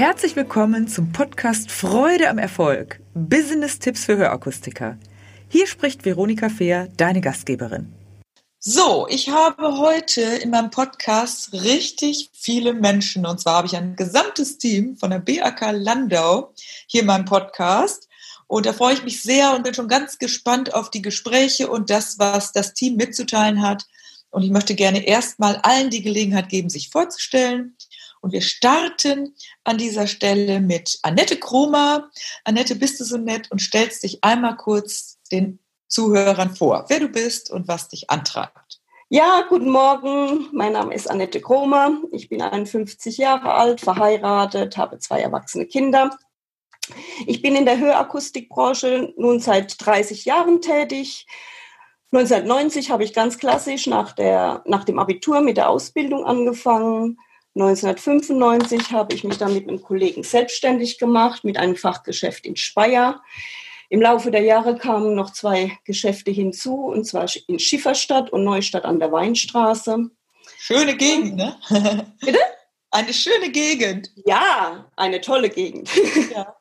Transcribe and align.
Herzlich 0.00 0.34
willkommen 0.34 0.88
zum 0.88 1.12
Podcast 1.12 1.70
Freude 1.70 2.30
am 2.30 2.38
Erfolg. 2.38 3.00
Business-Tipps 3.12 4.06
für 4.06 4.16
Hörakustiker. 4.16 4.96
Hier 5.50 5.66
spricht 5.66 6.06
Veronika 6.06 6.48
Fehr, 6.48 6.88
deine 6.96 7.20
Gastgeberin. 7.20 7.92
So, 8.58 9.06
ich 9.10 9.28
habe 9.28 9.76
heute 9.76 10.22
in 10.22 10.48
meinem 10.48 10.70
Podcast 10.70 11.52
richtig 11.52 12.30
viele 12.32 12.72
Menschen 12.72 13.26
und 13.26 13.40
zwar 13.40 13.56
habe 13.56 13.66
ich 13.66 13.76
ein 13.76 13.94
gesamtes 13.94 14.56
Team 14.56 14.96
von 14.96 15.10
der 15.10 15.18
BAK 15.18 15.72
Landau 15.72 16.54
hier 16.86 17.02
in 17.02 17.06
meinem 17.06 17.26
Podcast 17.26 18.08
und 18.46 18.64
da 18.64 18.72
freue 18.72 18.94
ich 18.94 19.04
mich 19.04 19.20
sehr 19.20 19.54
und 19.54 19.64
bin 19.64 19.74
schon 19.74 19.88
ganz 19.88 20.18
gespannt 20.18 20.72
auf 20.72 20.88
die 20.90 21.02
Gespräche 21.02 21.68
und 21.68 21.90
das, 21.90 22.18
was 22.18 22.52
das 22.52 22.72
Team 22.72 22.96
mitzuteilen 22.96 23.60
hat. 23.60 23.84
Und 24.30 24.44
ich 24.44 24.50
möchte 24.50 24.74
gerne 24.74 25.04
erstmal 25.04 25.56
allen 25.56 25.90
die 25.90 26.00
Gelegenheit 26.00 26.48
geben, 26.48 26.70
sich 26.70 26.88
vorzustellen. 26.88 27.76
Und 28.20 28.32
wir 28.32 28.42
starten 28.42 29.34
an 29.64 29.78
dieser 29.78 30.06
Stelle 30.06 30.60
mit 30.60 30.98
Annette 31.02 31.36
Kromer. 31.36 32.10
Annette, 32.44 32.76
bist 32.76 33.00
du 33.00 33.04
so 33.04 33.16
nett 33.16 33.50
und 33.50 33.60
stellst 33.60 34.02
dich 34.02 34.22
einmal 34.22 34.56
kurz 34.56 35.18
den 35.32 35.58
Zuhörern 35.88 36.54
vor, 36.54 36.84
wer 36.88 37.00
du 37.00 37.08
bist 37.08 37.50
und 37.50 37.66
was 37.66 37.88
dich 37.88 38.10
antreibt. 38.10 38.80
Ja, 39.08 39.44
guten 39.48 39.70
Morgen. 39.70 40.48
Mein 40.52 40.74
Name 40.74 40.94
ist 40.94 41.10
Annette 41.10 41.40
Kromer. 41.40 42.00
Ich 42.12 42.28
bin 42.28 42.40
51 42.40 43.18
Jahre 43.18 43.54
alt, 43.54 43.80
verheiratet, 43.80 44.76
habe 44.76 44.98
zwei 44.98 45.20
erwachsene 45.20 45.66
Kinder. 45.66 46.16
Ich 47.26 47.42
bin 47.42 47.56
in 47.56 47.64
der 47.64 47.78
Hörakustikbranche 47.78 49.12
nun 49.16 49.40
seit 49.40 49.84
30 49.84 50.26
Jahren 50.26 50.60
tätig. 50.60 51.26
1990 52.12 52.90
habe 52.90 53.02
ich 53.02 53.12
ganz 53.12 53.38
klassisch 53.38 53.86
nach, 53.86 54.12
der, 54.12 54.62
nach 54.66 54.84
dem 54.84 54.98
Abitur 54.98 55.40
mit 55.40 55.56
der 55.56 55.70
Ausbildung 55.70 56.24
angefangen. 56.24 57.18
1995 57.56 58.92
habe 58.92 59.14
ich 59.14 59.24
mich 59.24 59.38
dann 59.38 59.54
mit 59.54 59.68
einem 59.68 59.82
Kollegen 59.82 60.22
selbstständig 60.22 60.98
gemacht, 60.98 61.44
mit 61.44 61.56
einem 61.56 61.76
Fachgeschäft 61.76 62.46
in 62.46 62.56
Speyer. 62.56 63.22
Im 63.88 64.00
Laufe 64.00 64.30
der 64.30 64.42
Jahre 64.42 64.76
kamen 64.76 65.16
noch 65.16 65.32
zwei 65.32 65.76
Geschäfte 65.84 66.30
hinzu, 66.30 66.86
und 66.86 67.04
zwar 67.04 67.26
in 67.48 67.58
Schifferstadt 67.58 68.30
und 68.32 68.44
Neustadt 68.44 68.84
an 68.84 69.00
der 69.00 69.10
Weinstraße. 69.10 70.10
Schöne 70.58 70.96
Gegend, 70.96 71.36
ne? 71.36 71.56
Bitte? 72.20 72.38
Eine 72.92 73.12
schöne 73.12 73.50
Gegend. 73.50 74.10
Ja, 74.26 74.90
eine 74.96 75.20
tolle 75.20 75.50
Gegend. 75.50 75.90
Ja. 76.32 76.56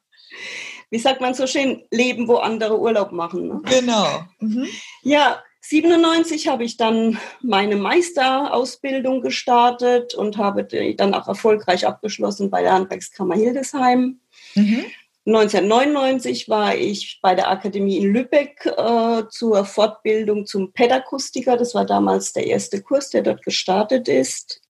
Wie 0.91 0.97
sagt 0.97 1.21
man 1.21 1.35
so 1.35 1.45
schön, 1.45 1.83
leben, 1.91 2.27
wo 2.27 2.37
andere 2.37 2.79
Urlaub 2.79 3.11
machen. 3.11 3.47
Ne? 3.47 3.61
Genau. 3.65 4.23
Mhm. 4.39 4.67
Ja, 5.03 5.43
97 5.61 6.47
habe 6.47 6.63
ich 6.63 6.77
dann 6.77 7.19
meine 7.41 7.75
Meisterausbildung 7.75 9.21
gestartet 9.21 10.13
und 10.15 10.37
habe 10.37 10.63
die 10.63 10.95
dann 10.95 11.13
auch 11.13 11.27
erfolgreich 11.27 11.85
abgeschlossen 11.85 12.49
bei 12.49 12.61
der 12.61 12.73
Handwerkskammer 12.73 13.35
Hildesheim. 13.35 14.19
Mhm. 14.55 14.85
1999 15.25 16.49
war 16.49 16.75
ich 16.75 17.19
bei 17.21 17.35
der 17.35 17.51
Akademie 17.51 17.97
in 17.97 18.13
Lübeck 18.13 18.65
äh, 18.65 19.23
zur 19.29 19.65
Fortbildung 19.65 20.45
zum 20.45 20.71
Pädakustiker. 20.71 21.57
Das 21.57 21.75
war 21.75 21.85
damals 21.85 22.33
der 22.33 22.47
erste 22.47 22.81
Kurs, 22.81 23.09
der 23.09 23.21
dort 23.21 23.43
gestartet 23.43 24.07
ist. 24.07 24.61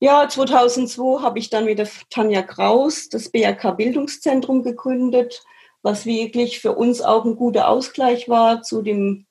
Ja, 0.00 0.28
2002 0.28 1.22
habe 1.22 1.38
ich 1.38 1.50
dann 1.50 1.66
mit 1.66 1.78
der 1.78 1.88
Tanja 2.10 2.42
Kraus 2.42 3.08
das 3.08 3.30
BRK 3.30 3.72
Bildungszentrum 3.72 4.62
gegründet, 4.62 5.44
was 5.82 6.04
wirklich 6.04 6.60
für 6.60 6.72
uns 6.72 7.00
auch 7.00 7.24
ein 7.24 7.36
guter 7.36 7.68
Ausgleich 7.68 8.28
war 8.28 8.62
zu 8.62 8.82
dem 8.82 9.25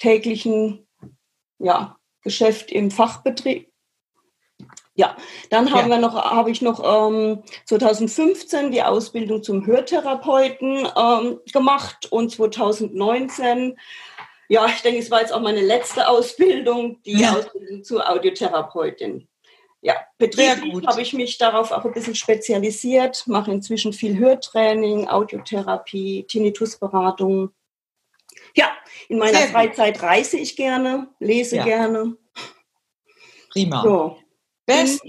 täglichen 0.00 0.88
ja, 1.58 1.96
Geschäft 2.22 2.72
im 2.72 2.90
Fachbetrieb. 2.90 3.70
Ja, 4.94 5.16
dann 5.48 5.72
haben 5.72 5.88
ja. 5.88 5.96
wir 5.96 6.00
noch, 6.00 6.14
habe 6.14 6.50
ich 6.50 6.60
noch 6.60 6.82
ähm, 6.84 7.42
2015 7.66 8.72
die 8.72 8.82
Ausbildung 8.82 9.42
zum 9.42 9.64
Hörtherapeuten 9.64 10.88
ähm, 10.96 11.40
gemacht 11.52 12.10
und 12.10 12.30
2019, 12.30 13.78
ja, 14.48 14.66
ich 14.66 14.82
denke, 14.82 14.98
es 14.98 15.10
war 15.10 15.20
jetzt 15.20 15.32
auch 15.32 15.40
meine 15.40 15.62
letzte 15.62 16.08
Ausbildung, 16.08 17.00
die 17.04 17.20
ja. 17.20 17.32
Ausbildung 17.32 17.84
zur 17.84 18.10
Audiotherapeutin. 18.10 19.28
Ja, 19.80 19.94
betrieblich 20.18 20.86
habe 20.86 21.00
ich 21.00 21.14
mich 21.14 21.38
darauf 21.38 21.70
auch 21.70 21.84
ein 21.86 21.92
bisschen 21.92 22.14
spezialisiert, 22.14 23.26
mache 23.26 23.52
inzwischen 23.52 23.94
viel 23.94 24.18
Hörtraining, 24.18 25.08
Audiotherapie, 25.08 26.24
Tinnitusberatung 26.24 27.52
ja, 28.54 28.70
in 29.08 29.18
meiner 29.18 29.38
Sehr 29.38 29.48
Freizeit 29.48 29.94
gut. 29.94 30.02
reise 30.04 30.36
ich 30.36 30.56
gerne, 30.56 31.08
lese 31.18 31.56
ja. 31.56 31.64
gerne. 31.64 32.16
Prima. 33.50 33.82
So. 33.82 34.18
Best, 34.66 35.02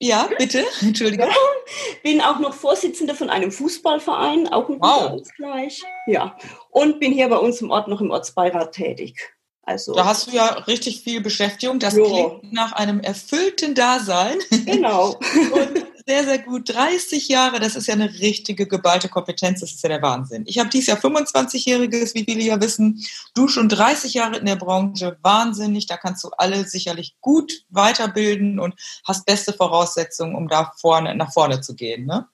ja, 0.00 0.28
bitte, 0.38 0.64
Entschuldigung. 0.80 1.28
bin 2.02 2.20
auch 2.20 2.38
noch 2.38 2.54
Vorsitzende 2.54 3.14
von 3.14 3.30
einem 3.30 3.50
Fußballverein, 3.50 4.48
auch 4.48 4.68
ein 4.68 4.80
wow. 4.80 5.12
Ausgleich. 5.12 5.82
Ja, 6.06 6.36
und 6.70 7.00
bin 7.00 7.12
hier 7.12 7.28
bei 7.28 7.38
uns 7.38 7.60
im 7.60 7.70
Ort 7.70 7.88
noch 7.88 8.00
im 8.00 8.10
Ortsbeirat 8.10 8.72
tätig. 8.72 9.16
Also, 9.62 9.92
da 9.92 10.06
hast 10.06 10.28
du 10.28 10.30
ja 10.30 10.46
richtig 10.46 11.02
viel 11.02 11.20
Beschäftigung. 11.20 11.78
Das 11.78 11.94
jo. 11.94 12.06
klingt 12.06 12.52
nach 12.54 12.72
einem 12.72 13.00
erfüllten 13.00 13.74
Dasein. 13.74 14.38
Genau. 14.64 15.10
und 15.52 15.84
sehr, 16.08 16.24
sehr 16.24 16.38
gut. 16.38 16.74
30 16.74 17.28
Jahre, 17.28 17.60
das 17.60 17.76
ist 17.76 17.86
ja 17.86 17.92
eine 17.92 18.10
richtige 18.20 18.66
geballte 18.66 19.10
Kompetenz, 19.10 19.60
das 19.60 19.72
ist 19.72 19.82
ja 19.82 19.90
der 19.90 20.00
Wahnsinn. 20.00 20.44
Ich 20.46 20.58
habe 20.58 20.70
dieses 20.70 20.86
Jahr 20.86 20.96
25-Jähriges, 20.96 22.14
wie 22.14 22.24
viele 22.24 22.42
ja 22.42 22.58
wissen. 22.62 23.04
Du 23.34 23.46
schon 23.46 23.68
30 23.68 24.14
Jahre 24.14 24.38
in 24.38 24.46
der 24.46 24.56
Branche, 24.56 25.18
wahnsinnig. 25.20 25.86
Da 25.86 25.98
kannst 25.98 26.24
du 26.24 26.30
alle 26.38 26.64
sicherlich 26.64 27.16
gut 27.20 27.52
weiterbilden 27.68 28.58
und 28.58 28.74
hast 29.04 29.26
beste 29.26 29.52
Voraussetzungen, 29.52 30.34
um 30.34 30.48
da 30.48 30.72
vorne, 30.80 31.14
nach 31.14 31.30
vorne 31.30 31.60
zu 31.60 31.74
gehen. 31.74 32.06
Ne? 32.06 32.26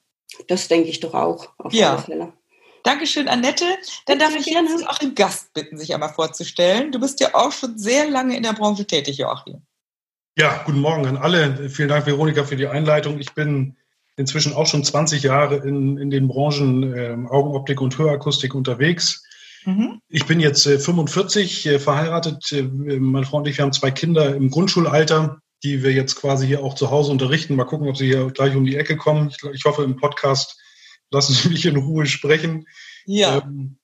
Das 0.47 0.69
denke 0.69 0.87
ich 0.87 1.01
doch 1.01 1.13
auch. 1.13 1.49
Auf 1.57 1.73
ja. 1.73 1.97
Fälle. 1.97 2.31
Dankeschön, 2.83 3.27
Annette. 3.27 3.65
Dann 4.05 4.19
darf 4.19 4.33
ich 4.35 4.45
jetzt 4.45 4.87
auch 4.87 4.99
den 4.99 5.15
Gast 5.15 5.53
bitten, 5.53 5.77
sich 5.77 5.93
einmal 5.93 6.13
vorzustellen. 6.13 6.93
Du 6.93 6.99
bist 6.99 7.19
ja 7.19 7.35
auch 7.35 7.51
schon 7.51 7.77
sehr 7.77 8.09
lange 8.09 8.37
in 8.37 8.43
der 8.43 8.53
Branche 8.53 8.85
tätig, 8.87 9.17
Joachim. 9.17 9.64
Ja, 10.37 10.63
guten 10.65 10.81
Morgen 10.81 11.05
an 11.05 11.15
alle. 11.15 11.69
Vielen 11.69 11.87
Dank, 11.87 12.05
Veronika, 12.05 12.43
für 12.43 12.57
die 12.57 12.67
Einleitung. 12.67 13.19
Ich 13.19 13.33
bin 13.33 13.77
inzwischen 14.17 14.53
auch 14.53 14.67
schon 14.67 14.83
20 14.83 15.23
Jahre 15.23 15.57
in, 15.57 15.97
in 15.97 16.09
den 16.09 16.27
Branchen 16.27 16.93
äh, 16.93 17.15
Augenoptik 17.29 17.79
und 17.79 17.97
Hörakustik 17.97 18.53
unterwegs. 18.53 19.23
Mhm. 19.63 20.01
Ich 20.09 20.25
bin 20.25 20.41
jetzt 20.41 20.65
äh, 20.67 20.77
45, 20.77 21.65
äh, 21.67 21.79
verheiratet. 21.79 22.51
Äh, 22.51 22.63
meine 22.63 23.25
Frau 23.25 23.37
und 23.37 23.47
ich, 23.47 23.57
wir 23.57 23.63
haben 23.63 23.71
zwei 23.71 23.91
Kinder 23.91 24.35
im 24.35 24.49
Grundschulalter, 24.49 25.39
die 25.63 25.83
wir 25.83 25.93
jetzt 25.93 26.15
quasi 26.15 26.47
hier 26.47 26.63
auch 26.63 26.73
zu 26.73 26.91
Hause 26.91 27.13
unterrichten. 27.13 27.55
Mal 27.55 27.63
gucken, 27.63 27.87
ob 27.87 27.95
sie 27.95 28.07
hier 28.07 28.29
gleich 28.31 28.57
um 28.57 28.65
die 28.65 28.75
Ecke 28.75 28.97
kommen. 28.97 29.29
Ich, 29.29 29.37
ich 29.53 29.63
hoffe, 29.63 29.83
im 29.83 29.95
Podcast 29.95 30.59
lassen 31.11 31.33
Sie 31.33 31.47
mich 31.47 31.65
in 31.65 31.77
Ruhe 31.77 32.07
sprechen. 32.07 32.65
Ja. 33.05 33.37
Ähm, 33.37 33.77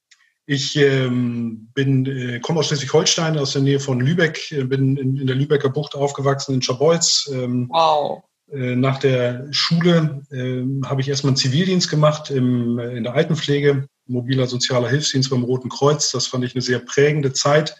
ich 0.51 0.75
ähm, 0.75 1.69
bin, 1.73 2.05
äh, 2.05 2.39
komme 2.41 2.59
aus 2.59 2.67
Schleswig-Holstein, 2.67 3.37
aus 3.37 3.53
der 3.53 3.61
Nähe 3.61 3.79
von 3.79 4.01
Lübeck, 4.01 4.51
äh, 4.51 4.65
bin 4.65 4.97
in, 4.97 5.15
in, 5.15 5.25
der 5.25 5.35
Lübecker 5.37 5.69
Bucht 5.69 5.95
aufgewachsen, 5.95 6.53
in 6.53 6.61
Schabolz. 6.61 7.31
Ähm, 7.33 7.69
wow. 7.71 8.21
Äh, 8.51 8.75
nach 8.75 8.99
der 8.99 9.47
Schule 9.51 10.23
äh, 10.29 10.85
habe 10.85 10.99
ich 10.99 11.07
erstmal 11.07 11.29
einen 11.29 11.37
Zivildienst 11.37 11.89
gemacht 11.89 12.31
im, 12.31 12.77
äh, 12.79 12.97
in 12.97 13.03
der 13.03 13.13
Altenpflege, 13.13 13.87
mobiler 14.07 14.45
sozialer 14.45 14.89
Hilfsdienst 14.89 15.29
beim 15.29 15.43
Roten 15.43 15.69
Kreuz. 15.69 16.11
Das 16.11 16.27
fand 16.27 16.43
ich 16.43 16.53
eine 16.53 16.61
sehr 16.61 16.79
prägende 16.79 17.31
Zeit. 17.31 17.77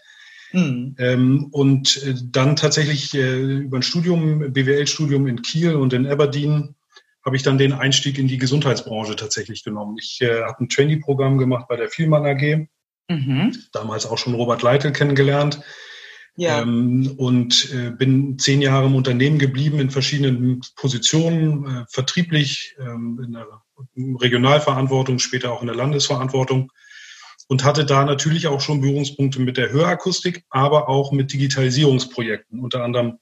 Mhm. 0.52 0.96
Ähm, 0.98 1.48
und 1.50 2.00
dann 2.34 2.56
tatsächlich 2.56 3.14
über 3.14 3.78
ein 3.78 3.82
Studium, 3.82 4.52
BWL-Studium 4.52 5.26
in 5.26 5.42
Kiel 5.42 5.74
und 5.76 5.92
in 5.92 6.06
Aberdeen 6.06 6.74
habe 7.24 7.36
ich 7.36 7.42
dann 7.42 7.58
den 7.58 7.72
Einstieg 7.72 8.18
in 8.18 8.28
die 8.28 8.38
Gesundheitsbranche 8.38 9.16
tatsächlich 9.16 9.64
genommen. 9.64 9.96
Ich 10.00 10.20
äh, 10.20 10.42
habe 10.42 10.64
ein 10.64 10.68
Trainee-Programm 10.68 11.38
gemacht 11.38 11.66
bei 11.68 11.76
der 11.76 11.88
Vielmann 11.88 12.26
AG, 12.26 12.66
mhm. 13.08 13.56
damals 13.72 14.06
auch 14.06 14.18
schon 14.18 14.34
Robert 14.34 14.62
Leitl 14.62 14.92
kennengelernt. 14.92 15.60
Ja. 16.34 16.62
Ähm, 16.62 17.14
und 17.18 17.70
äh, 17.74 17.90
bin 17.90 18.38
zehn 18.38 18.62
Jahre 18.62 18.86
im 18.86 18.94
Unternehmen 18.94 19.38
geblieben 19.38 19.80
in 19.80 19.90
verschiedenen 19.90 20.62
Positionen, 20.76 21.66
äh, 21.66 21.84
vertrieblich, 21.90 22.74
ähm, 22.80 23.20
in 23.22 23.32
der 23.32 23.46
Regionalverantwortung, 23.96 25.18
später 25.18 25.52
auch 25.52 25.60
in 25.60 25.66
der 25.66 25.76
Landesverantwortung 25.76 26.72
und 27.48 27.64
hatte 27.64 27.84
da 27.84 28.04
natürlich 28.04 28.46
auch 28.46 28.62
schon 28.62 28.80
Berührungspunkte 28.80 29.40
mit 29.40 29.58
der 29.58 29.72
Hörakustik, 29.72 30.44
aber 30.48 30.88
auch 30.88 31.12
mit 31.12 31.32
Digitalisierungsprojekten. 31.32 32.60
Unter 32.60 32.82
anderem 32.82 33.18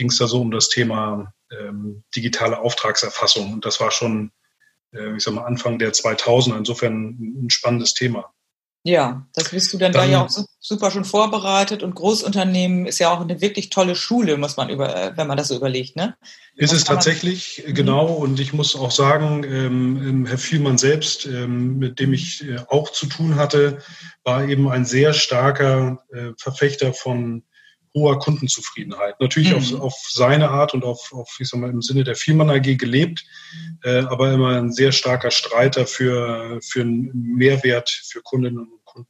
ging 0.00 0.08
es 0.08 0.16
da 0.16 0.26
so 0.26 0.40
um 0.40 0.50
das 0.50 0.70
Thema 0.70 1.34
ähm, 1.50 2.04
digitale 2.16 2.58
Auftragserfassung. 2.58 3.52
Und 3.52 3.66
das 3.66 3.80
war 3.80 3.90
schon, 3.90 4.32
äh, 4.94 5.14
ich 5.14 5.22
sag 5.22 5.34
mal, 5.34 5.44
Anfang 5.44 5.78
der 5.78 5.92
2000er. 5.92 6.56
Insofern 6.56 7.18
ein 7.44 7.50
spannendes 7.50 7.92
Thema. 7.92 8.32
Ja, 8.82 9.26
das 9.34 9.50
bist 9.50 9.70
du 9.74 9.76
dann, 9.76 9.92
dann 9.92 10.06
da 10.06 10.10
ja 10.10 10.24
auch 10.24 10.30
super 10.58 10.90
schon 10.90 11.04
vorbereitet 11.04 11.82
und 11.82 11.94
Großunternehmen 11.94 12.86
ist 12.86 12.98
ja 12.98 13.12
auch 13.12 13.20
eine 13.20 13.42
wirklich 13.42 13.68
tolle 13.68 13.94
Schule, 13.94 14.38
muss 14.38 14.56
man 14.56 14.70
über, 14.70 14.96
äh, 14.96 15.12
wenn 15.18 15.26
man 15.26 15.36
das 15.36 15.48
so 15.48 15.56
überlegt, 15.56 15.96
ne? 15.96 16.16
Ist 16.54 16.72
es 16.72 16.84
tatsächlich, 16.84 17.62
man, 17.66 17.74
genau. 17.74 18.06
Und 18.06 18.40
ich 18.40 18.54
muss 18.54 18.74
auch 18.74 18.90
sagen, 18.90 19.44
ähm, 19.44 20.02
ähm, 20.02 20.26
Herr 20.26 20.38
Vielmann 20.38 20.78
selbst, 20.78 21.26
ähm, 21.26 21.76
mit 21.76 22.00
dem 22.00 22.14
ich 22.14 22.42
äh, 22.48 22.56
auch 22.68 22.90
zu 22.90 23.04
tun 23.04 23.36
hatte, 23.36 23.82
war 24.24 24.48
eben 24.48 24.70
ein 24.70 24.86
sehr 24.86 25.12
starker 25.12 26.02
äh, 26.10 26.30
Verfechter 26.38 26.94
von 26.94 27.42
hoher 27.94 28.18
Kundenzufriedenheit. 28.18 29.20
Natürlich 29.20 29.50
mhm. 29.50 29.56
auf, 29.56 29.80
auf 29.80 29.94
seine 30.08 30.50
Art 30.50 30.74
und 30.74 30.84
auf, 30.84 31.12
auf, 31.12 31.36
ich 31.40 31.48
sag 31.48 31.60
mal, 31.60 31.70
im 31.70 31.82
Sinne 31.82 32.04
der 32.04 32.14
Vielmann 32.14 32.50
AG 32.50 32.76
gelebt, 32.76 33.24
äh, 33.82 34.00
aber 34.00 34.32
immer 34.32 34.56
ein 34.56 34.72
sehr 34.72 34.92
starker 34.92 35.30
Streiter 35.30 35.86
für, 35.86 36.60
für 36.62 36.82
einen 36.82 37.10
Mehrwert 37.12 37.90
für 37.90 38.22
Kundinnen 38.22 38.60
und 38.60 38.84
Kunden. 38.84 39.08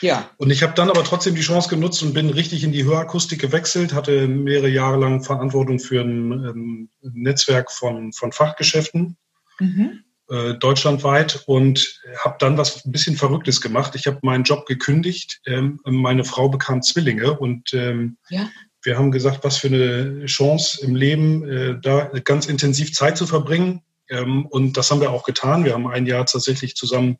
Ja. 0.00 0.30
Und 0.36 0.50
ich 0.50 0.62
habe 0.62 0.74
dann 0.74 0.90
aber 0.90 1.04
trotzdem 1.04 1.34
die 1.34 1.42
Chance 1.42 1.68
genutzt 1.68 2.02
und 2.02 2.14
bin 2.14 2.30
richtig 2.30 2.64
in 2.64 2.72
die 2.72 2.84
Hörakustik 2.84 3.40
gewechselt, 3.40 3.94
hatte 3.94 4.26
mehrere 4.26 4.68
Jahre 4.68 4.98
lang 4.98 5.22
Verantwortung 5.22 5.78
für 5.78 6.00
ein 6.00 6.32
ähm, 6.32 6.90
Netzwerk 7.02 7.70
von, 7.70 8.12
von 8.12 8.32
Fachgeschäften. 8.32 9.16
Mhm 9.58 10.04
äh, 10.30 10.54
deutschlandweit 10.54 11.42
und 11.46 12.00
habe 12.18 12.36
dann 12.38 12.56
was 12.56 12.84
ein 12.84 12.92
bisschen 12.92 13.16
Verrücktes 13.16 13.60
gemacht. 13.60 13.94
Ich 13.94 14.06
habe 14.06 14.18
meinen 14.22 14.44
Job 14.44 14.66
gekündigt. 14.66 15.40
Ähm, 15.46 15.80
meine 15.84 16.24
Frau 16.24 16.48
bekam 16.48 16.82
Zwillinge 16.82 17.38
und 17.38 17.74
ähm, 17.74 18.16
ja. 18.30 18.48
wir 18.82 18.96
haben 18.96 19.10
gesagt, 19.10 19.44
was 19.44 19.58
für 19.58 19.68
eine 19.68 20.24
Chance 20.26 20.84
im 20.84 20.94
Leben, 20.94 21.48
äh, 21.48 21.80
da 21.80 22.10
ganz 22.24 22.46
intensiv 22.46 22.92
Zeit 22.92 23.16
zu 23.16 23.26
verbringen. 23.26 23.82
Ähm, 24.08 24.46
und 24.46 24.76
das 24.76 24.90
haben 24.90 25.00
wir 25.00 25.10
auch 25.10 25.24
getan. 25.24 25.64
Wir 25.64 25.74
haben 25.74 25.86
ein 25.86 26.06
Jahr 26.06 26.24
tatsächlich 26.24 26.76
zusammen 26.76 27.18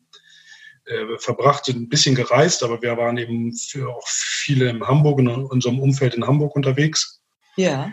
äh, 0.85 1.17
verbracht, 1.17 1.67
ein 1.69 1.89
bisschen 1.89 2.15
gereist, 2.15 2.63
aber 2.63 2.81
wir 2.81 2.97
waren 2.97 3.17
eben 3.17 3.53
für 3.55 3.89
auch 3.89 4.07
viele 4.07 4.69
in 4.69 4.85
Hamburg, 4.85 5.19
in 5.19 5.27
unserem 5.27 5.79
Umfeld 5.79 6.13
in 6.13 6.25
Hamburg 6.25 6.55
unterwegs. 6.55 7.21
Ja. 7.55 7.91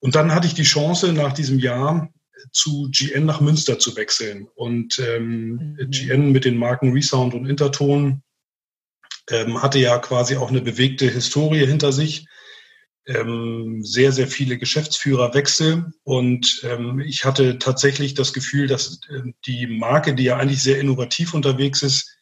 Und 0.00 0.14
dann 0.14 0.34
hatte 0.34 0.46
ich 0.46 0.54
die 0.54 0.62
Chance, 0.62 1.12
nach 1.12 1.32
diesem 1.32 1.58
Jahr 1.58 2.08
zu 2.52 2.88
GN 2.90 3.26
nach 3.26 3.40
Münster 3.40 3.78
zu 3.78 3.96
wechseln. 3.96 4.48
Und 4.54 4.98
ähm, 4.98 5.76
mhm. 5.78 5.90
GN 5.90 6.32
mit 6.32 6.44
den 6.44 6.56
Marken 6.56 6.92
Resound 6.92 7.34
und 7.34 7.46
Interton 7.46 8.22
ähm, 9.30 9.62
hatte 9.62 9.78
ja 9.78 9.98
quasi 9.98 10.36
auch 10.36 10.50
eine 10.50 10.60
bewegte 10.60 11.08
Historie 11.08 11.66
hinter 11.66 11.92
sich. 11.92 12.26
Ähm, 13.06 13.82
sehr, 13.82 14.12
sehr 14.12 14.28
viele 14.28 14.58
Geschäftsführerwechsel. 14.58 15.92
Und 16.04 16.60
ähm, 16.64 17.00
ich 17.00 17.24
hatte 17.24 17.58
tatsächlich 17.58 18.14
das 18.14 18.34
Gefühl, 18.34 18.66
dass 18.66 19.00
äh, 19.08 19.32
die 19.46 19.66
Marke, 19.66 20.14
die 20.14 20.24
ja 20.24 20.36
eigentlich 20.36 20.62
sehr 20.62 20.78
innovativ 20.78 21.32
unterwegs 21.32 21.82
ist, 21.82 22.17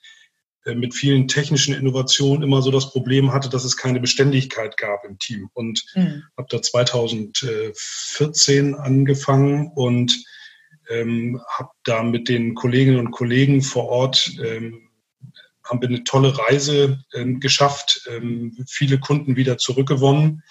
mit 0.75 0.95
vielen 0.95 1.29
technischen 1.29 1.75
Innovationen 1.75 2.43
immer 2.43 2.61
so 2.61 2.71
das 2.71 2.91
Problem 2.91 3.33
hatte, 3.33 3.49
dass 3.49 3.65
es 3.65 3.77
keine 3.77 4.01
Beständigkeit 4.01 4.77
gab 4.77 5.05
im 5.05 5.19
Team. 5.19 5.49
Und 5.53 5.85
mhm. 5.95 6.25
habe 6.37 6.49
da 6.51 6.61
2014 6.61 8.75
angefangen 8.75 9.71
und 9.75 10.25
ähm, 10.89 11.41
habe 11.49 11.71
da 11.85 12.03
mit 12.03 12.29
den 12.29 12.55
Kolleginnen 12.55 12.99
und 12.99 13.11
Kollegen 13.11 13.63
vor 13.63 13.89
Ort 13.89 14.33
ähm, 14.45 14.89
haben 15.65 15.81
wir 15.81 15.89
eine 15.89 16.05
tolle 16.05 16.39
Reise 16.39 17.01
ähm, 17.15 17.41
geschafft, 17.41 18.09
ähm, 18.09 18.57
viele 18.69 18.99
Kunden 18.99 19.37
wieder 19.37 19.59
zurückgewonnen, 19.59 20.43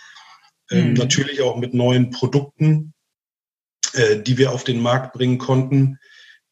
ähm, 0.72 0.90
mhm. 0.90 0.94
natürlich 0.94 1.42
auch 1.42 1.58
mit 1.58 1.74
neuen 1.74 2.10
Produkten, 2.10 2.94
äh, 3.94 4.20
die 4.20 4.38
wir 4.38 4.52
auf 4.52 4.64
den 4.64 4.82
Markt 4.82 5.14
bringen 5.14 5.38
konnten 5.38 6.00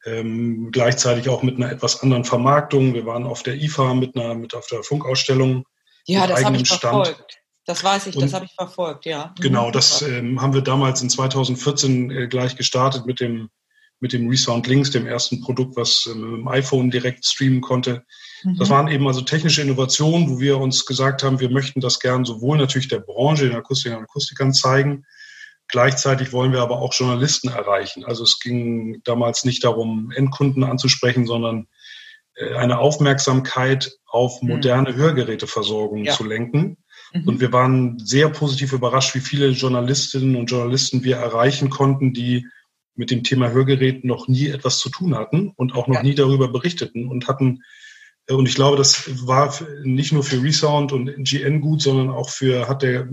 ähm, 0.06 0.70
gleichzeitig 0.70 1.28
auch 1.28 1.42
mit 1.42 1.56
einer 1.56 1.70
etwas 1.70 2.02
anderen 2.02 2.24
Vermarktung. 2.24 2.94
Wir 2.94 3.06
waren 3.06 3.24
auf 3.24 3.42
der 3.42 3.54
IFA 3.54 3.94
mit 3.94 4.16
einer 4.16 4.34
mit 4.34 4.54
auf 4.54 4.66
der 4.66 4.82
Funkausstellung. 4.82 5.64
Ja, 6.06 6.26
das 6.26 6.44
habe 6.44 6.56
ich 6.56 6.66
Stand. 6.66 6.80
verfolgt. 6.80 7.38
Das 7.66 7.82
weiß 7.82 8.08
ich, 8.08 8.16
Und 8.16 8.22
das 8.22 8.34
habe 8.34 8.44
ich 8.44 8.52
verfolgt, 8.52 9.06
ja. 9.06 9.32
Mhm. 9.38 9.42
Genau, 9.42 9.70
das 9.70 10.02
ähm, 10.02 10.40
haben 10.40 10.52
wir 10.52 10.60
damals 10.60 11.00
in 11.00 11.08
2014 11.08 12.10
äh, 12.10 12.26
gleich 12.28 12.56
gestartet 12.56 13.06
mit 13.06 13.20
dem 13.20 13.48
mit 14.00 14.12
dem 14.12 14.28
Resound 14.28 14.66
Links, 14.66 14.90
dem 14.90 15.06
ersten 15.06 15.40
Produkt, 15.40 15.76
was 15.76 16.06
äh, 16.06 16.14
mit 16.14 16.40
dem 16.40 16.48
iPhone 16.48 16.90
direkt 16.90 17.24
streamen 17.24 17.62
konnte. 17.62 18.04
Mhm. 18.42 18.58
Das 18.58 18.68
waren 18.68 18.88
eben 18.88 19.06
also 19.06 19.22
technische 19.22 19.62
Innovationen, 19.62 20.28
wo 20.28 20.40
wir 20.40 20.58
uns 20.58 20.84
gesagt 20.84 21.22
haben, 21.22 21.40
wir 21.40 21.48
möchten 21.48 21.80
das 21.80 22.00
gern 22.00 22.26
sowohl 22.26 22.58
natürlich 22.58 22.88
der 22.88 23.00
Branche, 23.00 23.48
den 23.48 23.56
Akustikern 23.56 23.98
und 23.98 24.04
Akustikern 24.04 24.52
zeigen, 24.52 25.06
Gleichzeitig 25.68 26.32
wollen 26.32 26.52
wir 26.52 26.60
aber 26.60 26.80
auch 26.80 26.92
Journalisten 26.92 27.48
erreichen. 27.48 28.04
Also 28.04 28.22
es 28.22 28.38
ging 28.38 29.00
damals 29.04 29.44
nicht 29.44 29.64
darum, 29.64 30.12
Endkunden 30.14 30.64
anzusprechen, 30.64 31.26
sondern 31.26 31.68
äh, 32.34 32.54
eine 32.54 32.78
Aufmerksamkeit 32.78 33.92
auf 34.06 34.42
mhm. 34.42 34.50
moderne. 34.50 34.94
Hörgeräteversorgung 34.94 36.04
ja. 36.04 36.12
zu 36.12 36.24
lenken. 36.24 36.78
Mhm. 37.12 37.28
Und 37.28 37.40
wir 37.40 37.52
waren 37.52 37.98
sehr 37.98 38.28
positiv 38.28 38.72
überrascht, 38.72 39.14
wie 39.14 39.20
viele 39.20 39.48
Journalistinnen 39.48 40.36
und 40.36 40.50
Journalisten 40.50 41.04
wir 41.04 41.16
erreichen 41.16 41.70
konnten, 41.70 42.12
die 42.12 42.46
mit 42.94 43.10
dem 43.10 43.24
Thema 43.24 43.50
Hörgeräten 43.50 44.06
noch 44.06 44.28
nie 44.28 44.48
etwas 44.48 44.78
zu 44.78 44.88
tun 44.88 45.16
hatten 45.16 45.52
und 45.56 45.74
auch 45.74 45.88
noch 45.88 45.96
ja. 45.96 46.02
nie 46.02 46.14
darüber 46.14 46.48
berichteten 46.48 47.08
und 47.08 47.26
hatten 47.26 47.62
und 48.28 48.48
ich 48.48 48.54
glaube, 48.54 48.76
das 48.76 49.26
war 49.26 49.54
nicht 49.82 50.12
nur 50.12 50.24
für 50.24 50.42
Resound 50.42 50.92
und 50.92 51.12
GN 51.24 51.60
gut, 51.60 51.82
sondern 51.82 52.10
auch 52.10 52.30
für, 52.30 52.68
hat 52.68 52.82
der 52.82 53.06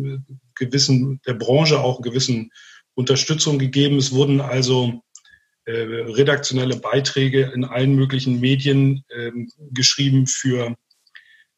gewissen, 0.55 1.19
der 1.25 1.33
Branche 1.33 1.79
auch 1.79 1.97
einen 1.97 2.03
gewissen 2.03 2.51
Unterstützung 2.93 3.59
gegeben. 3.59 3.97
Es 3.97 4.13
wurden 4.13 4.39
also 4.39 5.01
äh, 5.65 5.71
redaktionelle 5.73 6.77
Beiträge 6.77 7.51
in 7.53 7.65
allen 7.65 7.95
möglichen 7.95 8.39
Medien 8.39 9.03
ähm, 9.13 9.49
geschrieben 9.71 10.27
für, 10.27 10.75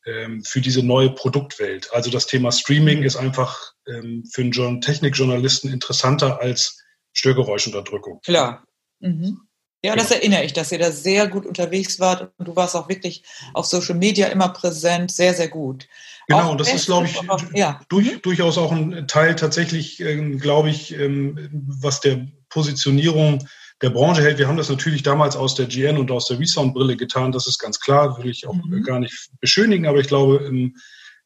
ähm, 0.06 0.44
für 0.44 0.62
diese 0.62 0.84
neue 0.84 1.12
Produktwelt. 1.12 1.90
Also 1.94 2.10
das 2.10 2.26
Thema 2.26 2.52
Streaming 2.52 3.04
ist 3.04 3.18
einfach 3.18 3.74
ähm, 3.88 4.24
für 4.32 4.42
einen 4.42 4.82
Technikjournalisten 4.82 5.72
interessanter 5.72 6.42
als 6.42 6.84
Störgeräuschunterdrückung. 7.14 8.20
Klar. 8.26 8.66
Mhm. 9.00 9.42
Ja, 9.86 9.98
das 9.98 10.12
erinnere 10.12 10.46
ich, 10.46 10.54
dass 10.54 10.72
ihr 10.72 10.80
da 10.80 10.92
sehr 10.92 11.28
gut 11.28 11.46
unterwegs 11.46 12.00
wart 12.00 12.32
und 12.38 12.48
du 12.48 12.56
warst 12.56 12.76
auch 12.76 12.88
wirklich 12.88 13.24
auf 13.54 13.66
Social 13.66 13.96
Media 13.96 14.28
immer 14.28 14.48
präsent, 14.50 15.12
sehr, 15.12 15.34
sehr 15.34 15.50
gut. 15.50 15.88
Genau, 16.28 16.52
und 16.52 16.62
das 16.62 16.74
ist, 16.74 16.86
glaube 16.86 17.08
ich, 17.08 17.30
auch, 17.30 17.44
ja. 17.54 17.82
durch, 17.90 18.14
mhm. 18.14 18.22
durchaus 18.22 18.58
auch 18.58 18.72
ein 18.72 19.08
Teil 19.08 19.36
tatsächlich, 19.36 20.00
ähm, 20.00 20.40
glaube 20.40 20.70
ich, 20.70 20.98
ähm, 20.98 21.50
was 21.52 22.00
der 22.00 22.26
Positionierung 22.48 23.46
der 23.82 23.90
Branche 23.90 24.22
hält. 24.22 24.38
Wir 24.38 24.48
haben 24.48 24.56
das 24.56 24.70
natürlich 24.70 25.04
damals 25.04 25.36
aus 25.36 25.56
der 25.56 25.66
GN 25.66 25.98
und 25.98 26.12
aus 26.12 26.28
der 26.28 26.40
Resound-Brille 26.40 26.96
getan, 26.96 27.34
das 27.34 27.48
ist 27.48 27.60
ganz 27.60 27.82
klar, 27.82 28.18
will 28.18 28.30
ich 28.30 28.48
auch 28.48 28.56
mhm. 28.56 28.84
gar 28.84 29.00
nicht 29.00 29.32
beschönigen, 29.42 29.86
aber 29.86 30.00
ich 30.00 30.08
glaube, 30.08 30.38
im, 30.48 30.78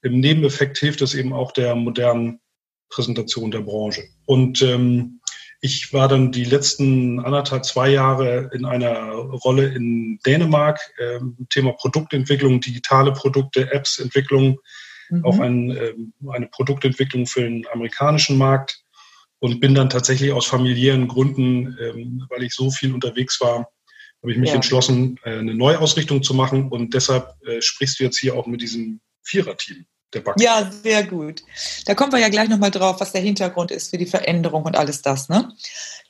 im 0.02 0.20
Nebeneffekt 0.20 0.80
hilft 0.80 1.02
das 1.02 1.14
eben 1.14 1.32
auch 1.32 1.52
der 1.52 1.76
modernen 1.76 2.40
Präsentation 2.90 3.52
der 3.52 3.62
Branche. 3.62 4.06
Und 4.26 4.64
ähm, 4.64 5.17
ich 5.62 5.92
war 5.94 6.08
dann 6.08 6.32
die 6.32 6.44
letzten 6.44 7.20
anderthalb, 7.20 7.66
zwei 7.66 7.90
Jahre 7.90 8.50
in 8.54 8.66
einer 8.66 9.12
Rolle 9.12 9.68
in 9.68 10.20
Dänemark, 10.26 10.80
äh, 10.98 11.20
Thema 11.50 11.74
Produktentwicklung, 11.74 12.62
digitale 12.62 13.12
Produkte, 13.12 13.72
Apps-Entwicklung, 13.72 14.60
mhm. 15.10 15.26
auch 15.26 15.40
ein, 15.40 15.72
äh, 15.72 15.94
eine 16.30 16.48
Produktentwicklung 16.48 17.26
für 17.26 17.42
den 17.42 17.66
amerikanischen 17.74 18.38
Markt 18.38 18.84
und 19.40 19.60
bin 19.60 19.74
dann 19.74 19.90
tatsächlich 19.90 20.32
aus 20.32 20.46
familiären 20.46 21.08
Gründen, 21.08 21.78
ähm, 21.80 22.26
weil 22.30 22.44
ich 22.44 22.54
so 22.54 22.70
viel 22.70 22.94
unterwegs 22.94 23.42
war, 23.42 23.70
habe 24.22 24.32
ich 24.32 24.38
mich 24.38 24.50
ja. 24.50 24.56
entschlossen, 24.56 25.20
äh, 25.24 25.40
eine 25.40 25.56
Neuausrichtung 25.56 26.22
zu 26.22 26.34
machen 26.34 26.70
und 26.70 26.94
deshalb 26.94 27.36
äh, 27.46 27.62
sprichst 27.62 28.00
du 28.00 28.04
jetzt 28.04 28.20
hier 28.20 28.36
auch 28.36 28.46
mit 28.46 28.62
diesem 28.62 29.02
Viererteam 29.24 29.86
Bank. 30.12 30.40
Ja, 30.40 30.70
sehr 30.72 31.04
gut. 31.04 31.44
Da 31.86 31.96
kommen 31.96 32.12
wir 32.12 32.20
ja 32.20 32.30
gleich 32.30 32.50
nochmal 32.50 32.72
drauf, 32.72 33.00
was 33.00 33.12
der 33.12 33.22
Hintergrund 33.22 33.72
ist 33.72 33.90
für 33.90 33.98
die 33.98 34.06
Veränderung 34.06 34.64
und 34.64 34.78
alles 34.78 35.02
das, 35.02 35.30
ne? 35.30 35.52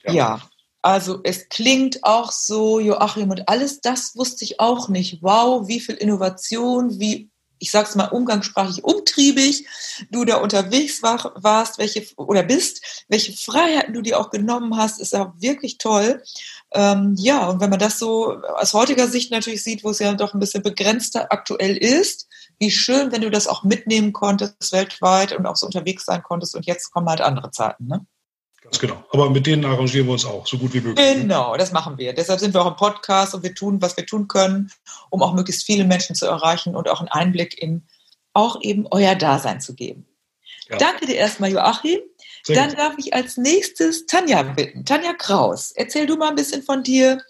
Ja. 0.04 0.14
ja. 0.14 0.42
Also 0.82 1.20
es 1.24 1.50
klingt 1.50 2.04
auch 2.04 2.32
so, 2.32 2.80
Joachim, 2.80 3.30
und 3.32 3.50
alles 3.50 3.82
das 3.82 4.16
wusste 4.16 4.46
ich 4.46 4.60
auch 4.60 4.88
nicht. 4.88 5.22
Wow, 5.22 5.68
wie 5.68 5.80
viel 5.80 5.96
Innovation, 5.96 7.00
wie, 7.00 7.30
ich 7.60 7.72
sag's 7.72 7.96
mal 7.96 8.06
umgangssprachlich, 8.06 8.84
umtriebig 8.84 9.66
du 10.12 10.26
da 10.26 10.38
unterwegs 10.38 11.02
war, 11.04 11.34
warst, 11.36 11.78
welche 11.78 12.06
oder 12.16 12.44
bist, 12.44 13.06
welche 13.08 13.34
Freiheiten 13.34 13.94
du 13.94 14.02
dir 14.02 14.20
auch 14.20 14.30
genommen 14.30 14.78
hast, 14.78 15.00
ist 15.00 15.14
ja 15.14 15.34
wirklich 15.40 15.78
toll. 15.78 16.24
Ähm, 16.74 17.16
ja, 17.18 17.48
und 17.48 17.62
wenn 17.62 17.70
man 17.70 17.80
das 17.80 18.00
so 18.00 18.34
aus 18.56 18.74
heutiger 18.74 19.08
Sicht 19.08 19.32
natürlich 19.32 19.64
sieht, 19.64 19.84
wo 19.84 19.90
es 19.90 20.00
ja 20.00 20.14
doch 20.14 20.34
ein 20.34 20.40
bisschen 20.40 20.64
begrenzter 20.64 21.32
aktuell 21.32 21.78
ist, 21.78 22.28
wie 22.60 22.72
schön, 22.72 23.12
wenn 23.12 23.22
du 23.22 23.30
das 23.30 23.48
auch 23.48 23.64
mitnehmen 23.64 24.14
konntest 24.14 24.72
weltweit 24.72 25.32
und 25.32 25.46
auch 25.46 25.56
so 25.56 25.66
unterwegs 25.66 26.06
sein 26.06 26.24
konntest. 26.24 26.56
Und 26.56 26.66
jetzt 26.66 26.92
kommen 26.92 27.08
halt 27.08 27.22
andere 27.22 27.52
Zeiten. 27.52 27.88
Ne? 27.88 28.06
Ganz 28.68 28.80
genau. 28.80 29.04
Aber 29.12 29.30
mit 29.30 29.48
denen 29.48 29.64
arrangieren 29.64 30.08
wir 30.08 30.14
uns 30.14 30.26
auch, 30.26 30.46
so 30.46 30.58
gut 30.58 30.74
wie 30.74 30.82
möglich. 30.82 31.06
Ne? 31.06 31.22
Genau, 31.22 31.56
das 31.56 31.72
machen 31.72 31.98
wir. 31.98 32.12
Deshalb 32.12 32.42
sind 32.42 32.54
wir 32.54 32.62
auch 32.62 32.68
im 32.68 32.76
Podcast 32.76 33.34
und 33.34 33.42
wir 33.42 33.56
tun, 33.56 33.82
was 33.82 33.96
wir 33.96 34.06
tun 34.06 34.28
können, 34.28 34.72
um 35.10 35.24
auch 35.24 35.34
möglichst 35.34 35.66
viele 35.66 35.86
Menschen 35.86 36.16
zu 36.16 36.26
erreichen 36.26 36.76
und 36.76 36.90
auch 36.90 37.00
einen 37.00 37.08
Einblick 37.08 37.62
in 37.62 37.88
auch 38.34 38.62
eben 38.62 38.86
euer 38.92 39.16
Dasein 39.16 39.62
zu 39.62 39.74
geben. 39.74 40.06
Ja. 40.70 40.78
Danke 40.78 41.06
dir 41.06 41.16
erstmal, 41.16 41.52
Joachim. 41.52 42.00
Sehr 42.44 42.56
Dann 42.56 42.70
gut. 42.70 42.78
darf 42.78 42.94
ich 42.98 43.14
als 43.14 43.38
nächstes 43.38 44.06
Tanja 44.06 44.44
bitten. 44.44 44.86
Tanja 44.86 45.14
Kraus, 45.14 45.72
erzähl 45.72 46.06
du 46.06 46.18
mal 46.18 46.30
ein 46.30 46.36
bisschen 46.36 46.62
von 46.62 46.84
dir, 46.84 47.22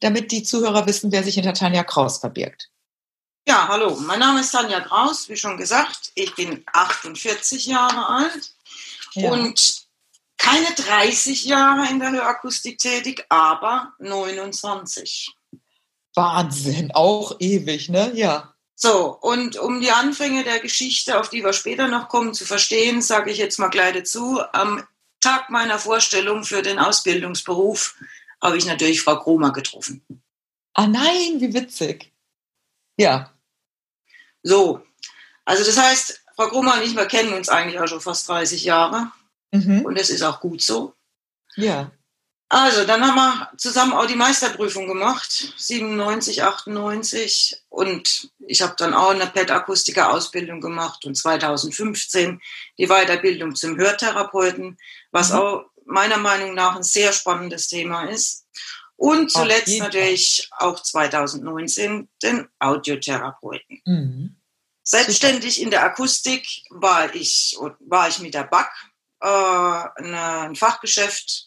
damit 0.00 0.32
die 0.32 0.42
Zuhörer 0.42 0.86
wissen, 0.86 1.12
wer 1.12 1.22
sich 1.22 1.36
hinter 1.36 1.54
Tanja 1.54 1.84
Kraus 1.84 2.18
verbirgt. 2.18 2.68
Ja, 3.48 3.68
hallo, 3.68 3.96
mein 4.00 4.18
Name 4.18 4.40
ist 4.40 4.50
Tanja 4.50 4.80
Kraus, 4.80 5.28
wie 5.28 5.36
schon 5.36 5.56
gesagt. 5.56 6.12
Ich 6.14 6.34
bin 6.34 6.62
48 6.72 7.66
Jahre 7.66 8.08
alt 8.08 8.52
ja. 9.14 9.30
und 9.30 9.79
keine 10.40 10.74
30 10.74 11.44
Jahre 11.44 11.88
in 11.90 12.00
der 12.00 12.12
Hörakustik 12.12 12.78
tätig, 12.78 13.26
aber 13.28 13.92
29. 13.98 15.36
Wahnsinn, 16.14 16.90
auch 16.92 17.36
ewig, 17.40 17.90
ne? 17.90 18.10
Ja. 18.14 18.54
So, 18.74 19.18
und 19.20 19.58
um 19.58 19.82
die 19.82 19.90
Anfänge 19.90 20.42
der 20.42 20.58
Geschichte, 20.60 21.20
auf 21.20 21.28
die 21.28 21.44
wir 21.44 21.52
später 21.52 21.88
noch 21.88 22.08
kommen, 22.08 22.32
zu 22.32 22.46
verstehen, 22.46 23.02
sage 23.02 23.30
ich 23.30 23.36
jetzt 23.36 23.58
mal 23.58 23.68
gleich 23.68 23.94
dazu. 23.94 24.40
Am 24.52 24.82
Tag 25.20 25.50
meiner 25.50 25.78
Vorstellung 25.78 26.44
für 26.44 26.62
den 26.62 26.78
Ausbildungsberuf 26.78 27.96
habe 28.42 28.56
ich 28.56 28.64
natürlich 28.64 29.02
Frau 29.02 29.18
Kromer 29.18 29.52
getroffen. 29.52 30.02
Ah 30.72 30.86
nein, 30.86 31.38
wie 31.40 31.52
witzig. 31.52 32.10
Ja. 32.96 33.30
So, 34.42 34.80
also 35.44 35.64
das 35.64 35.76
heißt, 35.76 36.22
Frau 36.34 36.48
Kromer 36.48 36.76
und 36.76 36.82
ich, 36.82 36.96
wir 36.96 37.04
kennen 37.04 37.34
uns 37.34 37.50
eigentlich 37.50 37.78
auch 37.78 37.88
schon 37.88 38.00
fast 38.00 38.26
30 38.26 38.64
Jahre. 38.64 39.12
Mhm. 39.52 39.82
Und 39.84 39.98
das 39.98 40.10
ist 40.10 40.22
auch 40.22 40.40
gut 40.40 40.62
so. 40.62 40.94
Ja. 41.56 41.90
Also, 42.52 42.84
dann 42.84 43.06
haben 43.06 43.14
wir 43.14 43.48
zusammen 43.58 43.92
auch 43.92 44.06
die 44.06 44.16
Meisterprüfung 44.16 44.88
gemacht, 44.88 45.54
97, 45.56 46.42
98. 46.42 47.62
Und 47.68 48.32
ich 48.40 48.60
habe 48.60 48.74
dann 48.76 48.92
auch 48.92 49.10
eine 49.10 49.26
PET-Akustiker-Ausbildung 49.26 50.60
gemacht 50.60 51.04
und 51.04 51.16
2015 51.16 52.40
die 52.76 52.88
Weiterbildung 52.88 53.54
zum 53.54 53.76
Hörtherapeuten, 53.76 54.78
was 55.12 55.30
mhm. 55.30 55.38
auch 55.38 55.64
meiner 55.86 56.16
Meinung 56.16 56.54
nach 56.54 56.74
ein 56.74 56.82
sehr 56.82 57.12
spannendes 57.12 57.68
Thema 57.68 58.04
ist. 58.04 58.46
Und 58.96 59.30
zuletzt 59.30 59.78
natürlich 59.78 60.50
auch 60.58 60.82
2019 60.82 62.08
den 62.22 62.48
Audiotherapeuten. 62.58 63.80
Mhm. 63.86 64.36
Selbstständig 64.82 65.62
in 65.62 65.70
der 65.70 65.84
Akustik 65.84 66.46
war 66.68 67.14
ich, 67.14 67.56
war 67.78 68.08
ich 68.08 68.18
mit 68.18 68.34
der 68.34 68.42
BAC, 68.42 68.70
äh, 69.20 70.02
ein 70.02 70.56
Fachgeschäft 70.56 71.46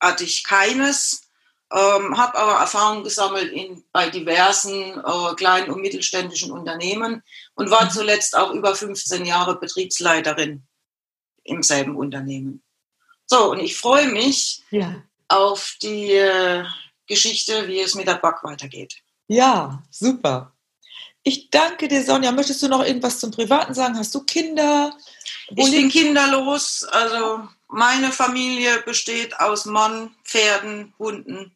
hatte 0.00 0.24
ich 0.24 0.44
keines, 0.44 1.28
ähm, 1.72 2.16
habe 2.16 2.38
aber 2.38 2.60
Erfahrung 2.60 3.02
gesammelt 3.02 3.50
in, 3.52 3.84
bei 3.92 4.10
diversen 4.10 4.98
äh, 4.98 5.34
kleinen 5.36 5.70
und 5.70 5.80
mittelständischen 5.80 6.52
Unternehmen 6.52 7.22
und 7.54 7.70
war 7.70 7.90
zuletzt 7.90 8.36
auch 8.36 8.52
über 8.52 8.74
15 8.74 9.24
Jahre 9.24 9.58
Betriebsleiterin 9.58 10.66
im 11.44 11.62
selben 11.62 11.96
Unternehmen. 11.96 12.62
So, 13.26 13.50
und 13.50 13.60
ich 13.60 13.76
freue 13.76 14.08
mich 14.08 14.62
ja. 14.70 15.02
auf 15.28 15.76
die 15.82 16.12
äh, 16.12 16.64
Geschichte, 17.06 17.66
wie 17.68 17.80
es 17.80 17.94
mit 17.94 18.06
der 18.06 18.16
BAC 18.16 18.44
weitergeht. 18.44 18.96
Ja, 19.26 19.82
super. 19.90 20.54
Ich 21.22 21.48
danke 21.50 21.88
dir, 21.88 22.04
Sonja. 22.04 22.32
Möchtest 22.32 22.62
du 22.62 22.68
noch 22.68 22.84
irgendwas 22.84 23.18
zum 23.18 23.30
Privaten 23.30 23.72
sagen? 23.72 23.96
Hast 23.96 24.14
du 24.14 24.24
Kinder? 24.24 24.94
Wo 25.50 25.66
ich 25.66 25.72
bin 25.72 25.88
kinderlos. 25.88 26.84
Also 26.84 27.48
meine 27.68 28.12
Familie 28.12 28.82
besteht 28.82 29.38
aus 29.40 29.64
Mann, 29.64 30.14
Pferden, 30.24 30.94
Hunden. 30.98 31.54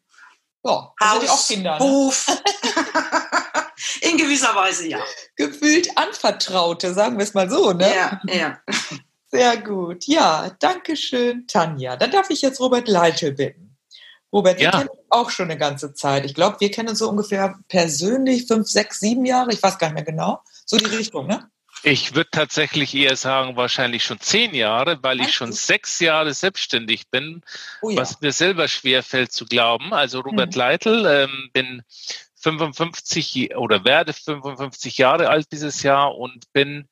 Ja, 0.63 0.93
Haus, 1.01 1.29
auch 1.29 1.47
Kinder, 1.47 1.79
ne? 1.79 1.79
Hof. 1.79 2.25
In 4.01 4.17
gewisser 4.17 4.53
Weise 4.55 4.87
ja. 4.87 4.99
Gefühlt 5.35 5.97
Anvertraute, 5.97 6.93
sagen 6.93 7.17
wir 7.17 7.23
es 7.23 7.33
mal 7.33 7.49
so, 7.49 7.71
ne? 7.71 7.89
Ja, 7.95 8.21
ja. 8.25 8.59
Sehr 9.31 9.57
gut. 9.57 10.05
Ja, 10.05 10.51
danke 10.59 10.97
schön, 10.97 11.47
Tanja. 11.47 11.95
Dann 11.95 12.11
darf 12.11 12.29
ich 12.29 12.41
jetzt 12.41 12.59
Robert 12.59 12.87
Leitl 12.87 13.31
bitten. 13.31 13.77
Robert, 14.33 14.59
ja. 14.59 14.71
wir 14.71 14.79
kennen 14.79 14.89
uns 14.89 14.99
auch 15.09 15.29
schon 15.29 15.45
eine 15.45 15.57
ganze 15.57 15.93
Zeit. 15.93 16.25
Ich 16.25 16.33
glaube, 16.33 16.59
wir 16.59 16.71
kennen 16.71 16.89
uns 16.89 16.99
so 16.99 17.09
ungefähr 17.09 17.57
persönlich 17.67 18.47
fünf, 18.47 18.67
sechs, 18.67 18.99
sieben 18.99 19.25
Jahre. 19.25 19.51
Ich 19.51 19.61
weiß 19.61 19.77
gar 19.77 19.87
nicht 19.87 19.95
mehr 19.95 20.03
genau. 20.03 20.41
So 20.65 20.77
die 20.77 20.85
Richtung, 20.85 21.27
ne? 21.27 21.49
Ich 21.83 22.13
würde 22.13 22.29
tatsächlich 22.31 22.93
eher 22.93 23.15
sagen, 23.15 23.55
wahrscheinlich 23.55 24.03
schon 24.03 24.19
zehn 24.19 24.53
Jahre, 24.53 25.01
weil 25.01 25.21
ich 25.21 25.33
schon 25.33 25.53
sechs 25.53 25.99
Jahre 25.99 26.33
selbstständig 26.33 27.09
bin, 27.09 27.41
oh 27.81 27.89
ja. 27.89 27.97
was 27.97 28.19
mir 28.19 28.31
selber 28.33 28.67
schwerfällt 28.67 29.31
zu 29.31 29.45
glauben. 29.45 29.93
Also 29.93 30.19
Robert 30.19 30.53
mhm. 30.53 30.59
Leitl, 30.59 31.05
ähm, 31.05 31.49
bin 31.53 31.83
55 32.35 33.55
oder 33.55 33.85
werde 33.85 34.13
55 34.13 34.97
Jahre 34.97 35.29
alt 35.29 35.47
dieses 35.51 35.83
Jahr 35.83 36.15
und 36.15 36.51
bin, 36.53 36.87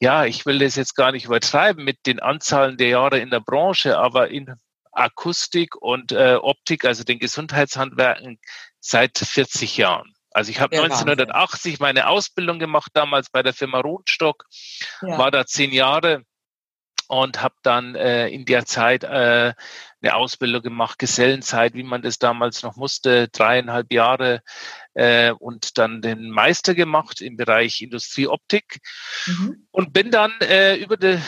ja, 0.00 0.24
ich 0.24 0.46
will 0.46 0.58
das 0.58 0.76
jetzt 0.76 0.94
gar 0.94 1.12
nicht 1.12 1.26
übertreiben 1.26 1.84
mit 1.84 2.06
den 2.06 2.20
Anzahlen 2.20 2.76
der 2.76 2.88
Jahre 2.88 3.18
in 3.18 3.30
der 3.30 3.40
Branche, 3.40 3.98
aber 3.98 4.30
in 4.30 4.54
Akustik 4.92 5.74
und 5.76 6.12
äh, 6.12 6.36
Optik, 6.40 6.84
also 6.84 7.04
den 7.04 7.18
Gesundheitshandwerken, 7.18 8.38
seit 8.80 9.18
40 9.18 9.76
Jahren. 9.76 10.11
Also 10.34 10.50
ich 10.50 10.60
habe 10.60 10.76
1980 10.76 11.80
meine 11.80 12.08
Ausbildung 12.08 12.58
gemacht, 12.58 12.90
damals 12.94 13.30
bei 13.30 13.42
der 13.42 13.52
Firma 13.52 13.80
Rotstock, 13.80 14.44
ja. 15.02 15.18
war 15.18 15.30
da 15.30 15.46
zehn 15.46 15.72
Jahre 15.72 16.24
und 17.08 17.42
habe 17.42 17.54
dann 17.62 17.94
äh, 17.94 18.28
in 18.28 18.46
der 18.46 18.64
Zeit 18.64 19.04
äh, 19.04 19.52
eine 20.00 20.14
Ausbildung 20.14 20.62
gemacht, 20.62 20.98
Gesellenzeit, 20.98 21.74
wie 21.74 21.82
man 21.82 22.00
das 22.00 22.18
damals 22.18 22.62
noch 22.62 22.76
musste, 22.76 23.28
dreieinhalb 23.28 23.92
Jahre 23.92 24.42
äh, 24.94 25.32
und 25.32 25.76
dann 25.76 26.00
den 26.00 26.30
Meister 26.30 26.74
gemacht 26.74 27.20
im 27.20 27.36
Bereich 27.36 27.82
Industrieoptik 27.82 28.80
mhm. 29.26 29.66
und 29.70 29.92
bin 29.92 30.10
dann 30.10 30.32
äh, 30.40 30.76
über 30.76 30.96
die, 30.96 31.18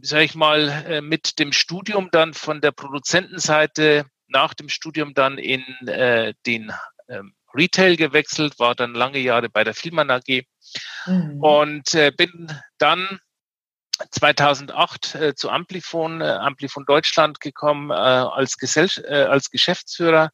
sag 0.00 0.22
ich 0.22 0.34
mal, 0.34 0.68
äh, 0.88 1.00
mit 1.00 1.38
dem 1.38 1.52
Studium 1.52 2.08
dann 2.10 2.34
von 2.34 2.60
der 2.60 2.72
Produzentenseite 2.72 4.06
nach 4.26 4.54
dem 4.54 4.68
Studium 4.68 5.14
dann 5.14 5.38
in 5.38 5.62
äh, 5.86 6.34
den 6.46 6.72
ähm, 7.08 7.34
Retail 7.54 7.96
gewechselt, 7.96 8.58
war 8.58 8.74
dann 8.74 8.94
lange 8.94 9.18
Jahre 9.18 9.48
bei 9.48 9.64
der 9.64 9.74
Filman 9.74 10.10
AG 10.10 10.44
mhm. 11.06 11.40
und 11.40 11.94
äh, 11.94 12.10
bin 12.10 12.52
dann 12.78 13.20
2008 14.10 15.14
äh, 15.14 15.34
zu 15.34 15.50
Amplifon, 15.50 16.20
äh, 16.20 16.24
Amplifon 16.24 16.84
Deutschland 16.86 17.40
gekommen 17.40 17.90
äh, 17.90 17.94
als, 17.94 18.56
Gesell 18.56 18.88
äh, 19.04 19.24
als 19.24 19.50
Geschäftsführer 19.50 20.30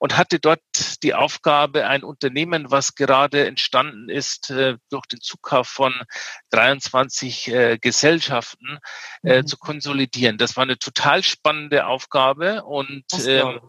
und 0.00 0.16
hatte 0.16 0.40
dort 0.40 0.62
die 1.02 1.12
Aufgabe, 1.12 1.86
ein 1.86 2.04
Unternehmen, 2.04 2.70
was 2.70 2.94
gerade 2.94 3.46
entstanden 3.46 4.08
ist 4.08 4.48
äh, 4.50 4.78
durch 4.88 5.04
den 5.04 5.20
Zukauf 5.20 5.68
von 5.68 5.94
23 6.50 7.48
äh, 7.48 7.78
Gesellschaften, 7.78 8.78
äh, 9.22 9.42
mhm. 9.42 9.46
zu 9.46 9.58
konsolidieren. 9.58 10.38
Das 10.38 10.56
war 10.56 10.62
eine 10.62 10.78
total 10.78 11.22
spannende 11.22 11.86
Aufgabe 11.86 12.64
und 12.64 13.04
ähm, 13.26 13.60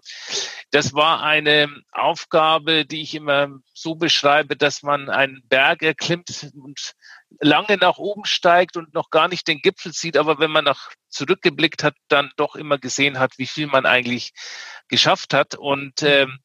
das 0.71 0.93
war 0.93 1.21
eine 1.21 1.67
Aufgabe, 1.91 2.85
die 2.85 3.01
ich 3.01 3.13
immer 3.13 3.49
so 3.73 3.95
beschreibe, 3.95 4.55
dass 4.55 4.83
man 4.83 5.09
einen 5.09 5.43
Berg 5.49 5.83
erklimmt 5.83 6.49
und 6.55 6.93
lange 7.41 7.75
nach 7.75 7.97
oben 7.97 8.23
steigt 8.23 8.77
und 8.77 8.93
noch 8.93 9.09
gar 9.09 9.27
nicht 9.27 9.49
den 9.49 9.59
Gipfel 9.59 9.91
sieht, 9.91 10.15
aber 10.15 10.39
wenn 10.39 10.51
man 10.51 10.63
nach 10.63 10.91
zurückgeblickt 11.09 11.83
hat, 11.83 11.95
dann 12.07 12.31
doch 12.37 12.55
immer 12.55 12.77
gesehen 12.77 13.19
hat, 13.19 13.37
wie 13.37 13.47
viel 13.47 13.67
man 13.67 13.85
eigentlich 13.85 14.31
geschafft 14.91 15.33
hat. 15.33 15.55
Und 15.55 16.03
ähm, 16.03 16.37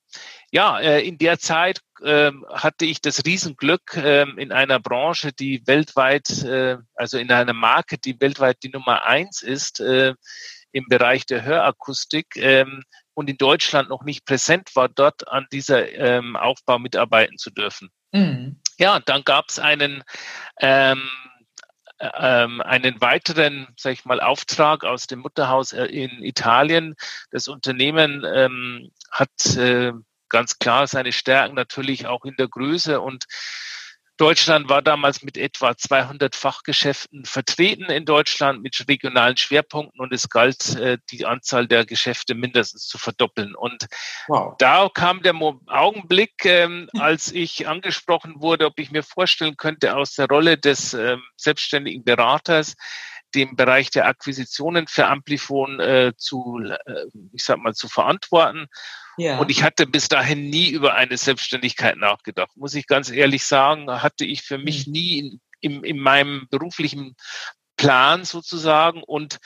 ja, 0.51 0.81
äh, 0.81 1.07
in 1.07 1.19
der 1.19 1.39
Zeit 1.39 1.81
äh, 2.03 2.31
hatte 2.51 2.87
ich 2.87 3.03
das 3.03 3.27
Riesenglück, 3.27 3.97
äh, 3.97 4.23
in 4.23 4.53
einer 4.53 4.81
Branche, 4.81 5.33
die 5.33 5.67
weltweit, 5.67 6.43
äh, 6.45 6.79
also 6.95 7.19
in 7.19 7.31
einer 7.31 7.53
Marke, 7.53 7.99
die 7.99 8.19
weltweit 8.19 8.63
die 8.63 8.71
Nummer 8.71 9.05
eins 9.05 9.43
ist, 9.43 9.81
äh, 9.81 10.15
im 10.73 10.87
Bereich 10.89 11.27
der 11.27 11.45
Hörakustik 11.45 12.37
ähm, 12.37 12.83
und 13.15 13.29
in 13.29 13.39
Deutschland 13.39 13.89
noch 13.89 14.05
nicht 14.05 14.25
präsent 14.25 14.75
war, 14.75 14.89
dort 14.89 15.29
an 15.29 15.47
dieser 15.53 15.91
ähm, 15.93 16.37
Aufbau 16.37 16.79
mitarbeiten 16.79 17.39
zu 17.39 17.51
dürfen. 17.51 17.91
Mhm. 18.13 18.61
Ja, 18.79 19.01
dann 19.01 19.25
gab 19.25 19.47
es 19.49 19.59
einen 19.59 20.05
ähm, 20.61 21.09
ähm, 22.01 22.61
einen 22.61 23.01
weiteren, 23.01 23.69
sag 23.77 23.93
ich 23.93 24.05
mal, 24.05 24.21
Auftrag 24.21 24.85
aus 24.85 25.07
dem 25.07 25.21
Mutterhaus 25.21 25.73
äh, 25.73 25.85
in 25.87 26.23
Italien. 26.23 26.95
Das 27.31 27.49
Unternehmen 27.49 28.25
ähm, 28.27 28.91
hat 29.11 29.57
äh, 29.57 29.93
ganz 30.29 30.59
klar 30.59 30.87
seine 30.87 31.13
Stärken 31.13 31.55
natürlich 31.55 32.07
auch 32.07 32.25
in 32.25 32.37
der 32.37 32.49
Größe 32.49 33.01
und 33.01 33.25
Deutschland 34.17 34.69
war 34.69 34.81
damals 34.81 35.23
mit 35.23 35.37
etwa 35.37 35.77
200 35.77 36.35
Fachgeschäften 36.35 37.25
vertreten 37.25 37.85
in 37.85 38.05
Deutschland 38.05 38.63
mit 38.63 38.83
regionalen 38.89 39.37
Schwerpunkten 39.37 40.01
und 40.01 40.13
es 40.13 40.31
galt, 40.31 40.77
äh, 40.77 40.99
die 41.11 41.27
Anzahl 41.27 41.67
der 41.67 41.85
Geschäfte 41.85 42.35
mindestens 42.35 42.87
zu 42.87 42.97
verdoppeln. 42.99 43.55
Und 43.55 43.87
wow. 44.29 44.55
da 44.59 44.89
kam 44.93 45.23
der 45.23 45.35
Augenblick, 45.67 46.45
ähm, 46.45 46.89
als 46.99 47.31
ich 47.31 47.69
angesprochen 47.69 48.41
wurde, 48.41 48.67
ob 48.67 48.79
ich 48.79 48.91
mir 48.91 49.03
vorstellen 49.03 49.57
könnte, 49.57 49.97
aus 49.97 50.15
der 50.15 50.29
Rolle 50.29 50.57
des 50.57 50.95
ähm, 50.95 51.23
selbstständigen 51.37 52.05
Beraters 52.05 52.75
dem 53.37 53.55
Bereich 53.55 53.91
der 53.91 54.07
Akquisitionen 54.07 54.87
für 54.89 55.07
Amplifon 55.07 55.79
äh, 55.79 56.13
zu, 56.17 56.59
äh, 56.65 57.05
ich 57.33 57.45
sag 57.45 57.59
mal, 57.59 57.75
zu 57.75 57.89
verantworten. 57.89 58.67
Ja. 59.19 59.39
Und 59.39 59.51
ich 59.51 59.63
hatte 59.63 59.87
bis 59.87 60.09
dahin 60.09 60.51
nie 60.51 60.71
über 60.71 60.95
eine 60.95 61.17
Selbstständigkeit 61.17 61.97
nachgedacht. 61.97 62.57
Muss 62.57 62.75
ich 62.75 62.87
ganz 62.87 63.11
ehrlich 63.11 63.45
sagen, 63.45 63.91
hatte 63.91 64.25
ich 64.25 64.43
für 64.43 64.59
mich 64.59 64.87
mhm. 64.87 64.93
nie 64.93 65.19
in, 65.19 65.41
in, 65.61 65.85
in 65.85 65.99
meinem 65.99 66.49
beruflichen 66.51 67.15
Plan 67.77 68.25
sozusagen. 68.25 69.03
Und 69.03 69.39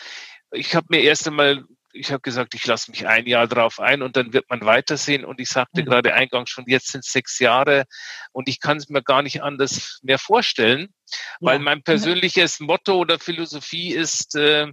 ich 0.52 0.74
habe 0.74 0.86
mir 0.90 1.02
erst 1.02 1.26
einmal 1.26 1.64
ich 1.92 2.12
habe 2.12 2.20
gesagt, 2.20 2.54
ich 2.54 2.66
lasse 2.66 2.90
mich 2.90 3.06
ein 3.06 3.26
Jahr 3.26 3.46
drauf 3.46 3.80
ein 3.80 4.02
und 4.02 4.16
dann 4.16 4.32
wird 4.32 4.48
man 4.48 4.64
weitersehen. 4.64 5.24
Und 5.24 5.40
ich 5.40 5.48
sagte 5.48 5.82
mhm. 5.82 5.86
gerade 5.86 6.14
eingangs 6.14 6.50
schon, 6.50 6.64
jetzt 6.66 6.88
sind 6.88 7.04
sechs 7.04 7.38
Jahre 7.38 7.84
und 8.32 8.48
ich 8.48 8.60
kann 8.60 8.76
es 8.76 8.88
mir 8.88 9.02
gar 9.02 9.22
nicht 9.22 9.42
anders 9.42 9.98
mehr 10.02 10.18
vorstellen, 10.18 10.88
ja. 11.08 11.16
weil 11.40 11.58
mein 11.58 11.82
persönliches 11.82 12.60
Motto 12.60 12.96
oder 12.96 13.18
Philosophie 13.18 13.92
ist, 13.92 14.34
äh, 14.36 14.68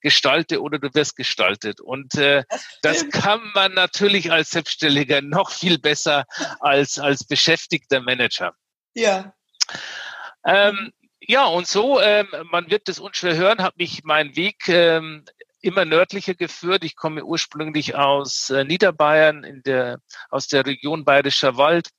gestalte 0.00 0.62
oder 0.62 0.78
du 0.78 0.88
wirst 0.94 1.16
gestaltet. 1.16 1.80
Und 1.80 2.14
äh, 2.14 2.44
das, 2.82 3.04
das 3.04 3.22
kann 3.22 3.40
man 3.54 3.74
natürlich 3.74 4.32
als 4.32 4.50
Selbstständiger 4.50 5.20
noch 5.20 5.50
viel 5.50 5.78
besser 5.78 6.24
als 6.60 6.98
als 6.98 7.24
beschäftigter 7.24 8.00
Manager. 8.00 8.54
Ja, 8.94 9.34
Ähm, 10.44 10.92
ja, 11.20 11.44
und 11.46 11.66
so, 11.66 12.00
ähm, 12.00 12.26
man 12.50 12.70
wird 12.70 12.88
das 12.88 12.98
unschwer 12.98 13.36
hören, 13.36 13.62
habe 13.62 13.76
mich 13.78 14.04
meinen 14.04 14.36
Weg 14.36 14.68
ähm, 14.68 15.24
immer 15.62 15.84
nördlicher 15.84 16.34
geführt. 16.34 16.84
Ich 16.84 16.96
komme 16.96 17.24
ursprünglich 17.24 17.94
aus 17.94 18.50
äh, 18.50 18.64
Niederbayern, 18.64 19.44
in 19.44 19.62
der, 19.62 20.00
aus 20.30 20.48
der 20.48 20.66
Region 20.66 21.04
Bayerischer 21.04 21.56
Wald 21.56 21.90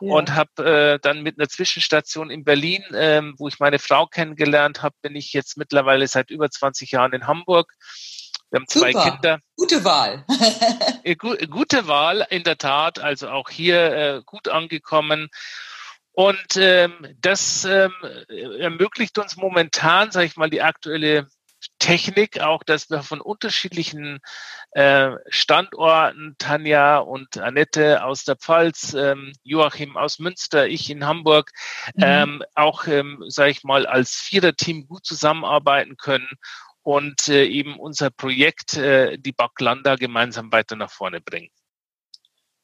ja. 0.00 0.14
und 0.14 0.34
habe 0.34 0.64
äh, 0.64 0.98
dann 1.00 1.22
mit 1.22 1.38
einer 1.38 1.48
Zwischenstation 1.48 2.30
in 2.30 2.44
Berlin, 2.44 2.82
ähm, 2.94 3.34
wo 3.38 3.48
ich 3.48 3.58
meine 3.58 3.78
Frau 3.78 4.06
kennengelernt 4.06 4.82
habe, 4.82 4.94
bin 5.02 5.16
ich 5.16 5.32
jetzt 5.32 5.56
mittlerweile 5.56 6.06
seit 6.08 6.30
über 6.30 6.50
20 6.50 6.90
Jahren 6.90 7.12
in 7.12 7.26
Hamburg. 7.26 7.72
Wir 8.50 8.60
haben 8.60 8.68
zwei 8.68 8.92
Super. 8.92 9.10
Kinder. 9.10 9.38
Gute 9.56 9.84
Wahl. 9.84 10.24
Äh, 11.04 11.16
gute 11.16 11.88
Wahl, 11.88 12.24
in 12.30 12.44
der 12.44 12.58
Tat. 12.58 13.00
Also 13.00 13.28
auch 13.28 13.50
hier 13.50 13.92
äh, 13.92 14.22
gut 14.24 14.46
angekommen. 14.46 15.30
Und 16.12 16.56
ähm, 16.56 16.92
das 17.20 17.64
ähm, 17.64 17.92
ermöglicht 18.28 19.18
uns 19.18 19.36
momentan, 19.36 20.12
sage 20.12 20.26
ich 20.26 20.36
mal, 20.36 20.48
die 20.48 20.62
aktuelle 20.62 21.26
Technik 21.78 22.40
auch, 22.40 22.62
dass 22.62 22.90
wir 22.90 23.02
von 23.02 23.20
unterschiedlichen 23.20 24.20
äh, 24.72 25.10
Standorten, 25.28 26.36
Tanja 26.38 26.98
und 26.98 27.38
Annette 27.38 28.04
aus 28.04 28.24
der 28.24 28.36
Pfalz, 28.36 28.94
ähm, 28.94 29.32
Joachim 29.42 29.96
aus 29.96 30.18
Münster, 30.18 30.68
ich 30.68 30.90
in 30.90 31.06
Hamburg, 31.06 31.50
mhm. 31.94 32.02
ähm, 32.04 32.42
auch, 32.54 32.86
ähm, 32.86 33.22
sage 33.28 33.50
ich 33.50 33.64
mal, 33.64 33.86
als 33.86 34.14
Viererteam 34.14 34.86
gut 34.86 35.04
zusammenarbeiten 35.04 35.96
können 35.96 36.28
und 36.82 37.28
äh, 37.28 37.44
eben 37.44 37.78
unser 37.78 38.10
Projekt, 38.10 38.76
äh, 38.76 39.18
die 39.18 39.32
Backlanda, 39.32 39.96
gemeinsam 39.96 40.52
weiter 40.52 40.76
nach 40.76 40.90
vorne 40.90 41.20
bringen. 41.20 41.50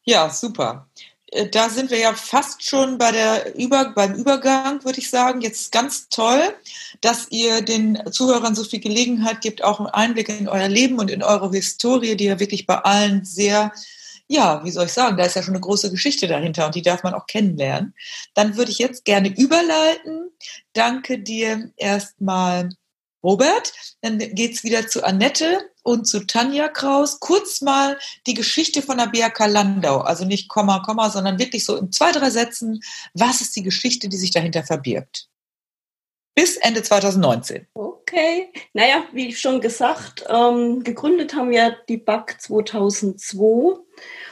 Ja, 0.04 0.30
super. 0.30 0.88
Äh, 1.32 1.48
da 1.48 1.68
sind 1.68 1.90
wir 1.90 1.98
ja 1.98 2.14
fast 2.14 2.64
schon 2.64 2.98
bei 2.98 3.12
der 3.12 3.54
Über 3.56 3.92
beim 3.94 4.14
Übergang, 4.14 4.84
würde 4.84 4.98
ich 4.98 5.10
sagen. 5.10 5.40
Jetzt 5.40 5.72
ganz 5.72 6.08
toll, 6.08 6.42
dass 7.00 7.28
ihr 7.30 7.62
den 7.62 8.00
Zuhörern 8.10 8.54
so 8.54 8.64
viel 8.64 8.80
Gelegenheit 8.80 9.40
gibt, 9.40 9.62
auch 9.62 9.78
einen 9.78 9.88
Einblick 9.88 10.28
in 10.28 10.48
euer 10.48 10.68
Leben 10.68 10.98
und 10.98 11.10
in 11.10 11.22
eure 11.22 11.50
Historie, 11.50 12.16
die 12.16 12.24
ja 12.24 12.40
wirklich 12.40 12.66
bei 12.66 12.78
allen 12.78 13.24
sehr, 13.24 13.72
ja, 14.26 14.64
wie 14.64 14.70
soll 14.70 14.86
ich 14.86 14.92
sagen, 14.92 15.16
da 15.16 15.24
ist 15.24 15.36
ja 15.36 15.42
schon 15.42 15.54
eine 15.54 15.60
große 15.60 15.90
Geschichte 15.90 16.26
dahinter 16.26 16.66
und 16.66 16.74
die 16.74 16.82
darf 16.82 17.02
man 17.02 17.14
auch 17.14 17.26
kennenlernen. 17.26 17.94
Dann 18.34 18.56
würde 18.56 18.70
ich 18.70 18.78
jetzt 18.78 19.04
gerne 19.04 19.28
überleiten. 19.28 20.30
Danke 20.72 21.18
dir 21.18 21.70
erstmal 21.76 22.70
Robert. 23.22 23.72
Dann 24.00 24.18
geht's 24.18 24.64
wieder 24.64 24.86
zu 24.88 25.02
Annette 25.02 25.60
und 25.88 26.04
zu 26.04 26.26
Tanja 26.26 26.68
Kraus. 26.68 27.18
Kurz 27.18 27.62
mal 27.62 27.98
die 28.26 28.34
Geschichte 28.34 28.82
von 28.82 28.98
der 28.98 29.06
BRK 29.06 29.46
Landau. 29.46 29.98
Also 30.00 30.26
nicht 30.26 30.48
Komma, 30.48 30.80
Komma, 30.80 31.08
sondern 31.08 31.38
wirklich 31.38 31.64
so 31.64 31.76
in 31.76 31.90
zwei, 31.92 32.12
drei 32.12 32.28
Sätzen. 32.28 32.80
Was 33.14 33.40
ist 33.40 33.56
die 33.56 33.62
Geschichte, 33.62 34.10
die 34.10 34.18
sich 34.18 34.30
dahinter 34.30 34.62
verbirgt? 34.64 35.28
Bis 36.34 36.58
Ende 36.58 36.82
2019. 36.82 37.66
Okay. 37.72 38.52
Naja, 38.74 39.04
wie 39.12 39.34
schon 39.34 39.62
gesagt, 39.62 40.24
ähm, 40.28 40.84
gegründet 40.84 41.34
haben 41.34 41.50
wir 41.50 41.76
die 41.88 41.96
BAC 41.96 42.40
2002. 42.40 43.78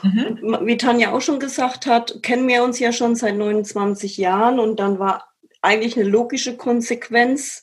Mhm. 0.03 0.59
Wie 0.63 0.77
Tanja 0.77 1.13
auch 1.13 1.23
schon 1.23 1.41
gesagt 1.41 1.87
hat, 1.87 2.23
kennen 2.23 2.47
wir 2.47 2.63
uns 2.63 2.79
ja 2.79 2.93
schon 2.93 3.17
seit 3.17 3.35
29 3.35 4.19
Jahren 4.19 4.61
und 4.61 4.79
dann 4.79 4.99
war 4.99 5.33
eigentlich 5.63 5.97
eine 5.97 6.09
logische 6.09 6.57
Konsequenz, 6.57 7.63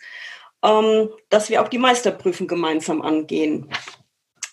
ähm, 0.64 1.10
dass 1.30 1.50
wir 1.50 1.62
auch 1.62 1.68
die 1.68 1.78
Meisterprüfung 1.78 2.48
gemeinsam 2.48 3.02
angehen. 3.02 3.70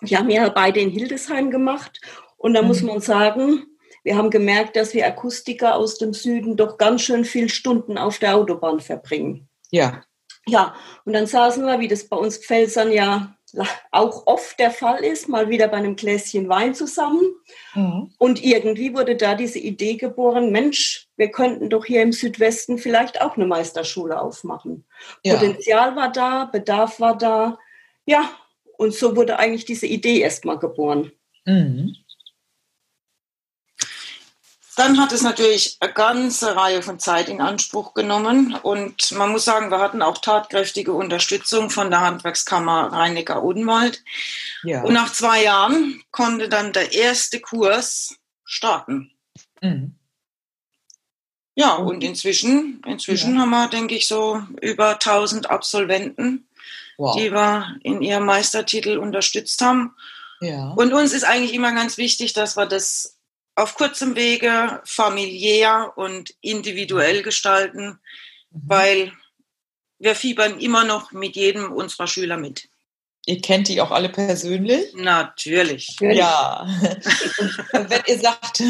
Wir 0.01 0.19
haben 0.19 0.31
ja 0.31 0.49
beide 0.49 0.81
in 0.81 0.91
Hildesheim 0.91 1.51
gemacht 1.51 2.01
und 2.37 2.55
da 2.55 2.63
mhm. 2.63 2.69
muss 2.69 2.83
man 2.83 3.01
sagen, 3.01 3.67
wir 4.03 4.17
haben 4.17 4.31
gemerkt, 4.31 4.77
dass 4.77 4.95
wir 4.95 5.07
Akustiker 5.07 5.77
aus 5.77 5.99
dem 5.99 6.15
Süden 6.15 6.57
doch 6.57 6.79
ganz 6.79 7.03
schön 7.03 7.25
viel 7.25 7.49
Stunden 7.49 7.99
auf 7.99 8.19
der 8.19 8.37
Autobahn 8.37 8.81
verbringen. 8.81 9.49
Ja. 9.71 10.03
Ja, 10.47 10.75
und 11.05 11.13
dann 11.13 11.27
saßen 11.27 11.65
wir, 11.67 11.81
wie 11.81 11.89
das 11.89 12.09
bei 12.09 12.17
uns 12.17 12.39
Pfälzern 12.39 12.91
ja 12.91 13.37
auch 13.91 14.27
oft 14.27 14.59
der 14.59 14.71
Fall 14.71 15.05
ist, 15.05 15.29
mal 15.29 15.49
wieder 15.49 15.69
bei 15.69 15.79
einem 15.79 15.97
Gläschen 15.97 16.49
Wein 16.49 16.75
zusammen. 16.75 17.23
Mhm. 17.75 18.13
Und 18.19 18.45
irgendwie 18.45 18.95
wurde 18.95 19.17
da 19.17 19.35
diese 19.35 19.59
Idee 19.59 19.97
geboren, 19.97 20.53
Mensch, 20.53 21.09
wir 21.17 21.31
könnten 21.31 21.71
doch 21.71 21.85
hier 21.85 22.03
im 22.03 22.13
Südwesten 22.13 22.79
vielleicht 22.79 23.21
auch 23.21 23.37
eine 23.37 23.47
Meisterschule 23.47 24.21
aufmachen. 24.21 24.85
Ja. 25.25 25.35
Potenzial 25.35 25.97
war 25.97 26.13
da, 26.13 26.45
Bedarf 26.47 27.01
war 27.01 27.17
da. 27.17 27.59
Ja, 28.07 28.31
und 28.77 28.95
so 28.95 29.17
wurde 29.17 29.39
eigentlich 29.39 29.65
diese 29.65 29.87
Idee 29.87 30.21
erstmal 30.21 30.59
geboren. 30.59 31.13
Mhm. 31.45 31.97
Dann 34.81 34.99
hat 34.99 35.13
es 35.13 35.21
natürlich 35.21 35.77
eine 35.81 35.93
ganze 35.93 36.57
Reihe 36.57 36.81
von 36.81 36.99
Zeit 36.99 37.29
in 37.29 37.43
Anspruch 37.43 37.93
genommen 37.93 38.55
und 38.63 39.13
man 39.13 39.31
muss 39.31 39.45
sagen, 39.45 39.71
wir 39.71 39.79
hatten 39.79 40.01
auch 40.01 40.17
tatkräftige 40.17 40.95
Unterstützung 40.95 41.69
von 41.69 41.91
der 41.91 42.01
Handwerkskammer 42.01 42.91
Rhein-Neckar-Odenwald. 42.91 44.03
Ja. 44.63 44.83
Und 44.83 44.95
nach 44.95 45.13
zwei 45.13 45.45
Jahren 45.45 46.03
konnte 46.13 46.49
dann 46.49 46.73
der 46.73 46.95
erste 46.95 47.41
Kurs 47.41 48.17
starten. 48.43 49.11
Mhm. 49.61 49.97
Ja, 51.55 51.75
und 51.75 52.03
inzwischen, 52.03 52.83
inzwischen 52.87 53.35
ja. 53.35 53.43
haben 53.43 53.51
wir, 53.51 53.69
denke 53.69 53.95
ich, 53.95 54.09
so 54.09 54.43
über 54.63 54.93
1000 54.93 55.51
Absolventen, 55.51 56.49
wow. 56.97 57.15
die 57.15 57.31
wir 57.31 57.77
in 57.83 58.01
ihrem 58.01 58.25
Meistertitel 58.25 58.97
unterstützt 58.97 59.61
haben. 59.61 59.95
Ja. 60.41 60.71
Und 60.71 60.95
uns 60.95 61.13
ist 61.13 61.25
eigentlich 61.25 61.53
immer 61.53 61.75
ganz 61.75 61.99
wichtig, 61.99 62.33
dass 62.33 62.57
wir 62.57 62.65
das 62.65 63.20
auf 63.55 63.75
kurzem 63.75 64.17
Wege 64.17 64.81
familiär 64.85 65.93
und 65.97 66.35
individuell 66.41 67.23
gestalten, 67.23 68.01
mhm. 68.51 68.63
weil 68.67 69.13
wir 69.99 70.15
fiebern 70.15 70.59
immer 70.59 70.85
noch 70.85 71.13
mit 71.13 71.37
jedem 71.37 71.73
unserer 71.73 72.07
Schüler 72.07 72.37
mit. 72.37 72.71
Ihr 73.27 73.43
kennt 73.43 73.69
die 73.69 73.83
auch 73.83 73.91
alle 73.91 74.09
persönlich? 74.09 74.95
Natürlich. 74.95 75.95
Ja. 76.01 76.67
wenn 77.73 78.01
ihr 78.07 78.19
sagt, 78.19 78.63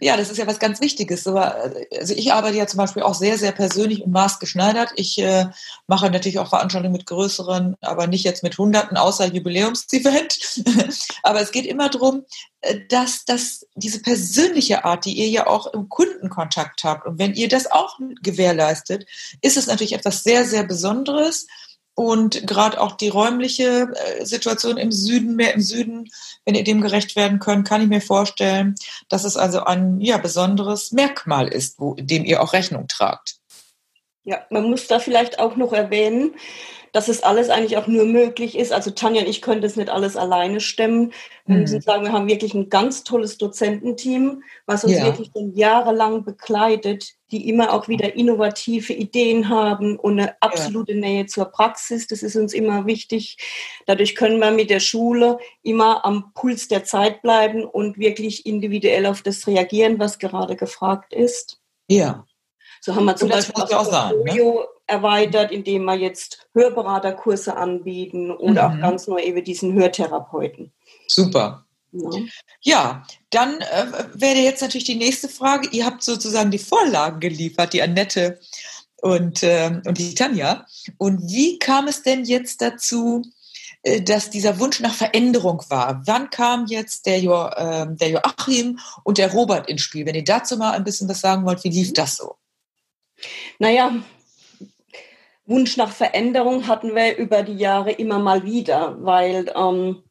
ja, 0.00 0.16
das 0.16 0.30
ist 0.30 0.38
ja 0.38 0.46
was 0.46 0.60
ganz 0.60 0.80
Wichtiges. 0.80 1.26
Also 1.26 2.14
ich 2.14 2.32
arbeite 2.32 2.56
ja 2.56 2.68
zum 2.68 2.78
Beispiel 2.78 3.02
auch 3.02 3.14
sehr, 3.14 3.36
sehr 3.36 3.50
persönlich 3.50 4.02
und 4.02 4.12
maßgeschneidert. 4.12 4.92
Ich 4.94 5.18
äh, 5.18 5.46
mache 5.88 6.08
natürlich 6.08 6.38
auch 6.38 6.48
Veranstaltungen 6.48 6.92
mit 6.92 7.06
größeren, 7.06 7.76
aber 7.80 8.06
nicht 8.06 8.24
jetzt 8.24 8.44
mit 8.44 8.56
Hunderten, 8.56 8.96
außer 8.96 9.26
Jubiläumsevent. 9.26 10.38
aber 11.24 11.40
es 11.40 11.50
geht 11.50 11.66
immer 11.66 11.88
darum, 11.88 12.24
äh, 12.60 12.78
dass, 12.88 13.24
dass 13.24 13.66
diese 13.74 14.00
persönliche 14.00 14.84
Art, 14.84 15.04
die 15.04 15.14
ihr 15.14 15.28
ja 15.28 15.48
auch 15.48 15.66
im 15.72 15.88
Kundenkontakt 15.88 16.84
habt, 16.84 17.06
und 17.06 17.18
wenn 17.18 17.34
ihr 17.34 17.48
das 17.48 17.70
auch 17.70 17.98
gewährleistet, 18.22 19.04
ist 19.40 19.56
es 19.56 19.66
natürlich 19.66 19.94
etwas 19.94 20.22
sehr, 20.22 20.44
sehr 20.44 20.62
Besonderes. 20.62 21.48
Und 21.96 22.46
gerade 22.46 22.78
auch 22.78 22.92
die 22.92 23.08
räumliche 23.08 23.90
äh, 23.94 24.24
Situation 24.26 24.76
im 24.76 24.92
Süden, 24.92 25.34
mehr 25.34 25.54
im 25.54 25.62
Süden, 25.62 26.10
wenn 26.44 26.54
ihr 26.54 26.62
dem 26.62 26.82
gerecht 26.82 27.16
werden 27.16 27.38
könnt, 27.38 27.66
kann 27.66 27.80
ich 27.80 27.88
mir 27.88 28.02
vorstellen, 28.02 28.74
dass 29.08 29.24
es 29.24 29.38
also 29.38 29.64
ein 29.64 29.98
ja, 30.02 30.18
besonderes 30.18 30.92
Merkmal 30.92 31.48
ist, 31.48 31.80
wo, 31.80 31.94
dem 31.94 32.26
ihr 32.26 32.42
auch 32.42 32.52
Rechnung 32.52 32.86
tragt. 32.86 33.36
Ja, 34.24 34.44
man 34.50 34.64
muss 34.64 34.86
da 34.88 34.98
vielleicht 34.98 35.38
auch 35.38 35.56
noch 35.56 35.72
erwähnen, 35.72 36.34
dass 36.96 37.08
es 37.08 37.22
alles 37.22 37.50
eigentlich 37.50 37.76
auch 37.76 37.88
nur 37.88 38.06
möglich 38.06 38.56
ist. 38.56 38.72
Also 38.72 38.90
Tanja 38.90 39.20
und 39.20 39.28
ich 39.28 39.42
können 39.42 39.60
das 39.60 39.76
nicht 39.76 39.90
alles 39.90 40.16
alleine 40.16 40.60
stemmen. 40.60 41.12
Wir 41.44 41.56
mhm. 41.56 41.60
müssen 41.60 41.82
sagen, 41.82 42.04
wir 42.04 42.12
haben 42.12 42.26
wirklich 42.26 42.54
ein 42.54 42.70
ganz 42.70 43.04
tolles 43.04 43.36
Dozententeam, 43.36 44.42
was 44.64 44.82
uns 44.82 44.94
ja. 44.94 45.04
wirklich 45.04 45.28
schon 45.30 45.54
jahrelang 45.54 46.24
begleitet, 46.24 47.12
die 47.30 47.50
immer 47.50 47.74
auch 47.74 47.86
wieder 47.88 48.14
innovative 48.14 48.94
Ideen 48.94 49.50
haben 49.50 49.98
und 49.98 50.18
eine 50.18 50.40
absolute 50.40 50.94
ja. 50.94 51.00
Nähe 51.00 51.26
zur 51.26 51.44
Praxis. 51.44 52.06
Das 52.06 52.22
ist 52.22 52.34
uns 52.34 52.54
immer 52.54 52.86
wichtig. 52.86 53.36
Dadurch 53.84 54.14
können 54.14 54.38
wir 54.38 54.50
mit 54.50 54.70
der 54.70 54.80
Schule 54.80 55.36
immer 55.62 56.02
am 56.02 56.32
Puls 56.32 56.66
der 56.68 56.84
Zeit 56.84 57.20
bleiben 57.20 57.66
und 57.66 57.98
wirklich 57.98 58.46
individuell 58.46 59.04
auf 59.04 59.20
das 59.20 59.46
reagieren, 59.46 59.98
was 59.98 60.18
gerade 60.18 60.56
gefragt 60.56 61.12
ist. 61.12 61.60
Ja. 61.88 62.24
So 62.80 62.94
haben 62.94 63.04
wir 63.04 63.16
zum 63.16 63.28
Beispiel 63.28 63.62
auch, 63.62 63.70
auch 63.70 63.84
sagen, 63.84 64.22
ne? 64.22 64.66
Erweitert, 64.86 65.50
indem 65.50 65.84
wir 65.84 65.94
jetzt 65.94 66.48
Hörberaterkurse 66.54 67.56
anbieten 67.56 68.30
oder 68.30 68.68
mhm. 68.68 68.76
auch 68.76 68.80
ganz 68.80 69.06
neu 69.06 69.20
eben 69.20 69.42
diesen 69.44 69.74
Hörtherapeuten. 69.74 70.72
Super. 71.08 71.64
Ja, 71.92 72.10
ja 72.62 73.06
dann 73.30 73.60
äh, 73.60 73.86
wäre 74.14 74.38
jetzt 74.38 74.62
natürlich 74.62 74.84
die 74.84 74.96
nächste 74.96 75.28
Frage. 75.28 75.68
Ihr 75.70 75.86
habt 75.86 76.02
sozusagen 76.02 76.50
die 76.50 76.58
Vorlagen 76.58 77.20
geliefert, 77.20 77.72
die 77.72 77.82
Annette 77.82 78.38
und, 79.02 79.42
äh, 79.42 79.80
und 79.84 79.98
die 79.98 80.14
Tanja. 80.14 80.66
Und 80.98 81.30
wie 81.30 81.58
kam 81.58 81.88
es 81.88 82.02
denn 82.02 82.24
jetzt 82.24 82.60
dazu, 82.62 83.22
äh, 83.82 84.02
dass 84.02 84.30
dieser 84.30 84.58
Wunsch 84.58 84.80
nach 84.80 84.94
Veränderung 84.94 85.62
war? 85.68 86.02
Wann 86.06 86.30
kam 86.30 86.66
jetzt 86.66 87.06
der, 87.06 87.20
jo, 87.20 87.46
äh, 87.46 87.86
der 87.88 88.10
Joachim 88.10 88.78
und 89.04 89.18
der 89.18 89.32
Robert 89.32 89.68
ins 89.68 89.82
Spiel? 89.82 90.06
Wenn 90.06 90.14
ihr 90.14 90.24
dazu 90.24 90.56
mal 90.56 90.72
ein 90.72 90.84
bisschen 90.84 91.08
was 91.08 91.20
sagen 91.20 91.44
wollt, 91.44 91.64
wie 91.64 91.70
lief 91.70 91.92
das 91.92 92.16
so? 92.16 92.36
Naja, 93.58 93.92
Wunsch 95.46 95.76
nach 95.76 95.92
Veränderung 95.92 96.66
hatten 96.66 96.94
wir 96.94 97.16
über 97.16 97.42
die 97.42 97.56
Jahre 97.56 97.92
immer 97.92 98.18
mal 98.18 98.44
wieder, 98.44 98.96
weil 99.00 99.52
ähm, 99.54 100.02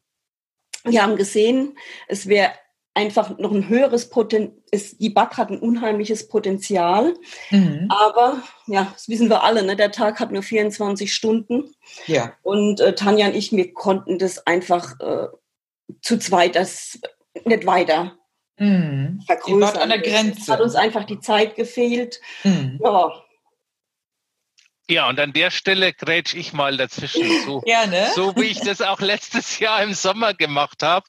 wir 0.84 1.02
haben 1.02 1.16
gesehen, 1.16 1.76
es 2.08 2.26
wäre 2.26 2.52
einfach 2.94 3.36
noch 3.36 3.52
ein 3.52 3.68
höheres 3.68 4.08
Potenzial, 4.08 4.56
die 4.98 5.10
BAC 5.10 5.36
hat 5.36 5.50
ein 5.50 5.58
unheimliches 5.58 6.28
Potenzial. 6.28 7.14
Mhm. 7.50 7.88
Aber 7.90 8.42
ja, 8.66 8.88
das 8.94 9.08
wissen 9.08 9.28
wir 9.28 9.42
alle, 9.42 9.62
ne? 9.62 9.76
der 9.76 9.92
Tag 9.92 10.18
hat 10.18 10.32
nur 10.32 10.42
24 10.42 11.12
Stunden. 11.12 11.74
Ja. 12.06 12.32
Und 12.42 12.80
äh, 12.80 12.94
Tanja 12.94 13.26
und 13.26 13.36
ich, 13.36 13.52
wir 13.52 13.72
konnten 13.74 14.18
das 14.18 14.46
einfach 14.46 14.98
äh, 15.00 15.28
zu 16.00 16.18
zweit 16.18 16.56
das 16.56 16.98
nicht 17.44 17.66
weiter 17.66 18.16
mhm. 18.58 19.20
vergrößern. 19.26 19.76
an 19.76 19.88
der 19.90 20.00
Grenze. 20.00 20.40
Es 20.40 20.48
hat 20.48 20.60
uns 20.60 20.74
einfach 20.74 21.04
die 21.04 21.20
Zeit 21.20 21.54
gefehlt. 21.54 22.20
Mhm. 22.44 22.80
Ja, 22.82 23.12
ja, 24.88 25.08
und 25.08 25.18
an 25.18 25.32
der 25.32 25.50
Stelle 25.50 25.92
grätsch 25.92 26.34
ich 26.34 26.52
mal 26.52 26.76
dazwischen. 26.76 27.28
So, 27.44 27.60
Gerne. 27.66 28.10
so 28.14 28.36
wie 28.36 28.44
ich 28.44 28.60
das 28.60 28.80
auch 28.80 29.00
letztes 29.00 29.58
Jahr 29.58 29.82
im 29.82 29.94
Sommer 29.94 30.34
gemacht 30.34 30.82
habe. 30.82 31.06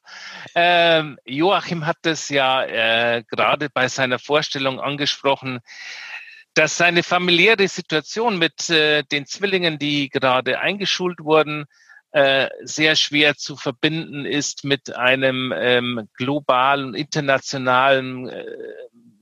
Ähm, 0.55 1.19
Joachim 1.25 1.85
hat 1.85 1.97
das 2.01 2.29
ja 2.29 2.63
äh, 2.63 3.23
gerade 3.23 3.69
bei 3.69 3.87
seiner 3.87 4.17
Vorstellung 4.17 4.79
angesprochen, 4.79 5.59
dass 6.55 6.75
seine 6.75 7.03
familiäre 7.03 7.67
Situation 7.67 8.39
mit 8.39 8.69
äh, 8.71 9.03
den 9.03 9.27
Zwillingen, 9.27 9.77
die 9.77 10.09
gerade 10.09 10.59
eingeschult 10.59 11.19
wurden, 11.19 11.65
äh, 12.11 12.49
sehr 12.63 12.95
schwer 12.95 13.35
zu 13.35 13.55
verbinden 13.55 14.25
ist 14.25 14.63
mit 14.63 14.95
einem 14.95 15.53
ähm, 15.55 16.09
globalen, 16.15 16.95
internationalen 16.95 18.27
äh, 18.27 18.43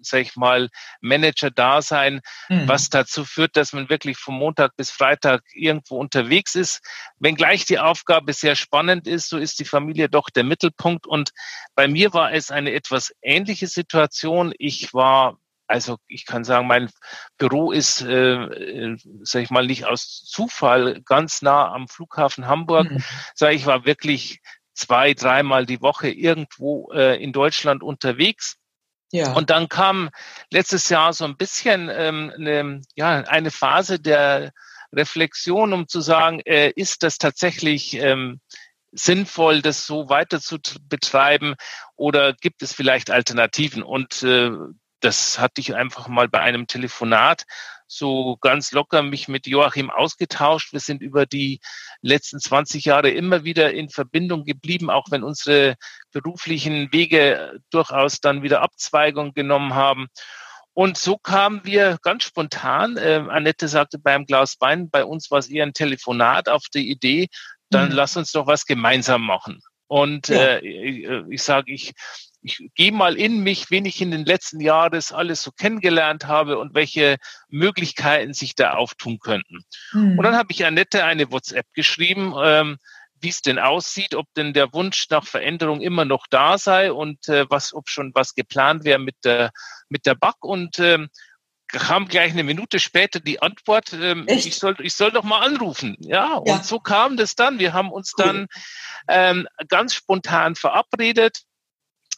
sag 0.05 0.21
ich 0.21 0.35
mal, 0.35 0.69
Manager-Dasein, 1.01 2.21
mhm. 2.49 2.67
was 2.67 2.89
dazu 2.89 3.25
führt, 3.25 3.55
dass 3.57 3.73
man 3.73 3.89
wirklich 3.89 4.17
von 4.17 4.35
Montag 4.35 4.75
bis 4.75 4.91
Freitag 4.91 5.43
irgendwo 5.53 5.97
unterwegs 5.97 6.55
ist. 6.55 6.81
Wenngleich 7.19 7.65
die 7.65 7.79
Aufgabe 7.79 8.33
sehr 8.33 8.55
spannend 8.55 9.07
ist, 9.07 9.29
so 9.29 9.37
ist 9.37 9.59
die 9.59 9.65
Familie 9.65 10.09
doch 10.09 10.29
der 10.29 10.43
Mittelpunkt. 10.43 11.07
Und 11.07 11.31
bei 11.75 11.87
mir 11.87 12.13
war 12.13 12.33
es 12.33 12.51
eine 12.51 12.71
etwas 12.71 13.13
ähnliche 13.21 13.67
Situation. 13.67 14.53
Ich 14.57 14.93
war 14.93 15.37
also 15.67 15.97
ich 16.07 16.25
kann 16.25 16.43
sagen, 16.43 16.67
mein 16.67 16.89
Büro 17.37 17.71
ist, 17.71 18.01
äh, 18.01 18.35
äh, 18.35 18.97
sag 19.23 19.41
ich 19.41 19.49
mal, 19.49 19.65
nicht 19.65 19.85
aus 19.85 20.23
Zufall 20.23 21.01
ganz 21.05 21.41
nah 21.41 21.71
am 21.73 21.87
Flughafen 21.87 22.47
Hamburg. 22.47 22.91
Mhm. 22.91 23.03
Sag 23.33 23.53
ich 23.53 23.65
war 23.65 23.85
wirklich 23.85 24.41
zwei, 24.73 25.13
dreimal 25.13 25.65
die 25.65 25.81
Woche 25.81 26.09
irgendwo 26.09 26.91
äh, 26.91 27.21
in 27.21 27.33
Deutschland 27.33 27.81
unterwegs. 27.81 28.57
Ja. 29.11 29.33
Und 29.33 29.49
dann 29.49 29.69
kam 29.69 30.09
letztes 30.51 30.89
Jahr 30.89 31.13
so 31.13 31.25
ein 31.25 31.37
bisschen 31.37 31.89
ähm, 31.91 32.31
eine, 32.35 32.81
ja, 32.95 33.21
eine 33.21 33.51
Phase 33.51 33.99
der 33.99 34.51
Reflexion, 34.91 35.73
um 35.73 35.87
zu 35.87 36.01
sagen, 36.01 36.39
äh, 36.41 36.71
ist 36.75 37.03
das 37.03 37.17
tatsächlich 37.17 37.95
ähm, 37.95 38.39
sinnvoll, 38.91 39.61
das 39.61 39.85
so 39.85 40.09
weiter 40.09 40.39
zu 40.39 40.57
betreiben 40.81 41.55
oder 41.95 42.33
gibt 42.33 42.61
es 42.61 42.73
vielleicht 42.73 43.11
Alternativen? 43.11 43.83
Und 43.83 44.23
äh, 44.23 44.51
das 45.01 45.37
hatte 45.37 45.61
ich 45.61 45.75
einfach 45.75 46.07
mal 46.07 46.27
bei 46.27 46.39
einem 46.39 46.67
Telefonat 46.67 47.43
so 47.87 48.37
ganz 48.37 48.71
locker 48.71 49.03
mich 49.03 49.27
mit 49.27 49.47
Joachim 49.47 49.89
ausgetauscht. 49.89 50.73
Wir 50.73 50.79
sind 50.79 51.01
über 51.01 51.25
die 51.25 51.59
letzten 52.01 52.39
20 52.39 52.85
Jahre 52.85 53.09
immer 53.09 53.43
wieder 53.43 53.73
in 53.73 53.89
Verbindung 53.89 54.43
geblieben, 54.43 54.89
auch 54.89 55.05
wenn 55.11 55.23
unsere 55.23 55.75
beruflichen 56.11 56.91
Wege 56.91 57.59
durchaus 57.69 58.19
dann 58.19 58.43
wieder 58.43 58.61
Abzweigung 58.61 59.33
genommen 59.33 59.75
haben. 59.75 60.07
Und 60.73 60.97
so 60.97 61.17
kamen 61.17 61.61
wir 61.63 61.97
ganz 62.01 62.23
spontan, 62.23 62.97
äh, 62.97 63.23
Annette 63.29 63.69
sagte 63.69 63.97
beim 63.97 64.25
Glas 64.25 64.57
Wein, 64.59 64.89
bei 64.89 65.05
uns 65.05 65.31
war 65.31 65.39
es 65.39 65.49
eher 65.49 65.65
ein 65.65 65.73
Telefonat 65.73 66.49
auf 66.49 66.63
die 66.73 66.91
Idee, 66.91 67.27
dann 67.69 67.89
mhm. 67.89 67.95
lass 67.95 68.17
uns 68.17 68.33
doch 68.33 68.45
was 68.45 68.65
gemeinsam 68.65 69.21
machen. 69.25 69.61
Und 69.87 70.27
ja. 70.27 70.57
äh, 70.57 70.59
ich, 70.59 71.07
ich 71.29 71.43
sage, 71.43 71.71
ich 71.71 71.93
ich 72.45 72.69
gehe 72.75 72.91
mal 72.91 73.17
in 73.17 73.39
mich, 73.39 73.71
wen 73.71 73.85
ich 73.85 74.01
in 74.01 74.11
den 74.11 74.23
letzten 74.23 74.59
Jahren 74.59 75.01
alles 75.11 75.41
so 75.41 75.51
kennengelernt 75.51 76.27
habe 76.27 76.59
und 76.59 76.75
welche 76.75 77.17
Möglichkeiten 77.49 78.33
sich 78.33 78.53
da 78.53 78.75
auftun 78.75 79.17
könnten. 79.19 79.63
Mhm. 79.93 80.19
Und 80.19 80.23
dann 80.23 80.35
habe 80.35 80.51
ich 80.51 80.63
Annette 80.63 81.03
eine 81.03 81.31
WhatsApp 81.31 81.65
geschrieben, 81.73 82.33
ähm, 82.39 82.77
wie 83.19 83.29
es 83.29 83.41
denn 83.41 83.57
aussieht, 83.57 84.13
ob 84.13 84.27
denn 84.35 84.53
der 84.53 84.71
Wunsch 84.73 85.07
nach 85.09 85.25
Veränderung 85.25 85.81
immer 85.81 86.05
noch 86.05 86.27
da 86.29 86.59
sei 86.59 86.91
und 86.91 87.27
äh, 87.27 87.49
was, 87.49 87.73
ob 87.73 87.89
schon 87.89 88.11
was 88.13 88.35
geplant 88.35 88.83
wäre 88.83 88.99
mit 88.99 89.15
der 89.23 89.51
mit 89.89 90.05
der 90.05 90.13
BAC 90.13 90.35
und 90.43 90.77
ähm, 90.77 91.09
kam 91.67 92.07
gleich 92.07 92.31
eine 92.31 92.43
Minute 92.43 92.79
später 92.79 93.19
die 93.19 93.41
Antwort, 93.41 93.91
ähm, 93.93 94.25
ich 94.27 94.55
soll 94.55 94.75
ich 94.79 94.93
soll 94.93 95.11
doch 95.11 95.23
mal 95.23 95.39
anrufen, 95.39 95.95
ja. 95.99 96.35
Und 96.35 96.47
ja. 96.47 96.63
so 96.63 96.79
kam 96.79 97.17
das 97.17 97.33
dann. 97.33 97.57
Wir 97.57 97.73
haben 97.73 97.91
uns 97.91 98.11
dann 98.15 98.45
ähm, 99.07 99.47
ganz 99.67 99.95
spontan 99.95 100.53
verabredet 100.53 101.39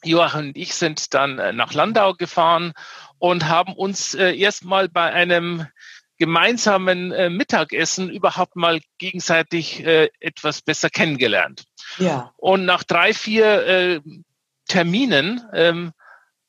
Joachim 0.04 0.48
und 0.48 0.58
ich 0.58 0.76
sind 0.76 1.14
dann 1.14 1.40
äh, 1.40 1.54
nach 1.54 1.74
Landau 1.74 2.14
gefahren 2.14 2.74
und 3.20 3.48
haben 3.48 3.74
uns 3.74 4.14
äh, 4.14 4.36
erstmal 4.36 4.90
bei 4.90 5.12
einem 5.12 5.68
gemeinsamen 6.18 7.12
äh, 7.12 7.30
Mittagessen 7.30 8.10
überhaupt 8.10 8.56
mal 8.56 8.80
gegenseitig 8.98 9.86
äh, 9.86 10.10
etwas 10.20 10.62
besser 10.62 10.90
kennengelernt. 10.90 11.66
Ja. 12.00 12.34
Und 12.38 12.66
nach 12.66 12.84
drei, 12.84 13.14
vier 13.14 13.68
äh, 13.68 14.02
Terminen 14.68 15.44
ähm, 15.54 15.94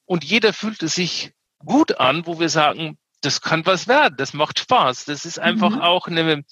und 0.07 0.25
jeder 0.25 0.53
fühlte 0.53 0.89
sich 0.89 1.33
gut 1.59 2.01
an, 2.01 2.27
wo 2.27 2.41
wir 2.41 2.49
sagen, 2.49 2.99
das 3.21 3.41
kann 3.41 3.67
was 3.67 3.89
werden, 3.89 4.15
das 4.17 4.33
macht 4.33 4.59
Spaß. 4.59 5.05
Das 5.05 5.25
ist 5.25 5.39
einfach 5.39 5.71
mhm. 5.71 5.81
auch 5.81 6.07
eine, 6.07 6.45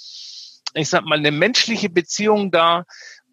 ich 0.75 0.89
sag 0.89 1.05
mal, 1.05 1.19
eine 1.19 1.31
menschliche 1.31 1.89
Beziehung 1.89 2.51
da, 2.51 2.85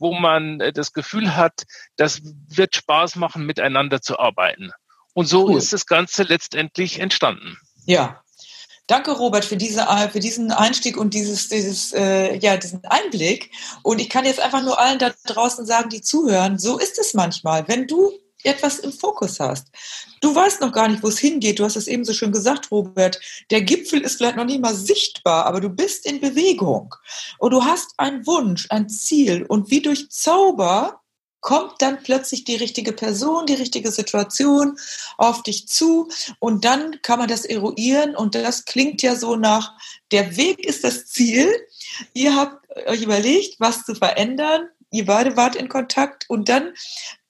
wo 0.03 0.13
man 0.13 0.59
äh, 0.59 0.71
das 0.71 0.93
Gefühl 0.93 1.35
hat, 1.35 1.63
das 1.95 2.21
wird 2.49 2.75
Spaß 2.75 3.15
machen, 3.15 3.45
miteinander 3.45 4.01
zu 4.01 4.19
arbeiten. 4.19 4.71
Und 5.13 5.25
so 5.25 5.47
cool. 5.47 5.57
ist 5.57 5.73
das 5.73 5.85
Ganze 5.87 6.23
letztendlich 6.23 6.99
entstanden. 6.99 7.57
Ja. 7.85 8.19
Danke, 8.85 9.11
Robert, 9.11 9.45
für, 9.45 9.55
diese, 9.55 9.81
äh, 9.83 10.09
für 10.09 10.19
diesen 10.19 10.51
Einstieg 10.51 10.97
und 10.97 11.13
dieses, 11.13 11.47
dieses, 11.47 11.93
äh, 11.93 12.35
ja, 12.37 12.57
diesen 12.57 12.83
Einblick. 12.83 13.49
Und 13.81 14.01
ich 14.01 14.09
kann 14.09 14.25
jetzt 14.25 14.41
einfach 14.41 14.61
nur 14.61 14.77
allen 14.77 14.99
da 14.99 15.13
draußen 15.25 15.65
sagen, 15.65 15.89
die 15.89 16.01
zuhören, 16.01 16.59
so 16.59 16.77
ist 16.77 16.99
es 16.99 17.13
manchmal. 17.13 17.65
Wenn 17.69 17.87
du 17.87 18.11
etwas 18.43 18.79
im 18.79 18.91
Fokus 18.91 19.39
hast. 19.39 19.67
Du 20.21 20.34
weißt 20.34 20.62
noch 20.62 20.71
gar 20.71 20.88
nicht, 20.88 21.03
wo 21.03 21.08
es 21.08 21.19
hingeht. 21.19 21.60
Du 21.60 21.63
hast 21.63 21.75
es 21.75 21.88
eben 21.88 22.06
so 22.06 22.13
schön 22.13 22.32
gesagt, 22.32 22.71
Robert. 22.71 23.19
Der 23.51 23.62
Gipfel 23.62 24.01
ist 24.01 24.17
vielleicht 24.17 24.38
noch 24.38 24.45
nicht 24.45 24.62
mal 24.62 24.75
sichtbar, 24.75 25.45
aber 25.45 25.62
du 25.62 25.69
bist 25.69 26.06
in 26.06 26.19
Bewegung. 26.19 26.95
Und 27.39 27.51
du 27.51 27.63
hast 27.63 27.93
einen 27.97 28.25
Wunsch, 28.25 28.67
ein 28.69 28.89
Ziel. 28.89 29.45
Und 29.47 29.69
wie 29.69 29.82
durch 29.82 30.10
Zauber 30.10 31.01
kommt 31.43 31.82
dann 31.82 32.01
plötzlich 32.01 32.45
die 32.45 32.56
richtige 32.56 32.93
Person, 32.93 33.45
die 33.45 33.53
richtige 33.53 33.91
Situation 33.91 34.77
auf 35.17 35.43
dich 35.43 35.67
zu 35.67 36.10
und 36.39 36.63
dann 36.63 37.01
kann 37.01 37.19
man 37.19 37.27
das 37.27 37.43
eruieren 37.43 38.15
und 38.15 38.34
das 38.34 38.63
klingt 38.65 39.01
ja 39.01 39.15
so 39.15 39.36
nach, 39.36 39.73
der 40.12 40.38
Weg 40.38 40.65
ist 40.65 40.86
das 40.86 41.06
Ziel. 41.08 41.53
Ihr 42.13 42.36
habt 42.36 42.65
euch 42.88 43.03
überlegt, 43.03 43.60
was 43.60 43.84
zu 43.84 43.93
verändern. 43.93 44.69
Ihr 44.93 45.06
beide 45.06 45.36
wart 45.36 45.56
in 45.56 45.69
Kontakt 45.69 46.29
und 46.29 46.49
dann 46.49 46.73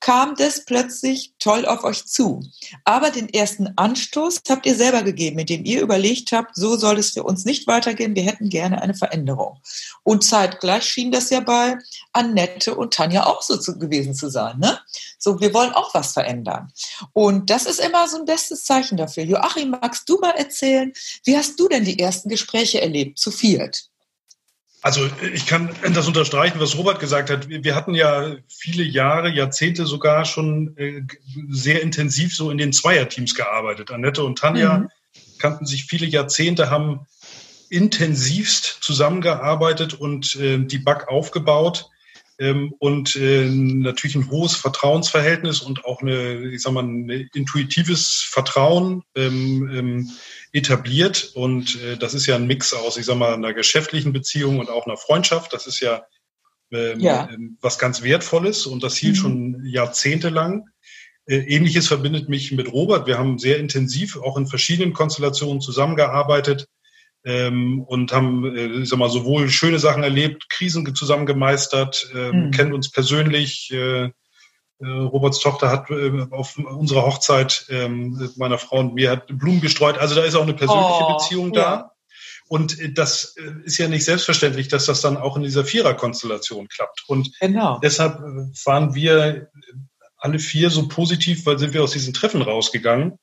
kam 0.04 0.36
das 0.36 0.66
plötzlich 0.66 1.32
toll 1.40 1.66
auf 1.66 1.86
euch 1.86 2.06
zu. 2.06 2.44
Aber 2.84 3.10
den 3.10 3.30
ersten 3.30 3.70
Anstoß 3.78 4.42
habt 4.50 4.66
ihr 4.66 4.76
selber 4.76 5.02
gegeben, 5.02 5.40
indem 5.40 5.64
ihr 5.64 5.82
überlegt 5.82 6.34
habt, 6.34 6.58
so 6.58 6.76
soll 6.76 7.00
es 7.00 7.12
für 7.12 7.24
uns 7.24 7.46
nicht 7.46 7.68
weitergehen, 7.68 8.14
wir 8.14 8.24
hätten 8.24 8.50
gerne 8.50 8.82
eine 8.82 8.96
Veränderung. 8.96 9.62
Und 10.04 10.26
zeitgleich 10.26 10.84
schien 10.84 11.14
das 11.14 11.30
ja 11.30 11.40
bei 11.40 11.78
Annette 12.12 12.76
und 12.76 12.94
Tanja 12.94 13.26
auch 13.26 13.42
so 13.42 13.56
zu, 13.56 13.80
gewesen 13.80 14.14
zu 14.14 14.30
sein. 14.30 14.60
Ne? 14.60 14.78
So, 15.18 15.40
wir 15.40 15.54
wollen 15.54 15.72
auch 15.72 15.94
was 15.94 16.12
verändern. 16.12 16.74
Und 17.14 17.50
das 17.50 17.66
ist 17.66 17.80
immer 17.80 18.06
so 18.10 18.18
ein 18.18 18.26
bestes 18.26 18.66
Zeichen 18.66 18.98
dafür. 18.98 19.24
Joachim, 19.24 19.70
magst 19.70 20.10
du 20.10 20.20
mal 20.20 20.32
erzählen, 20.32 20.92
wie 21.24 21.38
hast 21.38 21.58
du 21.58 21.70
denn 21.70 21.86
die 21.86 21.98
ersten 21.98 22.28
Gespräche 22.28 22.82
erlebt, 22.82 23.20
zu 23.20 23.32
viert? 23.32 23.93
Also 24.84 25.10
ich 25.34 25.46
kann 25.46 25.70
das 25.94 26.08
unterstreichen, 26.08 26.60
was 26.60 26.78
Robert 26.78 27.00
gesagt 27.00 27.30
hat. 27.30 27.48
Wir 27.48 27.74
hatten 27.74 27.96
ja 27.96 28.36
viele 28.50 28.84
Jahre, 28.84 29.30
Jahrzehnte 29.30 29.86
sogar 29.86 30.26
schon 30.26 30.76
äh, 30.76 31.04
sehr 31.50 31.82
intensiv 31.82 32.36
so 32.36 32.52
in 32.52 32.58
den 32.58 32.74
Zweierteams 32.74 33.34
gearbeitet. 33.34 33.92
Annette 33.92 34.26
und 34.26 34.40
Tanja 34.40 34.80
mhm. 34.80 34.90
kannten 35.40 35.66
sich 35.66 35.86
viele 35.86 36.06
Jahrzehnte, 36.06 36.70
haben 36.70 37.08
intensivst 37.70 38.80
zusammengearbeitet 38.82 39.94
und 39.94 40.36
äh, 40.36 40.60
die 40.60 40.80
BAC 40.80 41.08
aufgebaut 41.08 41.90
und 42.80 43.16
äh, 43.16 43.46
natürlich 43.46 44.16
ein 44.16 44.30
hohes 44.32 44.56
Vertrauensverhältnis 44.56 45.62
und 45.62 45.86
auch 45.86 46.02
eine, 46.02 46.50
ich 46.50 46.62
sag 46.62 46.74
mal, 46.74 46.84
ein 46.84 47.30
intuitives 47.34 48.28
Vertrauen 48.28 49.04
ähm, 49.16 49.70
ähm, 49.72 50.12
etabliert. 50.52 51.32
Und 51.36 51.80
äh, 51.82 51.98
das 51.98 52.14
ist 52.14 52.26
ja 52.26 52.36
ein 52.36 52.48
Mix 52.48 52.74
aus, 52.74 52.98
ich 52.98 53.06
sag 53.06 53.18
mal, 53.18 53.34
einer 53.34 53.54
geschäftlichen 53.54 54.14
Beziehung 54.14 54.60
und 54.60 54.70
auch 54.70 54.88
einer 54.88 54.98
Freundschaft. 54.98 55.54
Das 55.54 55.68
ist 55.68 55.80
ja, 55.80 56.06
ähm, 56.72 57.00
ja. 57.00 57.30
Ähm, 57.32 57.58
was 57.62 57.78
ganz 57.78 58.02
Wertvolles 58.02 58.66
und 58.66 58.84
das 58.84 58.98
hielt 58.98 59.16
mhm. 59.18 59.20
schon 59.20 59.66
jahrzehntelang. 59.66 60.66
Äh, 61.26 61.38
Ähnliches 61.38 61.88
verbindet 61.88 62.30
mich 62.30 62.52
mit 62.52 62.72
Robert. 62.72 63.06
Wir 63.06 63.20
haben 63.20 63.38
sehr 63.38 63.60
intensiv 63.60 64.18
auch 64.18 64.38
in 64.38 64.48
verschiedenen 64.48 64.94
Konstellationen 64.94 65.62
zusammengearbeitet 65.62 66.68
ähm, 67.24 67.82
und 67.82 68.12
haben, 68.12 68.56
äh, 68.56 68.82
ich 68.82 68.90
sag 68.90 69.00
mal, 69.00 69.10
sowohl 69.10 69.50
schöne 69.50 69.80
Sachen 69.80 70.04
erlebt, 70.04 70.50
Krisen 70.50 70.94
zusammen 70.96 71.26
gemeistert, 71.26 72.10
äh, 72.14 72.32
mhm. 72.32 72.52
kennen 72.52 72.74
uns 72.74 72.92
persönlich, 72.92 73.72
äh, 73.72 74.12
Äh, 74.82 74.88
Roberts 74.88 75.40
Tochter 75.40 75.70
hat 75.70 75.90
äh, 75.92 76.26
auf 76.32 76.58
unserer 76.58 77.06
Hochzeit 77.06 77.68
ähm, 77.70 78.30
meiner 78.36 78.58
Frau 78.58 78.80
und 78.80 78.96
mir 78.96 79.12
hat 79.12 79.28
Blumen 79.28 79.62
gestreut. 79.62 79.98
Also 79.98 80.16
da 80.16 80.24
ist 80.24 80.36
auch 80.36 80.44
eine 80.44 80.56
persönliche 80.56 81.04
oh, 81.04 81.14
Beziehung 81.14 81.54
da. 81.54 81.62
Ja. 81.62 81.92
Und 82.50 82.80
äh, 82.80 82.92
das 82.92 83.36
ist 83.64 83.78
ja 83.78 83.88
nicht 83.88 84.04
selbstverständlich, 84.04 84.68
dass 84.68 84.86
das 84.86 85.00
dann 85.02 85.16
auch 85.16 85.38
in 85.38 85.44
dieser 85.44 85.64
Viererkonstellation 85.64 86.68
klappt. 86.68 87.04
Und 87.08 87.30
genau. 87.40 87.80
deshalb 87.82 88.20
waren 88.66 88.96
wir 88.96 89.52
alle 90.18 90.40
vier 90.40 90.70
so 90.70 90.88
positiv, 90.88 91.46
weil 91.46 91.60
sind 91.60 91.74
wir 91.74 91.84
aus 91.84 91.92
diesen 91.92 92.14
Treffen 92.14 92.42
rausgegangen, 92.42 93.20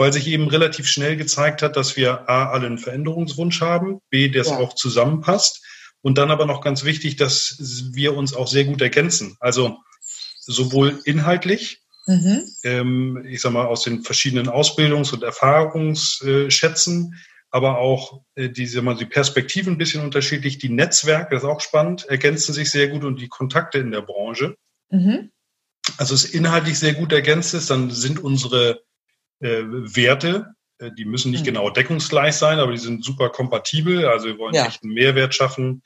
weil 0.00 0.14
sich 0.14 0.28
eben 0.28 0.48
relativ 0.48 0.88
schnell 0.88 1.18
gezeigt 1.18 1.60
hat, 1.60 1.76
dass 1.76 1.94
wir 1.94 2.26
A, 2.26 2.48
alle 2.52 2.64
einen 2.64 2.78
Veränderungswunsch 2.78 3.60
haben, 3.60 4.00
B, 4.08 4.30
der 4.30 4.44
ja. 4.46 4.56
auch 4.56 4.74
zusammenpasst. 4.74 5.62
Und 6.00 6.16
dann 6.16 6.30
aber 6.30 6.46
noch 6.46 6.62
ganz 6.62 6.84
wichtig, 6.84 7.16
dass 7.16 7.58
wir 7.92 8.16
uns 8.16 8.32
auch 8.32 8.48
sehr 8.48 8.64
gut 8.64 8.80
ergänzen. 8.80 9.36
Also 9.40 9.76
sowohl 10.38 10.98
inhaltlich, 11.04 11.82
mhm. 12.06 12.44
ähm, 12.64 13.26
ich 13.28 13.42
sag 13.42 13.52
mal, 13.52 13.66
aus 13.66 13.82
den 13.82 14.02
verschiedenen 14.02 14.48
Ausbildungs- 14.48 15.12
und 15.12 15.22
Erfahrungsschätzen, 15.22 17.20
aber 17.50 17.76
auch 17.76 18.22
äh, 18.36 18.80
mal, 18.80 18.96
die 18.96 19.04
Perspektiven 19.04 19.74
ein 19.74 19.78
bisschen 19.78 20.02
unterschiedlich. 20.02 20.56
Die 20.56 20.70
Netzwerke, 20.70 21.34
das 21.34 21.42
ist 21.42 21.48
auch 21.50 21.60
spannend, 21.60 22.06
ergänzen 22.06 22.54
sich 22.54 22.70
sehr 22.70 22.88
gut 22.88 23.04
und 23.04 23.20
die 23.20 23.28
Kontakte 23.28 23.76
in 23.76 23.90
der 23.90 24.00
Branche. 24.00 24.56
Mhm. 24.88 25.30
Also 25.98 26.14
es 26.14 26.24
inhaltlich 26.24 26.78
sehr 26.78 26.94
gut 26.94 27.12
ergänzt 27.12 27.52
ist, 27.52 27.68
dann 27.68 27.90
sind 27.90 28.18
unsere 28.18 28.80
äh, 29.40 29.64
Werte, 29.64 30.54
äh, 30.78 30.90
die 30.96 31.04
müssen 31.04 31.30
nicht 31.30 31.42
mhm. 31.42 31.46
genau 31.46 31.70
deckungsgleich 31.70 32.34
sein, 32.34 32.58
aber 32.58 32.72
die 32.72 32.78
sind 32.78 33.04
super 33.04 33.30
kompatibel. 33.30 34.06
Also 34.06 34.28
wir 34.28 34.38
wollen 34.38 34.54
ja. 34.54 34.66
echt 34.66 34.82
einen 34.82 34.94
Mehrwert 34.94 35.34
schaffen 35.34 35.82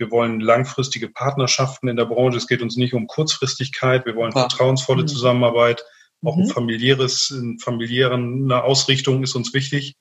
wir 0.00 0.10
wollen 0.10 0.40
langfristige 0.40 1.08
Partnerschaften 1.08 1.86
in 1.86 1.96
der 1.96 2.06
Branche. 2.06 2.38
Es 2.38 2.48
geht 2.48 2.62
uns 2.62 2.76
nicht 2.76 2.94
um 2.94 3.06
Kurzfristigkeit. 3.06 4.06
Wir 4.06 4.16
wollen 4.16 4.32
vertrauensvolle 4.32 5.02
mhm. 5.02 5.08
Zusammenarbeit. 5.08 5.84
Auch 6.24 6.36
ein 6.36 6.44
mhm. 6.44 6.50
familiäres, 6.50 7.32
eine 7.32 7.58
familiäre 7.60 8.18
Ausrichtung 8.64 9.22
ist 9.22 9.34
uns 9.34 9.52
wichtig. 9.52 9.96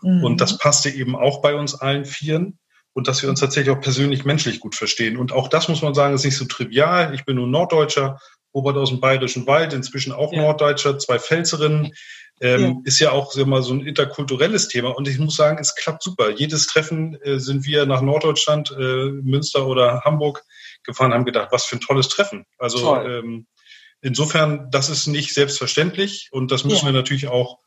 Mhm. 0.00 0.24
Und 0.24 0.40
das 0.40 0.56
passte 0.56 0.88
eben 0.88 1.14
auch 1.14 1.42
bei 1.42 1.54
uns 1.54 1.74
allen 1.74 2.06
Vieren. 2.06 2.58
Und 2.94 3.08
dass 3.08 3.22
wir 3.22 3.28
uns 3.28 3.40
tatsächlich 3.40 3.74
auch 3.74 3.80
persönlich 3.80 4.24
menschlich 4.24 4.58
gut 4.58 4.74
verstehen. 4.74 5.18
Und 5.18 5.32
auch 5.32 5.48
das 5.48 5.68
muss 5.68 5.82
man 5.82 5.94
sagen, 5.94 6.14
ist 6.14 6.24
nicht 6.24 6.36
so 6.36 6.46
trivial. 6.46 7.14
Ich 7.14 7.24
bin 7.24 7.36
nur 7.36 7.46
Norddeutscher, 7.46 8.18
Robert 8.54 8.76
aus 8.76 8.90
dem 8.90 9.00
Bayerischen 9.00 9.46
Wald, 9.46 9.72
inzwischen 9.72 10.12
auch 10.12 10.32
ja. 10.32 10.42
Norddeutscher, 10.42 10.98
zwei 10.98 11.18
Pfälzerinnen 11.18 11.92
ähm, 12.40 12.62
ja. 12.62 12.74
ist 12.84 12.98
ja 12.98 13.12
auch 13.12 13.34
mal 13.46 13.62
so 13.62 13.72
ein 13.72 13.86
interkulturelles 13.86 14.68
Thema. 14.68 14.90
Und 14.90 15.08
ich 15.08 15.18
muss 15.18 15.36
sagen, 15.36 15.58
es 15.60 15.74
klappt 15.74 16.02
super. 16.02 16.30
Jedes 16.30 16.66
Treffen 16.66 17.16
äh, 17.22 17.38
sind 17.38 17.64
wir 17.66 17.86
nach 17.86 18.02
Norddeutschland, 18.02 18.70
äh, 18.72 19.10
Münster 19.10 19.66
oder 19.66 20.02
Hamburg 20.04 20.42
gefahren, 20.82 21.14
haben 21.14 21.24
gedacht, 21.24 21.48
was 21.52 21.64
für 21.64 21.76
ein 21.76 21.80
tolles 21.80 22.08
Treffen. 22.08 22.44
Also 22.58 22.96
ähm, 22.96 23.46
insofern, 24.00 24.70
das 24.70 24.90
ist 24.90 25.06
nicht 25.06 25.32
selbstverständlich 25.32 26.28
und 26.32 26.50
das 26.50 26.64
müssen 26.64 26.86
ja. 26.86 26.92
wir 26.92 26.92
natürlich 26.92 27.28
auch 27.28 27.58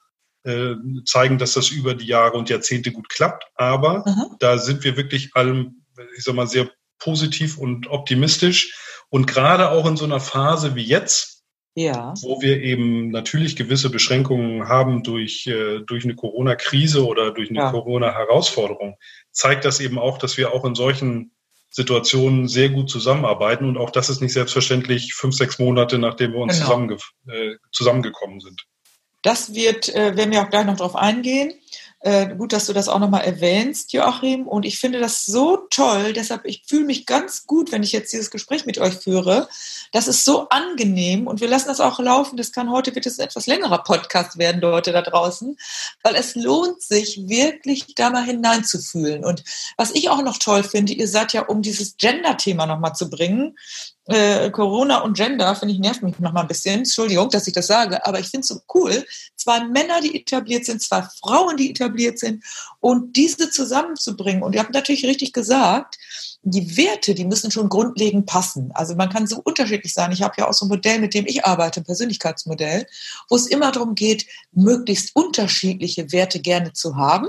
äh, 0.43 0.75
zeigen, 1.05 1.37
dass 1.37 1.53
das 1.53 1.69
über 1.69 1.95
die 1.95 2.05
Jahre 2.05 2.37
und 2.37 2.49
Jahrzehnte 2.49 2.91
gut 2.91 3.09
klappt. 3.09 3.45
Aber 3.55 4.05
Aha. 4.05 4.35
da 4.39 4.57
sind 4.57 4.83
wir 4.83 4.97
wirklich 4.97 5.35
allem, 5.35 5.85
ich 6.17 6.23
sag 6.23 6.35
mal, 6.35 6.47
sehr 6.47 6.69
positiv 6.99 7.57
und 7.57 7.87
optimistisch. 7.87 8.73
Und 9.09 9.27
gerade 9.27 9.71
auch 9.71 9.85
in 9.85 9.97
so 9.97 10.05
einer 10.05 10.19
Phase 10.19 10.75
wie 10.75 10.83
jetzt, 10.83 11.43
ja. 11.75 12.13
wo 12.21 12.41
wir 12.41 12.61
eben 12.61 13.11
natürlich 13.11 13.55
gewisse 13.55 13.89
Beschränkungen 13.89 14.67
haben 14.67 15.03
durch, 15.03 15.45
äh, 15.47 15.79
durch 15.79 16.05
eine 16.05 16.15
Corona-Krise 16.15 17.05
oder 17.05 17.31
durch 17.31 17.49
eine 17.49 17.59
ja. 17.59 17.71
Corona-Herausforderung, 17.71 18.97
zeigt 19.31 19.65
das 19.65 19.79
eben 19.79 19.99
auch, 19.99 20.17
dass 20.17 20.37
wir 20.37 20.53
auch 20.53 20.65
in 20.65 20.75
solchen 20.75 21.31
Situationen 21.69 22.47
sehr 22.47 22.69
gut 22.69 22.89
zusammenarbeiten. 22.89 23.67
Und 23.67 23.77
auch 23.77 23.89
das 23.89 24.09
ist 24.09 24.21
nicht 24.21 24.31
selbstverständlich 24.31 25.13
fünf, 25.13 25.35
sechs 25.35 25.59
Monate, 25.59 25.99
nachdem 25.99 26.31
wir 26.31 26.39
uns 26.39 26.53
genau. 26.53 26.65
zusammenge 26.65 26.97
äh, 27.27 27.55
zusammengekommen 27.73 28.39
sind. 28.39 28.65
Das 29.21 29.53
wird, 29.53 29.93
äh, 29.93 30.15
werden 30.15 30.31
wir 30.31 30.43
auch 30.43 30.49
gleich 30.49 30.65
noch 30.65 30.77
darauf 30.77 30.95
eingehen. 30.95 31.53
Äh, 32.01 32.35
gut, 32.35 32.53
dass 32.53 32.67
du 32.67 32.73
das 32.73 32.87
auch 32.87 32.99
nochmal 32.99 33.23
erwähnst, 33.23 33.91
Joachim. 33.91 34.47
Und 34.47 34.63
ich 34.63 34.79
finde 34.79 34.99
das 34.99 35.25
so 35.25 35.57
toll. 35.71 36.13
Deshalb, 36.13 36.45
ich 36.45 36.63
fühle 36.67 36.85
mich 36.85 37.05
ganz 37.05 37.47
gut, 37.47 37.71
wenn 37.71 37.81
ich 37.81 37.91
jetzt 37.91 38.13
dieses 38.13 38.29
Gespräch 38.29 38.65
mit 38.65 38.77
euch 38.77 38.95
führe. 38.95 39.47
Das 39.91 40.07
ist 40.07 40.23
so 40.23 40.47
angenehm 40.49 41.25
und 41.25 41.41
wir 41.41 41.47
lassen 41.47 41.67
das 41.67 41.79
auch 41.79 41.99
laufen. 41.99 42.37
Das 42.37 42.51
kann 42.51 42.69
heute 42.69 42.93
wird 42.93 43.05
es 43.07 43.17
ein 43.17 43.25
etwas 43.25 43.47
längerer 43.47 43.79
Podcast 43.79 44.37
werden, 44.37 44.61
Leute 44.61 44.91
da 44.91 45.01
draußen, 45.01 45.57
weil 46.03 46.15
es 46.15 46.35
lohnt 46.35 46.81
sich 46.81 47.27
wirklich 47.27 47.95
da 47.95 48.11
mal 48.11 48.23
hineinzufühlen. 48.23 49.25
Und 49.25 49.43
was 49.77 49.91
ich 49.91 50.09
auch 50.09 50.21
noch 50.21 50.37
toll 50.37 50.63
finde, 50.63 50.93
ihr 50.93 51.07
seid 51.07 51.33
ja, 51.33 51.41
um 51.43 51.61
dieses 51.61 51.97
Gender-Thema 51.97 52.67
nochmal 52.67 52.93
zu 52.93 53.09
bringen, 53.09 53.57
äh, 54.07 54.51
Corona 54.51 54.99
und 54.99 55.17
Gender, 55.17 55.55
finde 55.55 55.73
ich, 55.73 55.79
nervt 55.79 56.03
mich 56.03 56.19
noch 56.19 56.31
mal 56.31 56.41
ein 56.41 56.47
bisschen. 56.47 56.79
Entschuldigung, 56.79 57.29
dass 57.29 57.47
ich 57.47 57.53
das 57.53 57.67
sage, 57.67 58.05
aber 58.05 58.19
ich 58.19 58.27
finde 58.27 58.41
es 58.41 58.47
so 58.47 58.61
cool. 58.73 59.05
Zwei 59.35 59.65
Männer, 59.65 60.01
die 60.01 60.15
etabliert 60.15 60.65
sind, 60.65 60.81
zwei 60.81 61.03
Frauen, 61.21 61.57
die 61.57 61.71
etabliert 61.71 62.19
sind 62.19 62.43
und 62.79 63.15
diese 63.15 63.49
zusammenzubringen. 63.49 64.43
Und 64.43 64.53
ihr 64.53 64.59
habt 64.59 64.73
natürlich 64.73 65.05
richtig 65.05 65.33
gesagt, 65.33 65.97
die 66.43 66.77
Werte, 66.77 67.15
die 67.15 67.25
müssen 67.25 67.49
schon 67.49 67.69
grundlegend 67.69 68.27
passen. 68.27 68.71
Also 68.75 68.95
man 68.95 69.09
kann 69.09 69.25
so 69.25 69.41
unterschiedlich 69.43 69.93
sein. 69.93 70.11
Ich 70.11 70.21
habe 70.21 70.35
ja 70.37 70.47
auch 70.47 70.53
so 70.53 70.65
ein 70.65 70.69
Modell, 70.69 70.99
mit 70.99 71.15
dem 71.15 71.25
ich 71.25 71.43
arbeite, 71.43 71.81
ein 71.81 71.85
Persönlichkeitsmodell, 71.85 72.85
wo 73.29 73.35
es 73.35 73.47
immer 73.47 73.71
darum 73.71 73.95
geht, 73.95 74.27
möglichst 74.51 75.15
unterschiedliche 75.15 76.11
Werte 76.11 76.39
gerne 76.39 76.73
zu 76.73 76.95
haben 76.97 77.27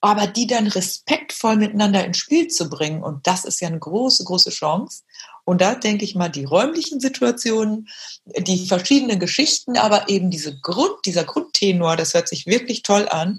aber 0.00 0.26
die 0.26 0.46
dann 0.46 0.66
respektvoll 0.66 1.56
miteinander 1.56 2.04
ins 2.04 2.18
Spiel 2.18 2.48
zu 2.48 2.68
bringen. 2.68 3.02
Und 3.02 3.26
das 3.26 3.44
ist 3.44 3.60
ja 3.60 3.68
eine 3.68 3.78
große, 3.78 4.24
große 4.24 4.50
Chance. 4.50 5.02
Und 5.44 5.60
da 5.60 5.74
denke 5.76 6.04
ich 6.04 6.16
mal, 6.16 6.28
die 6.28 6.44
räumlichen 6.44 6.98
Situationen, 6.98 7.88
die 8.24 8.66
verschiedenen 8.66 9.20
Geschichten, 9.20 9.76
aber 9.76 10.08
eben 10.08 10.28
diese 10.30 10.58
Grund, 10.58 10.96
dieser 11.06 11.24
Grundtenor, 11.24 11.96
das 11.96 12.14
hört 12.14 12.28
sich 12.28 12.46
wirklich 12.46 12.82
toll 12.82 13.08
an, 13.08 13.38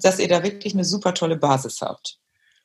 dass 0.00 0.18
ihr 0.18 0.28
da 0.28 0.42
wirklich 0.42 0.72
eine 0.72 0.84
super 0.84 1.12
tolle 1.12 1.36
Basis 1.36 1.82
habt. 1.82 2.18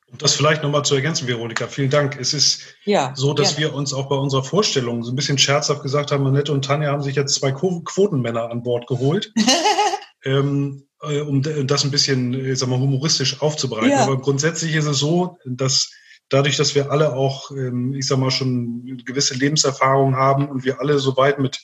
Um 0.09 0.17
das 0.19 0.35
vielleicht 0.35 0.63
nochmal 0.63 0.85
zu 0.85 0.95
ergänzen, 0.95 1.27
Veronika, 1.27 1.67
vielen 1.67 1.89
Dank. 1.89 2.17
Es 2.17 2.33
ist 2.33 2.61
ja, 2.85 3.11
so, 3.13 3.33
dass 3.33 3.57
gerne. 3.57 3.73
wir 3.73 3.77
uns 3.77 3.93
auch 3.93 4.07
bei 4.07 4.15
unserer 4.15 4.43
Vorstellung 4.43 5.03
so 5.03 5.11
ein 5.11 5.17
bisschen 5.17 5.37
scherzhaft 5.37 5.83
gesagt 5.83 6.13
haben, 6.13 6.25
Annette 6.25 6.53
und 6.53 6.63
Tanja 6.63 6.91
haben 6.91 7.03
sich 7.03 7.17
jetzt 7.17 7.35
zwei 7.35 7.51
Quotenmänner 7.51 8.49
an 8.49 8.63
Bord 8.63 8.87
geholt. 8.87 9.33
ähm, 10.23 10.86
äh, 11.01 11.21
um 11.21 11.41
das 11.41 11.83
ein 11.83 11.91
bisschen, 11.91 12.33
äh, 12.33 12.55
sag 12.55 12.69
mal, 12.69 12.79
humoristisch 12.79 13.41
aufzubereiten. 13.41 13.91
Ja. 13.91 14.03
Aber 14.03 14.19
grundsätzlich 14.19 14.75
ist 14.75 14.85
es 14.85 14.97
so, 14.97 15.37
dass 15.45 15.91
dadurch, 16.29 16.57
dass 16.57 16.75
wir 16.75 16.91
alle 16.91 17.13
auch, 17.13 17.51
ähm, 17.51 17.93
ich 17.93 18.07
sag 18.07 18.17
mal, 18.17 18.31
schon 18.31 19.01
gewisse 19.05 19.35
Lebenserfahrung 19.35 20.15
haben 20.15 20.49
und 20.49 20.65
wir 20.65 20.79
alle 20.81 20.99
so 20.99 21.15
weit 21.17 21.39
mit 21.39 21.59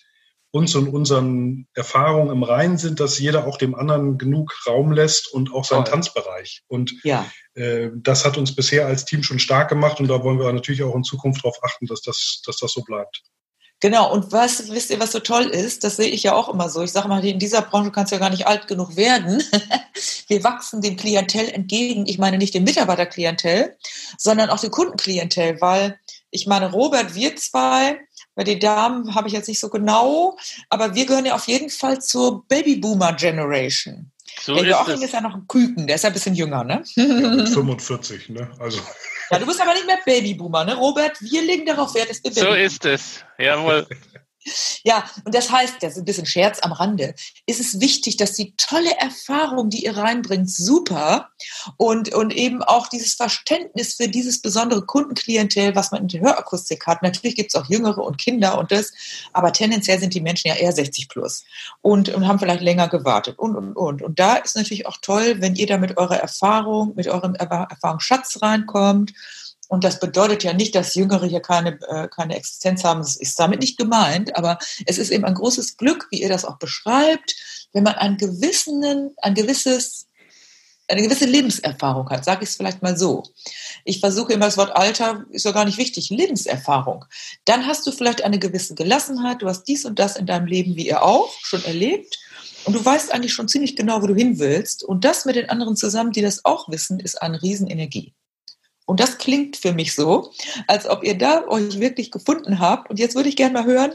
uns 0.52 0.76
und 0.76 0.88
unseren 0.88 1.68
Erfahrungen 1.74 2.30
im 2.30 2.44
Reinen 2.44 2.78
sind, 2.78 3.00
dass 3.00 3.18
jeder 3.18 3.48
auch 3.48 3.58
dem 3.58 3.74
anderen 3.74 4.20
genug 4.20 4.54
Raum 4.68 4.92
lässt 4.92 5.34
und 5.34 5.52
auch 5.52 5.66
seinen 5.66 5.84
Toll. 5.84 5.94
Tanzbereich. 5.94 6.62
Und 6.68 6.94
ja. 7.04 7.26
äh, 7.56 7.90
das 7.96 8.24
hat 8.24 8.38
uns 8.38 8.56
bisher 8.56 8.86
als 8.86 9.06
Team 9.06 9.24
schon 9.24 9.40
stark 9.40 9.68
gemacht 9.70 10.00
und 10.00 10.10
da 10.10 10.24
wollen 10.24 10.38
wir 10.38 10.54
natürlich 10.54 10.84
auch 10.84 10.96
in 10.96 11.04
Zukunft 11.04 11.44
darauf 11.44 11.58
achten, 11.64 11.88
dass 11.88 12.02
das, 12.02 12.44
dass 12.46 12.58
das 12.58 12.72
so 12.72 12.84
bleibt. 12.84 13.24
Genau, 13.84 14.14
und 14.14 14.32
was, 14.32 14.72
wisst 14.72 14.92
ihr, 14.92 15.00
was 15.02 15.12
so 15.12 15.20
toll 15.20 15.44
ist? 15.44 15.84
Das 15.84 15.98
sehe 15.98 16.08
ich 16.08 16.24
ja 16.24 16.34
auch 16.34 16.48
immer 16.48 16.70
so. 16.70 16.84
Ich 16.84 16.94
sage 16.94 17.10
mal, 17.10 17.22
in 17.26 17.38
dieser 17.38 17.62
Branche 17.62 17.92
kannst 17.92 18.14
du 18.14 18.16
ja 18.16 18.22
gar 18.22 18.30
nicht 18.30 18.48
alt 18.48 18.70
genug 18.70 18.96
werden. 18.96 19.44
Wir 20.30 20.42
wachsen 20.46 20.80
dem 20.80 20.96
Klientel 20.96 21.50
entgegen. 21.50 22.06
Ich 22.06 22.18
meine 22.18 22.38
nicht 22.38 22.54
dem 22.54 22.64
Mitarbeiterklientel, 22.64 23.76
sondern 24.18 24.50
auch 24.52 24.60
dem 24.62 24.72
Kundenklientel, 24.72 25.60
weil 25.60 26.00
ich 26.32 26.48
meine, 26.48 26.72
Robert, 26.72 27.14
wir 27.14 27.36
zwei, 27.36 28.00
bei 28.36 28.46
den 28.46 28.62
Damen 28.62 29.16
habe 29.16 29.28
ich 29.28 29.34
jetzt 29.34 29.50
nicht 29.50 29.60
so 29.60 29.68
genau, 29.68 30.38
aber 30.70 30.96
wir 30.96 31.06
gehören 31.06 31.26
ja 31.26 31.36
auf 31.36 31.50
jeden 31.50 31.70
Fall 31.70 32.02
zur 32.02 32.48
Babyboomer 32.48 33.12
Generation. 33.12 34.14
So 34.42 34.56
der 34.56 34.64
Joachim 34.64 34.94
ist, 34.94 35.04
ist, 35.04 35.14
ja 35.14 35.20
noch 35.20 35.36
ein 35.36 35.46
Küken, 35.46 35.88
der 35.88 35.98
ist 35.98 36.04
ja 36.04 36.10
ein 36.10 36.14
bisschen 36.14 36.36
jünger, 36.36 36.64
ne? 36.64 36.84
Ja, 36.96 37.04
mit 37.04 37.50
45, 37.54 38.30
ne? 38.30 38.50
Also. 38.60 38.80
Ja, 39.30 39.40
du 39.40 39.46
bist 39.46 39.62
aber 39.62 39.74
nicht 39.74 39.86
mehr 39.86 40.00
Babyboomer, 40.06 40.66
ne? 40.66 40.76
Robert, 40.76 41.20
wir 41.22 41.42
legen 41.42 41.66
darauf 41.66 41.94
Wert, 41.96 42.10
dass 42.10 42.24
wir 42.24 42.32
So 42.32 42.54
ist 42.54 42.86
es, 42.86 43.24
jawohl. 43.38 43.88
Ja, 44.84 45.06
und 45.26 45.34
das 45.34 45.52
heißt, 45.52 45.76
das 45.82 45.94
ist 45.94 46.00
ein 46.00 46.06
bisschen 46.06 46.26
Scherz 46.26 46.60
am 46.62 46.72
Rande, 46.72 47.16
ist 47.46 47.60
es 47.60 47.80
wichtig, 47.80 48.18
dass 48.18 48.34
die 48.34 48.54
tolle 48.58 48.92
Erfahrung, 48.98 49.70
die 49.70 49.86
ihr 49.86 49.96
reinbringt, 49.96 50.50
super 50.50 51.30
und, 51.78 52.14
und 52.14 52.34
eben 52.34 52.62
auch 52.62 52.88
dieses 52.88 53.14
Verständnis 53.14 53.96
für 53.96 54.08
dieses 54.08 54.42
besondere 54.42 54.86
Kundenklientel, 54.86 55.76
was 55.76 55.92
man 55.92 56.04
in 56.04 56.08
der 56.10 56.22
Hörakustik 56.22 56.86
hat. 56.86 57.02
Natürlich 57.02 57.36
gibt 57.36 57.54
es 57.54 57.60
auch 57.60 57.70
Jüngere 57.70 58.04
und 58.04 58.18
Kinder 58.18 58.58
und 58.58 58.72
das, 58.72 58.92
aber 59.32 59.54
tendenziell 59.54 60.00
sind 60.00 60.14
die 60.14 60.22
Menschen 60.22 60.50
ja 60.50 60.56
eher 60.56 60.74
60 60.74 61.08
plus 61.10 61.44
und, 61.82 62.10
und 62.10 62.28
haben 62.28 62.40
vielleicht 62.40 62.62
länger 62.62 62.90
gewartet 62.90 63.40
und, 63.40 63.56
und, 63.56 63.74
und. 63.76 64.02
Und 64.02 64.20
da 64.20 64.36
ist 64.36 64.56
natürlich 64.56 64.86
auch 64.86 64.98
toll, 65.02 65.36
wenn 65.40 65.56
ihr 65.56 65.68
da 65.68 65.78
mit 65.78 65.98
eurer 65.98 66.18
Erfahrung, 66.18 66.94
mit 66.96 67.08
eurem 67.08 67.36
Erfahrungsschatz 67.36 68.42
reinkommt 68.42 69.14
und 69.70 69.84
das 69.84 70.00
bedeutet 70.00 70.44
ja 70.44 70.54
nicht, 70.54 70.76
dass 70.76 70.96
Jüngere 70.96 71.26
hier 71.26 71.42
keine, 71.42 71.80
äh, 71.88 72.08
keine 72.08 72.36
Existenz 72.36 72.84
haben. 72.84 73.00
Das 73.00 73.16
ist 73.16 73.40
damit 73.40 73.60
nicht 73.60 73.78
gemeint. 73.78 74.36
Aber 74.36 74.60
es 74.86 74.98
ist 74.98 75.10
eben 75.10 75.26
ein 75.26 75.34
großes 75.34 75.78
Glück, 75.78 76.08
wie 76.12 76.22
ihr 76.22 76.30
das 76.30 76.46
auch 76.46 76.58
beschreibt, 76.58 77.36
wenn 77.72 77.84
man 77.84 77.96
einen 77.96 78.18
gewissen, 78.18 79.16
ein 79.22 79.34
gewisses 79.34 80.08
eine 80.90 81.02
gewisse 81.02 81.26
Lebenserfahrung 81.26 82.10
hat, 82.10 82.26
sage 82.26 82.44
ich 82.44 82.50
es 82.50 82.56
vielleicht 82.58 82.82
mal 82.82 82.98
so. 82.98 83.24
Ich 83.86 84.02
versuche 84.02 84.34
immer 84.34 84.46
das 84.46 84.58
Wort 84.58 84.76
Alter, 84.76 85.26
ist 85.32 85.46
ja 85.46 85.52
gar 85.52 85.64
nicht 85.64 85.78
wichtig, 85.78 86.10
Lebenserfahrung. 86.10 87.06
Dann 87.46 87.66
hast 87.66 87.88
du 87.88 87.92
vielleicht 87.92 88.24
eine 88.24 88.38
gewisse 88.38 88.76
Gelassenheit, 88.76 89.42
du 89.42 89.48
hast 89.48 89.64
dies 89.64 89.86
und 89.86 89.98
das 89.98 90.18
in 90.18 90.26
deinem 90.26 90.46
Leben, 90.46 90.76
wie 90.76 90.88
ihr 90.88 91.02
auch, 91.02 91.32
schon 91.42 91.64
erlebt. 91.64 92.20
Und 92.66 92.74
du 92.74 92.84
weißt 92.84 93.14
eigentlich 93.14 93.34
schon 93.34 93.48
ziemlich 93.48 93.76
genau, 93.76 94.02
wo 94.02 94.08
du 94.08 94.14
hin 94.14 94.40
willst. 94.40 94.84
Und 94.84 95.06
das 95.06 95.26
mit 95.26 95.36
den 95.36 95.50
anderen 95.50 95.78
zusammen, 95.78 96.12
die 96.12 96.22
das 96.22 96.44
auch 96.44 96.70
wissen, 96.70 97.00
ist 97.00 97.22
eine 97.22 97.42
Riesenenergie. 97.42 98.14
Und 98.94 99.00
das 99.00 99.18
klingt 99.18 99.58
für 99.58 99.74
mich 99.74 99.96
so, 99.96 100.32
als 100.68 100.88
ob 100.88 101.04
ihr 101.04 101.18
da 101.18 101.48
euch 101.48 101.80
wirklich 101.80 102.12
gefunden 102.12 102.60
habt. 102.60 102.92
Und 102.92 103.00
jetzt 103.00 103.16
würde 103.16 103.28
ich 103.28 103.36
gerne 103.36 103.54
mal 103.54 103.66
hören, 103.66 103.92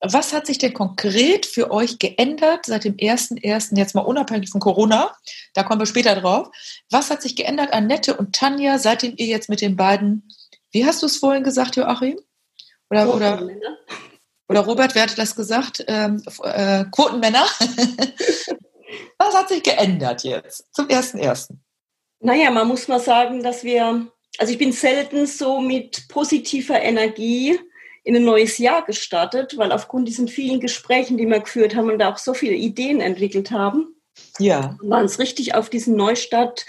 was 0.00 0.32
hat 0.32 0.46
sich 0.46 0.56
denn 0.56 0.72
konkret 0.72 1.44
für 1.44 1.70
euch 1.70 1.98
geändert 1.98 2.64
seit 2.64 2.84
dem 2.84 2.96
1.1., 2.96 3.76
jetzt 3.76 3.94
mal 3.94 4.00
unabhängig 4.00 4.48
von 4.48 4.62
Corona? 4.62 5.14
Da 5.52 5.62
kommen 5.62 5.78
wir 5.78 5.84
später 5.84 6.14
drauf. 6.14 6.48
Was 6.88 7.10
hat 7.10 7.20
sich 7.20 7.36
geändert, 7.36 7.74
Annette 7.74 8.16
und 8.16 8.34
Tanja, 8.34 8.78
seitdem 8.78 9.12
ihr 9.18 9.26
jetzt 9.26 9.50
mit 9.50 9.60
den 9.60 9.76
beiden, 9.76 10.26
wie 10.70 10.86
hast 10.86 11.02
du 11.02 11.06
es 11.06 11.18
vorhin 11.18 11.44
gesagt, 11.44 11.76
Joachim? 11.76 12.18
Oder, 12.88 13.14
oder, 13.14 13.46
oder 14.48 14.60
Robert, 14.60 14.94
wer 14.94 15.02
hat 15.02 15.18
das 15.18 15.36
gesagt? 15.36 15.84
Ähm, 15.86 16.22
äh, 16.44 16.86
Quotenmänner. 16.90 17.44
was 19.18 19.34
hat 19.34 19.50
sich 19.50 19.62
geändert 19.62 20.24
jetzt 20.24 20.64
zum 20.72 20.86
1.1.? 20.86 21.58
Naja, 22.20 22.50
man 22.50 22.68
muss 22.68 22.88
mal 22.88 23.00
sagen, 23.00 23.42
dass 23.42 23.64
wir, 23.64 24.10
also 24.38 24.52
ich 24.52 24.58
bin 24.58 24.72
selten 24.72 25.26
so 25.26 25.60
mit 25.60 26.08
positiver 26.08 26.80
Energie 26.80 27.58
in 28.02 28.16
ein 28.16 28.24
neues 28.24 28.58
Jahr 28.58 28.84
gestartet, 28.84 29.56
weil 29.58 29.72
aufgrund 29.72 30.08
diesen 30.08 30.28
vielen 30.28 30.60
Gesprächen, 30.60 31.18
die 31.18 31.26
wir 31.26 31.40
geführt 31.40 31.76
haben 31.76 31.90
und 31.90 31.98
da 31.98 32.12
auch 32.12 32.18
so 32.18 32.32
viele 32.34 32.54
Ideen 32.54 33.00
entwickelt 33.00 33.50
haben, 33.50 33.94
ja. 34.38 34.76
waren 34.82 35.02
uns 35.02 35.18
richtig 35.18 35.54
auf 35.54 35.68
diesen 35.68 35.96
Neustart 35.96 36.64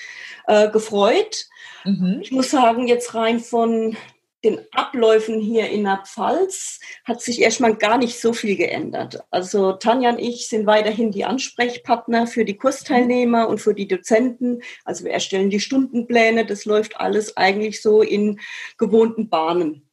äh, 0.48 0.70
gefreut. 0.70 1.48
Mhm. 1.86 2.20
Ich 2.22 2.32
muss 2.32 2.52
sagen, 2.52 2.88
jetzt 2.88 3.16
rein 3.16 3.40
von 3.40 3.96
den 4.44 4.60
Abläufen 4.72 5.40
hier 5.40 5.70
in 5.70 5.84
der 5.84 6.04
Pfalz 6.06 6.80
hat 7.04 7.22
sich 7.22 7.42
erstmal 7.42 7.76
gar 7.76 7.98
nicht 7.98 8.20
so 8.20 8.34
viel 8.34 8.56
geändert. 8.56 9.24
Also 9.30 9.74
Tanja 9.74 10.10
und 10.10 10.20
ich 10.20 10.48
sind 10.48 10.66
weiterhin 10.66 11.12
die 11.12 11.26
Ansprechpartner 11.26 12.26
für 12.26 12.44
die 12.44 12.58
Kursteilnehmer 12.58 13.48
und 13.48 13.60
für 13.60 13.76
die 13.76 13.88
Dozenten. 13.88 14.64
Also 14.84 15.06
wir 15.06 15.12
erstellen 15.12 15.52
die 15.52 15.60
Stundenpläne. 15.60 16.46
Das 16.46 16.66
läuft 16.66 16.98
alles 16.98 17.38
eigentlich 17.38 17.82
so 17.82 18.02
in 18.02 18.40
gewohnten 18.78 19.30
Bahnen. 19.30 19.88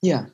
Ja. 0.00 0.30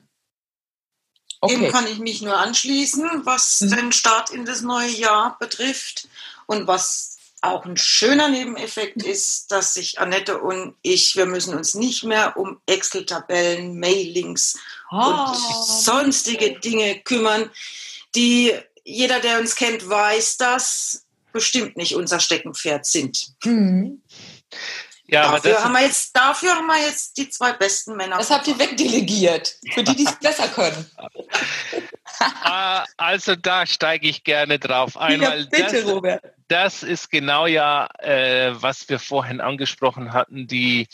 Okay. 1.41 1.57
Dem 1.57 1.71
kann 1.71 1.87
ich 1.87 1.99
mich 1.99 2.21
nur 2.21 2.37
anschließen, 2.37 3.25
was 3.25 3.61
mhm. 3.61 3.71
den 3.71 3.91
Start 3.91 4.29
in 4.29 4.45
das 4.45 4.61
neue 4.61 4.89
Jahr 4.89 5.37
betrifft. 5.39 6.07
Und 6.45 6.67
was 6.67 7.10
auch 7.41 7.65
ein 7.65 7.75
schöner 7.75 8.29
Nebeneffekt 8.29 9.01
ist, 9.03 9.51
dass 9.51 9.73
sich 9.73 9.99
Annette 9.99 10.39
und 10.39 10.75
ich, 10.83 11.15
wir 11.15 11.25
müssen 11.25 11.55
uns 11.55 11.73
nicht 11.73 12.03
mehr 12.03 12.37
um 12.37 12.61
Excel-Tabellen, 12.67 13.79
Mailings 13.79 14.59
oh. 14.91 14.95
und 14.95 15.03
ah. 15.03 15.33
sonstige 15.33 16.59
Dinge 16.59 16.99
kümmern, 16.99 17.49
die 18.15 18.53
jeder, 18.83 19.19
der 19.19 19.39
uns 19.39 19.55
kennt, 19.55 19.87
weiß, 19.87 20.37
dass 20.37 21.05
bestimmt 21.31 21.77
nicht 21.77 21.95
unser 21.95 22.19
Steckenpferd 22.19 22.85
sind. 22.85 23.33
Mhm. 23.43 24.01
Ja, 25.07 25.31
dafür, 25.31 25.57
aber 25.57 25.65
haben 25.65 25.73
wir 25.73 25.81
jetzt, 25.81 26.15
dafür 26.15 26.55
haben 26.55 26.67
wir 26.67 26.79
jetzt 26.85 27.17
die 27.17 27.29
zwei 27.29 27.53
besten 27.53 27.95
Männer. 27.95 28.17
Das 28.17 28.29
habt 28.29 28.47
ihr 28.47 28.57
wegdelegiert, 28.57 29.57
für 29.73 29.83
die, 29.83 29.95
die 29.95 30.05
es 30.05 30.15
besser 30.19 30.47
können. 30.47 30.89
Ah, 32.43 32.85
also 32.97 33.35
da 33.35 33.65
steige 33.65 34.07
ich 34.07 34.23
gerne 34.23 34.59
drauf 34.59 34.97
ein. 34.97 35.21
Ja, 35.21 35.31
bitte, 35.49 35.81
das, 35.81 35.85
Robert. 35.85 36.23
Das 36.47 36.83
ist 36.83 37.09
genau 37.09 37.45
ja, 37.47 37.87
äh, 37.99 38.51
was 38.53 38.89
wir 38.89 38.99
vorhin 38.99 39.41
angesprochen 39.41 40.13
hatten, 40.13 40.47
die 40.47 40.87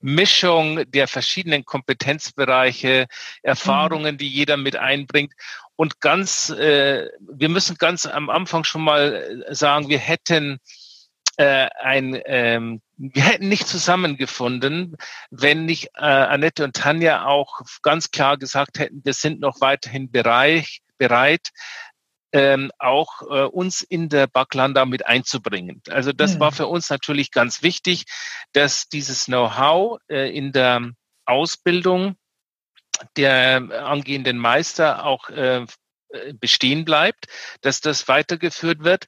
Mischung 0.00 0.90
der 0.90 1.08
verschiedenen 1.08 1.64
Kompetenzbereiche, 1.64 3.06
Erfahrungen, 3.42 4.14
mhm. 4.14 4.18
die 4.18 4.28
jeder 4.28 4.56
mit 4.56 4.76
einbringt. 4.76 5.32
Und 5.76 6.00
ganz, 6.00 6.50
äh, 6.50 7.08
wir 7.20 7.48
müssen 7.48 7.76
ganz 7.78 8.04
am 8.04 8.28
Anfang 8.28 8.64
schon 8.64 8.82
mal 8.82 9.44
sagen, 9.48 9.88
wir 9.88 9.98
hätten 9.98 10.60
äh, 11.40 11.70
ein 11.80 12.20
ähm, 12.26 12.82
wir 12.98 13.22
hätten 13.22 13.48
nicht 13.48 13.66
zusammengefunden, 13.66 14.96
wenn 15.30 15.64
nicht 15.64 15.86
äh, 15.96 16.02
Annette 16.04 16.64
und 16.64 16.76
Tanja 16.76 17.24
auch 17.24 17.62
ganz 17.82 18.10
klar 18.10 18.36
gesagt 18.36 18.78
hätten, 18.78 19.00
wir 19.04 19.14
sind 19.14 19.40
noch 19.40 19.62
weiterhin 19.62 20.10
bereich, 20.10 20.82
bereit, 20.98 21.48
ähm, 22.32 22.70
auch 22.78 23.22
äh, 23.22 23.44
uns 23.44 23.80
in 23.80 24.10
der 24.10 24.26
Backlanda 24.26 24.84
mit 24.84 25.06
einzubringen. 25.06 25.80
Also 25.88 26.12
das 26.12 26.34
mhm. 26.34 26.40
war 26.40 26.52
für 26.52 26.66
uns 26.66 26.90
natürlich 26.90 27.30
ganz 27.30 27.62
wichtig, 27.62 28.04
dass 28.52 28.88
dieses 28.88 29.24
Know-how 29.24 29.98
äh, 30.10 30.36
in 30.36 30.52
der 30.52 30.90
Ausbildung 31.24 32.16
der 33.16 33.86
angehenden 33.86 34.36
Meister 34.36 35.06
auch 35.06 35.30
äh, 35.30 35.64
bestehen 36.34 36.84
bleibt, 36.84 37.28
dass 37.62 37.80
das 37.80 38.08
weitergeführt 38.08 38.84
wird. 38.84 39.06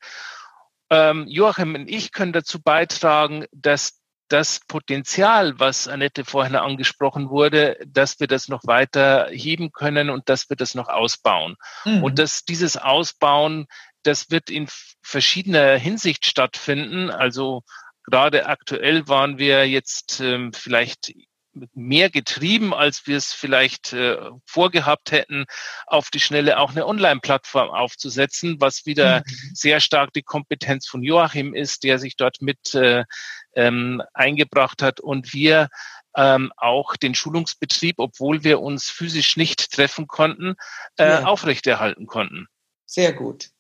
Ähm, 0.93 1.27
Joachim 1.27 1.75
und 1.75 1.89
ich 1.89 2.13
können 2.13 2.35
dazu 2.35 2.61
beitragen, 2.61 3.47
dass 3.51 4.03
das 4.29 4.61
Potenzial, 4.69 5.59
was 5.59 5.89
Annette 5.89 6.27
vorhin 6.27 6.55
angesprochen 6.55 7.31
wurde, 7.31 7.79
dass 7.87 8.21
wir 8.21 8.27
das 8.27 8.49
noch 8.49 8.63
weiter 8.65 9.29
heben 9.31 9.73
können 9.73 10.11
und 10.11 10.29
dass 10.29 10.51
wir 10.51 10.57
das 10.57 10.75
noch 10.75 10.89
ausbauen. 10.89 11.57
Mhm. 11.87 12.03
Und 12.03 12.19
dass 12.19 12.45
dieses 12.45 12.77
Ausbauen, 12.77 13.67
das 14.03 14.31
wird 14.31 14.51
in 14.51 14.69
verschiedener 15.03 15.79
Hinsicht 15.79 16.27
stattfinden. 16.27 17.09
Also 17.11 17.63
gerade 18.05 18.47
aktuell 18.47 19.09
waren 19.09 19.39
wir 19.39 19.67
jetzt 19.67 20.21
ähm, 20.21 20.53
vielleicht 20.53 21.15
mehr 21.75 22.11
getrieben, 22.11 22.73
als 22.75 23.07
wir 23.07 23.17
es 23.17 23.33
vielleicht 23.33 23.93
äh, 23.93 24.17
vorgehabt 24.47 25.13
hätten, 25.13 25.45
auf 25.87 26.11
die 26.11 26.21
Schnelle 26.21 26.59
auch 26.59 26.71
eine 26.71 26.87
Online-Plattform 26.87 27.71
aufzusetzen, 27.71 28.57
was 28.61 28.87
wieder 28.87 29.21
mhm. 29.21 29.51
sehr 29.55 29.81
stark 29.81 30.13
die 30.13 30.23
Kompetenz 30.23 30.87
von 30.87 31.03
Joachim 31.03 31.55
ist, 31.55 31.85
der 31.85 31.99
sich 31.99 32.17
dort 32.17 32.43
mit 32.43 32.75
äh, 32.75 33.05
ähm, 33.55 34.03
eingebracht 34.15 34.83
hat 34.83 35.01
und 35.01 35.33
wir 35.33 35.69
ähm, 36.17 36.53
auch 36.57 36.97
den 36.97 37.15
Schulungsbetrieb, 37.15 37.97
obwohl 37.99 38.45
wir 38.45 38.61
uns 38.61 38.91
physisch 38.91 39.37
nicht 39.37 39.73
treffen 39.73 40.07
konnten, 40.07 40.55
äh, 40.97 41.09
ja. 41.09 41.25
aufrechterhalten 41.25 42.07
konnten. 42.07 42.47
Sehr 42.87 43.13
gut. 43.13 43.51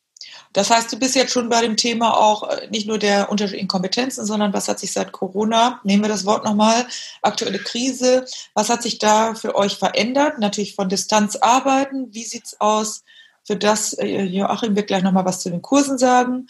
Das 0.52 0.70
heißt, 0.70 0.92
du 0.92 0.98
bist 0.98 1.14
jetzt 1.14 1.32
schon 1.32 1.48
bei 1.48 1.62
dem 1.62 1.76
Thema 1.76 2.16
auch 2.16 2.48
äh, 2.48 2.68
nicht 2.68 2.86
nur 2.86 2.98
der 2.98 3.30
unterschiedlichen 3.30 3.68
Kompetenzen, 3.68 4.26
sondern 4.26 4.52
was 4.52 4.68
hat 4.68 4.78
sich 4.78 4.92
seit 4.92 5.12
Corona, 5.12 5.80
nehmen 5.84 6.02
wir 6.02 6.08
das 6.08 6.26
Wort 6.26 6.44
nochmal, 6.44 6.86
aktuelle 7.22 7.58
Krise, 7.58 8.24
was 8.54 8.68
hat 8.68 8.82
sich 8.82 8.98
da 8.98 9.34
für 9.34 9.54
euch 9.54 9.76
verändert? 9.76 10.38
Natürlich 10.38 10.74
von 10.74 10.88
Distanz 10.88 11.36
arbeiten. 11.36 12.12
Wie 12.12 12.24
sieht 12.24 12.46
es 12.46 12.60
aus 12.60 13.02
für 13.44 13.56
das? 13.56 13.94
Äh, 13.94 14.22
Joachim 14.22 14.76
wird 14.76 14.88
gleich 14.88 15.02
nochmal 15.02 15.24
was 15.24 15.40
zu 15.40 15.50
den 15.50 15.62
Kursen 15.62 15.98
sagen. 15.98 16.46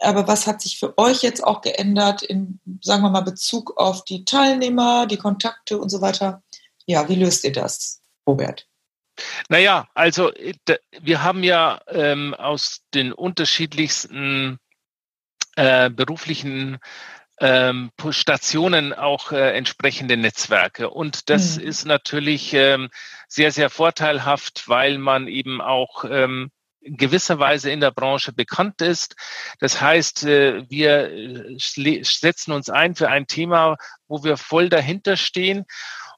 Aber 0.00 0.28
was 0.28 0.46
hat 0.46 0.62
sich 0.62 0.78
für 0.78 0.96
euch 0.96 1.22
jetzt 1.22 1.42
auch 1.42 1.60
geändert 1.60 2.22
in, 2.22 2.60
sagen 2.82 3.02
wir 3.02 3.10
mal, 3.10 3.22
Bezug 3.22 3.76
auf 3.76 4.04
die 4.04 4.24
Teilnehmer, 4.24 5.06
die 5.06 5.16
Kontakte 5.16 5.78
und 5.78 5.88
so 5.88 6.00
weiter? 6.00 6.42
Ja, 6.86 7.08
wie 7.08 7.16
löst 7.16 7.44
ihr 7.44 7.52
das, 7.52 8.00
Robert? 8.26 8.68
Naja, 9.48 9.88
also 9.94 10.32
äh, 10.32 10.54
wir 11.00 11.22
haben 11.22 11.42
ja 11.42 11.80
ähm, 11.88 12.34
aus 12.34 12.82
den 12.94 13.12
unterschiedlichsten 13.12 14.58
äh, 15.56 15.90
beruflichen 15.90 16.78
ähm, 17.40 17.90
Stationen 18.10 18.92
auch 18.92 19.32
äh, 19.32 19.56
entsprechende 19.56 20.16
Netzwerke. 20.16 20.90
Und 20.90 21.30
das 21.30 21.56
mhm. 21.56 21.64
ist 21.64 21.84
natürlich 21.84 22.52
ähm, 22.54 22.90
sehr, 23.28 23.52
sehr 23.52 23.70
vorteilhaft, 23.70 24.68
weil 24.68 24.98
man 24.98 25.28
eben 25.28 25.60
auch 25.60 26.04
ähm, 26.04 26.50
in 26.80 26.96
gewisser 26.96 27.38
Weise 27.38 27.70
in 27.70 27.80
der 27.80 27.90
Branche 27.90 28.32
bekannt 28.32 28.82
ist. 28.82 29.14
Das 29.60 29.80
heißt, 29.80 30.24
äh, 30.24 30.64
wir 30.68 31.10
äh, 31.10 32.02
setzen 32.02 32.52
uns 32.52 32.70
ein 32.70 32.94
für 32.94 33.08
ein 33.08 33.26
Thema, 33.26 33.76
wo 34.06 34.24
wir 34.24 34.36
voll 34.36 34.68
dahinter 34.68 35.16
stehen 35.16 35.64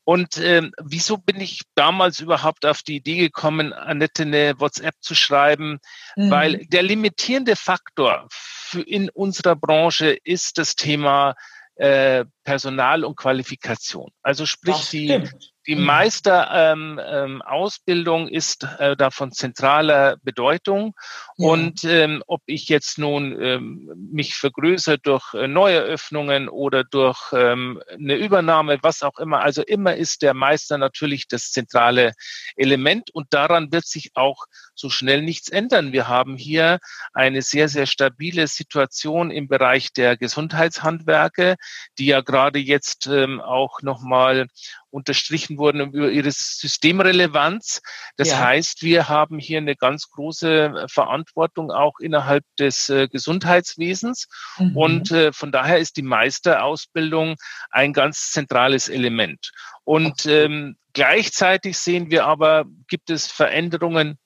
und 0.05 0.39
ähm, 0.39 0.73
wieso 0.83 1.19
bin 1.19 1.41
ich 1.41 1.61
damals 1.75 2.21
überhaupt 2.21 2.67
auf 2.67 2.83
die 2.83 2.97
Idee 2.97 3.17
gekommen, 3.17 3.73
Annette 3.73 4.23
eine 4.23 4.59
WhatsApp 4.59 4.95
zu 5.01 5.15
schreiben? 5.15 5.79
Mhm. 6.17 6.31
Weil 6.31 6.67
der 6.67 6.83
limitierende 6.83 7.57
Faktor 7.57 8.27
für 8.31 8.83
in 8.83 9.11
unserer 9.11 9.57
Branche 9.57 10.17
ist 10.25 10.59
das 10.59 10.75
Thema 10.75 11.35
äh, 11.77 12.25
Personal 12.45 13.05
und 13.05 13.17
Qualifikation. 13.17 14.11
Also 14.23 14.47
sprich 14.47 14.91
die, 14.91 15.23
die 15.71 15.77
mhm. 15.77 15.85
Meisterausbildung 15.85 18.23
ähm, 18.23 18.29
ähm, 18.29 18.35
ist 18.35 18.67
äh, 18.81 18.97
da 18.97 19.13
von 19.13 19.31
zentraler 19.31 20.17
Bedeutung. 20.25 20.97
Ja. 21.37 21.49
Und 21.49 21.85
ähm, 21.85 22.25
ob 22.27 22.43
ich 22.47 22.69
jetzt 22.69 22.99
nun 22.99 23.41
ähm, 23.41 23.89
mich 24.13 24.35
vergrößere 24.35 24.99
durch 24.99 25.33
äh, 25.33 25.47
Neueröffnungen 25.47 26.49
oder 26.49 26.83
durch 26.83 27.21
ähm, 27.33 27.81
eine 27.89 28.17
Übernahme, 28.17 28.81
was 28.83 29.05
auch 29.05 29.21
immer, 29.21 29.43
also 29.43 29.63
immer 29.63 29.95
ist 29.95 30.23
der 30.23 30.35
Meister 30.35 30.77
natürlich 30.77 31.29
das 31.29 31.53
zentrale 31.53 32.15
Element 32.57 33.15
und 33.15 33.33
daran 33.33 33.71
wird 33.71 33.87
sich 33.87 34.11
auch 34.15 34.47
so 34.81 34.91
schnell 34.91 35.23
nichts 35.23 35.49
ändern. 35.49 35.93
Wir 35.93 36.09
haben 36.09 36.37
hier 36.37 36.79
eine 37.13 37.43
sehr, 37.43 37.69
sehr 37.69 37.87
stabile 37.87 38.47
Situation 38.47 39.31
im 39.31 39.47
Bereich 39.47 39.93
der 39.93 40.17
Gesundheitshandwerke, 40.17 41.57
die 41.99 42.07
ja 42.07 42.21
gerade 42.23 42.59
jetzt 42.59 43.07
ähm, 43.07 43.41
auch 43.41 43.83
nochmal 43.83 44.47
unterstrichen 44.91 45.59
wurden 45.59 45.93
über 45.93 46.11
ihre 46.11 46.31
Systemrelevanz. 46.31 47.81
Das 48.17 48.31
ja. 48.31 48.41
heißt, 48.41 48.83
wir 48.83 49.09
haben 49.09 49.39
hier 49.39 49.59
eine 49.59 49.77
ganz 49.77 50.11
große 50.11 50.87
Verantwortung 50.89 51.71
auch 51.71 51.99
innerhalb 52.01 52.45
des 52.59 52.89
äh, 52.91 53.09
Gesundheitswesens. 53.09 54.27
Mhm. 54.59 54.77
Und 54.77 55.11
äh, 55.13 55.33
von 55.33 55.53
daher 55.53 55.79
ist 55.79 55.97
die 55.97 56.03
Meisterausbildung 56.03 57.37
ein 57.71 57.93
ganz 57.93 58.33
zentrales 58.33 58.89
Element. 58.89 59.53
Und 59.85 60.27
ähm, 60.27 60.77
gleichzeitig 60.93 61.79
sehen 61.79 62.11
wir 62.11 62.27
aber, 62.27 62.65
gibt 62.89 63.11
es 63.11 63.27
Veränderungen 63.27 64.19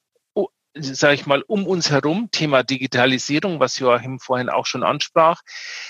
sage 0.75 1.14
ich 1.14 1.27
mal, 1.27 1.43
um 1.47 1.66
uns 1.66 1.91
herum, 1.91 2.29
Thema 2.31 2.62
Digitalisierung, 2.62 3.61
was 3.61 3.79
Joachim 3.79 4.18
vorhin 4.18 4.49
auch 4.49 4.66
schon 4.66 4.83
ansprach, 4.83 5.41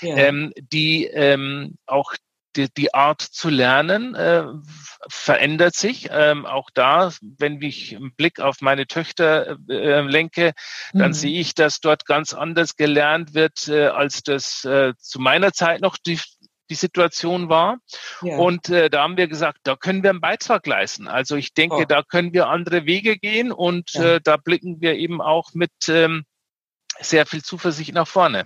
ja. 0.01 0.15
ähm, 0.15 0.53
die 0.57 1.05
ähm, 1.05 1.77
auch 1.85 2.13
die, 2.55 2.73
die 2.73 2.93
Art 2.93 3.21
zu 3.21 3.49
lernen 3.49 4.15
äh, 4.15 4.45
verändert 5.09 5.75
sich. 5.75 6.09
Ähm, 6.11 6.45
auch 6.45 6.69
da, 6.73 7.11
wenn 7.21 7.61
ich 7.61 7.95
einen 7.95 8.15
Blick 8.15 8.39
auf 8.39 8.61
meine 8.61 8.87
Töchter 8.87 9.57
äh, 9.69 10.01
lenke, 10.01 10.53
dann 10.93 11.09
mhm. 11.09 11.13
sehe 11.13 11.39
ich, 11.39 11.53
dass 11.53 11.79
dort 11.79 12.05
ganz 12.05 12.33
anders 12.33 12.75
gelernt 12.75 13.33
wird, 13.33 13.67
äh, 13.67 13.87
als 13.87 14.23
das 14.23 14.63
äh, 14.65 14.93
zu 14.97 15.19
meiner 15.19 15.53
Zeit 15.53 15.81
noch 15.81 15.97
die, 15.97 16.19
die 16.69 16.75
Situation 16.75 17.49
war. 17.49 17.77
Ja. 18.21 18.37
Und 18.37 18.69
äh, 18.69 18.89
da 18.89 19.03
haben 19.03 19.17
wir 19.17 19.27
gesagt, 19.27 19.59
da 19.63 19.75
können 19.75 20.03
wir 20.03 20.09
einen 20.09 20.21
Beitrag 20.21 20.65
leisten. 20.67 21.07
Also 21.07 21.35
ich 21.35 21.53
denke, 21.53 21.75
oh. 21.75 21.85
da 21.85 22.03
können 22.03 22.33
wir 22.33 22.47
andere 22.47 22.85
Wege 22.85 23.17
gehen 23.17 23.51
und 23.51 23.93
ja. 23.93 24.15
äh, 24.15 24.21
da 24.23 24.37
blicken 24.37 24.81
wir 24.81 24.95
eben 24.95 25.21
auch 25.21 25.53
mit 25.53 25.71
ähm, 25.87 26.25
sehr 26.99 27.25
viel 27.25 27.43
Zuversicht 27.43 27.93
nach 27.93 28.07
vorne. 28.07 28.45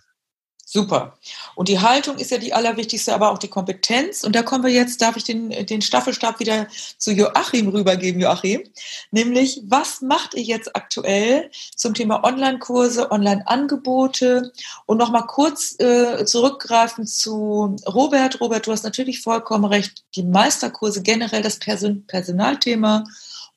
Super. 0.71 1.17
Und 1.55 1.67
die 1.67 1.79
Haltung 1.79 2.19
ist 2.19 2.29
ja 2.29 2.37
die 2.37 2.53
allerwichtigste, 2.53 3.15
aber 3.15 3.31
auch 3.31 3.39
die 3.39 3.47
Kompetenz. 3.47 4.23
Und 4.23 4.35
da 4.35 4.43
kommen 4.43 4.63
wir 4.63 4.71
jetzt, 4.71 5.01
darf 5.01 5.17
ich 5.17 5.23
den, 5.23 5.49
den 5.65 5.81
Staffelstab 5.81 6.39
wieder 6.39 6.67
zu 6.99 7.11
Joachim 7.11 7.69
rübergeben, 7.69 8.21
Joachim. 8.21 8.61
Nämlich, 9.09 9.63
was 9.65 10.01
macht 10.01 10.35
ihr 10.35 10.43
jetzt 10.43 10.75
aktuell 10.75 11.49
zum 11.75 11.95
Thema 11.95 12.23
Online-Kurse, 12.23 13.09
Online-Angebote? 13.09 14.51
Und 14.85 14.99
nochmal 14.99 15.25
kurz 15.25 15.75
äh, 15.79 16.23
zurückgreifen 16.25 17.07
zu 17.07 17.75
Robert. 17.87 18.39
Robert, 18.39 18.67
du 18.67 18.71
hast 18.71 18.83
natürlich 18.83 19.21
vollkommen 19.21 19.65
recht. 19.65 20.03
Die 20.13 20.23
Meisterkurse 20.23 21.01
generell, 21.01 21.41
das 21.41 21.57
Person 21.57 22.05
Personalthema 22.05 23.05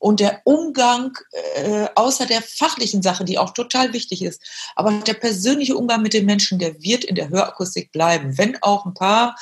und 0.03 0.19
der 0.19 0.41
Umgang 0.43 1.17
äh, 1.55 1.87
außer 1.95 2.25
der 2.25 2.41
fachlichen 2.41 3.01
Sache, 3.01 3.23
die 3.23 3.37
auch 3.37 3.51
total 3.51 3.93
wichtig 3.93 4.21
ist, 4.21 4.41
aber 4.75 4.91
der 4.91 5.13
persönliche 5.13 5.77
Umgang 5.77 6.01
mit 6.01 6.13
den 6.13 6.25
Menschen, 6.25 6.59
der 6.59 6.83
wird 6.83 7.05
in 7.05 7.15
der 7.15 7.29
Hörakustik 7.29 7.93
bleiben, 7.93 8.37
wenn 8.37 8.61
auch 8.61 8.85
ein 8.85 8.93
paar, 8.93 9.37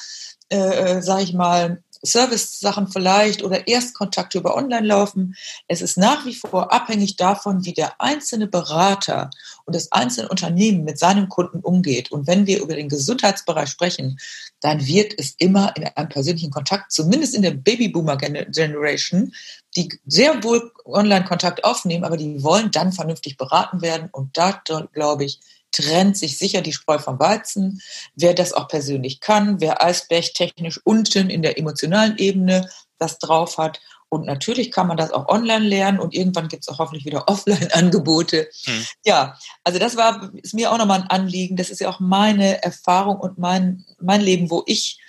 äh, 0.51 0.57
äh 0.57 1.01
sage 1.01 1.23
ich 1.23 1.33
mal, 1.33 1.81
Service-Sachen 2.05 2.89
vielleicht 2.89 3.41
oder 3.41 3.67
Erstkontakte 3.67 4.37
über 4.37 4.55
Online 4.55 4.85
laufen. 4.85 5.35
Es 5.67 5.81
ist 5.81 5.97
nach 5.97 6.25
wie 6.25 6.35
vor 6.35 6.71
abhängig 6.71 7.15
davon, 7.15 7.65
wie 7.65 7.73
der 7.73 7.99
einzelne 7.99 8.45
Berater 8.45 9.31
und 9.71 9.75
das 9.75 9.93
einzelne 9.93 10.27
Unternehmen 10.27 10.83
mit 10.83 10.99
seinem 10.99 11.29
Kunden 11.29 11.61
umgeht. 11.61 12.11
Und 12.11 12.27
wenn 12.27 12.45
wir 12.45 12.61
über 12.61 12.75
den 12.75 12.89
Gesundheitsbereich 12.89 13.69
sprechen, 13.69 14.19
dann 14.59 14.85
wird 14.85 15.13
es 15.17 15.33
immer 15.37 15.73
in 15.77 15.85
einem 15.85 16.09
persönlichen 16.09 16.51
Kontakt, 16.51 16.91
zumindest 16.91 17.33
in 17.35 17.41
der 17.41 17.51
Babyboomer-Generation, 17.51 19.31
die 19.77 19.97
sehr 20.05 20.43
wohl 20.43 20.73
Online-Kontakt 20.83 21.63
aufnehmen, 21.63 22.03
aber 22.03 22.17
die 22.17 22.43
wollen 22.43 22.69
dann 22.71 22.91
vernünftig 22.91 23.37
beraten 23.37 23.81
werden. 23.81 24.09
Und 24.11 24.37
da, 24.37 24.61
glaube 24.91 25.23
ich, 25.23 25.39
trennt 25.71 26.17
sich 26.17 26.37
sicher 26.37 26.59
die 26.59 26.73
Spreu 26.73 26.99
vom 26.99 27.17
Weizen. 27.17 27.81
Wer 28.13 28.33
das 28.33 28.51
auch 28.51 28.67
persönlich 28.67 29.21
kann, 29.21 29.61
wer 29.61 29.81
Eisberg 29.81 30.33
technisch 30.33 30.81
unten 30.83 31.29
in 31.29 31.43
der 31.43 31.57
emotionalen 31.57 32.17
Ebene 32.17 32.69
das 32.97 33.19
drauf 33.19 33.57
hat. 33.57 33.79
Und 34.13 34.25
natürlich 34.25 34.71
kann 34.71 34.87
man 34.87 34.97
das 34.97 35.11
auch 35.11 35.29
online 35.29 35.65
lernen 35.65 35.97
und 35.97 36.13
irgendwann 36.13 36.49
gibt 36.49 36.63
es 36.63 36.67
auch 36.67 36.79
hoffentlich 36.79 37.05
wieder 37.05 37.23
Offline-Angebote. 37.29 38.49
Hm. 38.65 38.85
Ja, 39.05 39.37
also 39.63 39.79
das 39.79 39.95
war 39.95 40.29
ist 40.43 40.53
mir 40.53 40.69
auch 40.69 40.77
nochmal 40.77 41.01
ein 41.01 41.07
Anliegen. 41.07 41.55
Das 41.55 41.69
ist 41.69 41.79
ja 41.79 41.89
auch 41.89 42.01
meine 42.01 42.61
Erfahrung 42.61 43.21
und 43.21 43.37
mein, 43.37 43.85
mein 44.01 44.19
Leben, 44.19 44.51
wo 44.51 44.63
ich 44.65 44.99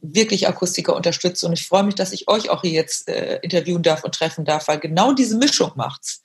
wirklich 0.00 0.46
Akustiker 0.46 0.94
unterstütze. 0.94 1.44
Und 1.44 1.54
ich 1.54 1.66
freue 1.66 1.82
mich, 1.82 1.96
dass 1.96 2.12
ich 2.12 2.28
euch 2.28 2.50
auch 2.50 2.60
hier 2.60 2.70
jetzt 2.70 3.08
äh, 3.08 3.40
interviewen 3.42 3.82
darf 3.82 4.04
und 4.04 4.14
treffen 4.14 4.44
darf, 4.44 4.68
weil 4.68 4.78
genau 4.78 5.12
diese 5.12 5.36
Mischung 5.36 5.72
macht's. 5.74 6.22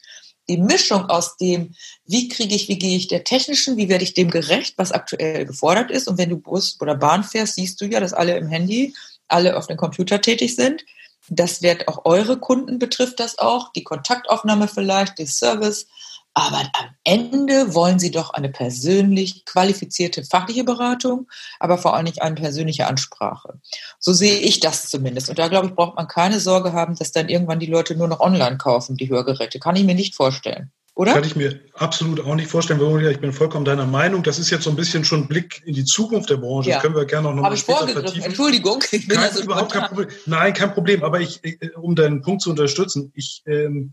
Die 0.47 0.57
Mischung 0.57 1.09
aus 1.09 1.37
dem, 1.37 1.73
wie 2.05 2.27
kriege 2.29 2.53
ich, 2.53 2.67
wie 2.67 2.77
gehe 2.77 2.97
ich 2.97 3.07
der 3.07 3.23
technischen, 3.23 3.77
wie 3.77 3.89
werde 3.89 4.03
ich 4.03 4.13
dem 4.13 4.29
gerecht, 4.29 4.75
was 4.77 4.91
aktuell 4.91 5.47
gefordert 5.47 5.89
ist. 5.89 6.07
Und 6.07 6.19
wenn 6.19 6.29
du 6.29 6.37
Bus 6.37 6.77
oder 6.79 6.93
Bahn 6.93 7.23
fährst, 7.23 7.55
siehst 7.55 7.81
du 7.81 7.85
ja, 7.85 7.99
dass 7.99 8.13
alle 8.13 8.37
im 8.37 8.47
Handy, 8.47 8.93
alle 9.27 9.57
auf 9.57 9.65
dem 9.65 9.75
Computer 9.75 10.21
tätig 10.21 10.55
sind. 10.55 10.85
Das 11.29 11.61
wird 11.61 11.87
auch 11.87 12.05
eure 12.05 12.39
Kunden 12.39 12.79
betrifft 12.79 13.19
das 13.19 13.37
auch, 13.37 13.71
die 13.73 13.83
Kontaktaufnahme 13.83 14.67
vielleicht, 14.67 15.19
die 15.19 15.25
Service. 15.25 15.87
Aber 16.33 16.59
am 16.73 16.89
Ende 17.03 17.73
wollen 17.73 17.97
Sie 17.97 18.11
doch 18.11 18.29
eine 18.29 18.49
persönlich 18.49 19.43
qualifizierte 19.45 20.23
fachliche 20.23 20.63
Beratung, 20.63 21.27
aber 21.59 21.79
vor 21.79 21.95
allem 21.95 22.03
nicht 22.03 22.21
eine 22.21 22.35
persönliche 22.35 22.85
Ansprache. 22.85 23.59
So 23.97 24.13
sehe 24.13 24.37
ich 24.37 24.59
das 24.59 24.87
zumindest. 24.89 25.29
Und 25.29 25.39
da, 25.39 25.47
glaube 25.47 25.65
ich, 25.65 25.73
braucht 25.73 25.95
man 25.95 26.07
keine 26.07 26.39
Sorge 26.39 26.73
haben, 26.73 26.95
dass 26.95 27.11
dann 27.11 27.27
irgendwann 27.27 27.59
die 27.59 27.65
Leute 27.65 27.95
nur 27.95 28.07
noch 28.07 28.19
online 28.19 28.57
kaufen, 28.57 28.97
die 28.97 29.09
Hörgeräte. 29.09 29.59
Kann 29.59 29.75
ich 29.77 29.83
mir 29.83 29.95
nicht 29.95 30.13
vorstellen. 30.13 30.71
Oder? 30.97 31.13
Kann 31.13 31.23
ich 31.25 31.35
mir 31.35 31.59
absolut 31.75 32.19
auch 32.21 32.33
nicht 32.33 32.49
vorstellen, 32.49 32.79
Veronika. 32.79 33.11
Ich 33.11 33.19
bin 33.19 33.31
vollkommen 33.31 33.65
deiner 33.65 33.85
Meinung. 33.85 34.23
Das 34.23 34.39
ist 34.39 34.49
jetzt 34.49 34.63
so 34.63 34.71
ein 34.71 34.75
bisschen 34.75 35.05
schon 35.05 35.21
ein 35.21 35.27
Blick 35.27 35.61
in 35.63 35.75
die 35.75 35.85
Zukunft 35.85 36.31
der 36.31 36.37
Branche. 36.37 36.71
Ja. 36.71 36.77
Das 36.77 36.83
können 36.83 36.95
wir 36.95 37.05
gerne 37.05 37.29
auch 37.29 37.35
noch 37.35 37.43
Habe 37.43 37.53
mal 37.53 37.57
später 37.57 37.87
vertiefen. 37.89 38.23
Entschuldigung, 38.23 38.83
ich 38.91 39.07
bin 39.07 39.15
kein, 39.15 39.25
also 39.25 39.43
überhaupt 39.43 39.71
kein 39.71 39.83
Problem. 39.83 40.07
Nein, 40.25 40.53
kein 40.55 40.73
Problem. 40.73 41.03
Aber 41.03 41.21
ich, 41.21 41.39
äh, 41.43 41.69
um 41.75 41.95
deinen 41.95 42.23
Punkt 42.23 42.41
zu 42.41 42.49
unterstützen, 42.49 43.11
ich 43.13 43.43
ähm, 43.45 43.91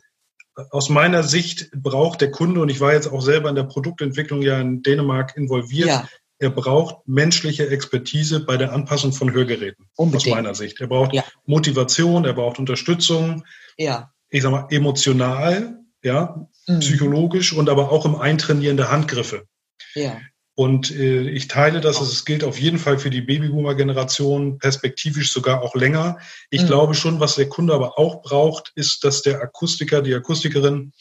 aus 0.70 0.88
meiner 0.88 1.22
Sicht 1.22 1.70
braucht 1.72 2.22
der 2.22 2.30
Kunde, 2.30 2.62
und 2.62 2.70
ich 2.70 2.80
war 2.80 2.94
jetzt 2.94 3.08
auch 3.08 3.20
selber 3.20 3.50
in 3.50 3.54
der 3.54 3.64
Produktentwicklung 3.64 4.40
ja 4.40 4.58
in 4.58 4.80
Dänemark 4.80 5.36
involviert, 5.36 5.88
ja. 5.88 6.08
er 6.38 6.50
braucht 6.50 7.06
menschliche 7.06 7.68
Expertise 7.68 8.40
bei 8.40 8.56
der 8.56 8.72
Anpassung 8.72 9.12
von 9.12 9.30
Hörgeräten. 9.30 9.90
Unbedingt. 9.96 10.32
Aus 10.32 10.34
meiner 10.34 10.54
Sicht. 10.54 10.80
Er 10.80 10.86
braucht 10.86 11.12
ja. 11.12 11.22
Motivation, 11.44 12.24
er 12.24 12.32
braucht 12.32 12.58
Unterstützung. 12.58 13.44
Ja. 13.76 14.10
Ich 14.30 14.42
sag 14.42 14.52
mal, 14.52 14.66
emotional, 14.70 15.83
ja, 16.04 16.46
mhm. 16.68 16.80
psychologisch 16.80 17.52
und 17.52 17.68
aber 17.68 17.90
auch 17.90 18.04
im 18.04 18.14
Eintrainieren 18.14 18.76
der 18.76 18.90
Handgriffe. 18.90 19.46
Ja. 19.94 20.20
Und 20.56 20.92
äh, 20.92 21.28
ich 21.30 21.48
teile 21.48 21.80
das, 21.80 22.00
es 22.00 22.24
gilt 22.24 22.44
auf 22.44 22.60
jeden 22.60 22.78
Fall 22.78 22.98
für 22.98 23.10
die 23.10 23.22
Babyboomer-Generation, 23.22 24.58
perspektivisch 24.58 25.32
sogar 25.32 25.62
auch 25.62 25.74
länger. 25.74 26.18
Ich 26.50 26.62
mhm. 26.62 26.66
glaube 26.68 26.94
schon, 26.94 27.18
was 27.18 27.34
der 27.34 27.48
Kunde 27.48 27.74
aber 27.74 27.98
auch 27.98 28.22
braucht, 28.22 28.70
ist, 28.76 29.02
dass 29.02 29.22
der 29.22 29.42
Akustiker, 29.42 30.00
die 30.00 30.14
Akustikerin 30.14 30.92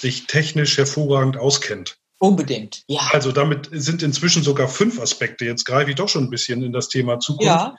sich 0.00 0.26
technisch 0.26 0.78
hervorragend 0.78 1.36
auskennt. 1.36 1.98
Unbedingt, 2.20 2.84
ja. 2.86 3.00
Also 3.10 3.32
damit 3.32 3.68
sind 3.72 4.02
inzwischen 4.02 4.44
sogar 4.44 4.68
fünf 4.68 5.00
Aspekte. 5.00 5.44
Jetzt 5.44 5.64
greife 5.64 5.90
ich 5.90 5.96
doch 5.96 6.08
schon 6.08 6.24
ein 6.24 6.30
bisschen 6.30 6.62
in 6.62 6.72
das 6.72 6.88
Thema 6.88 7.18
Zukunft. 7.18 7.46
Ja. 7.46 7.76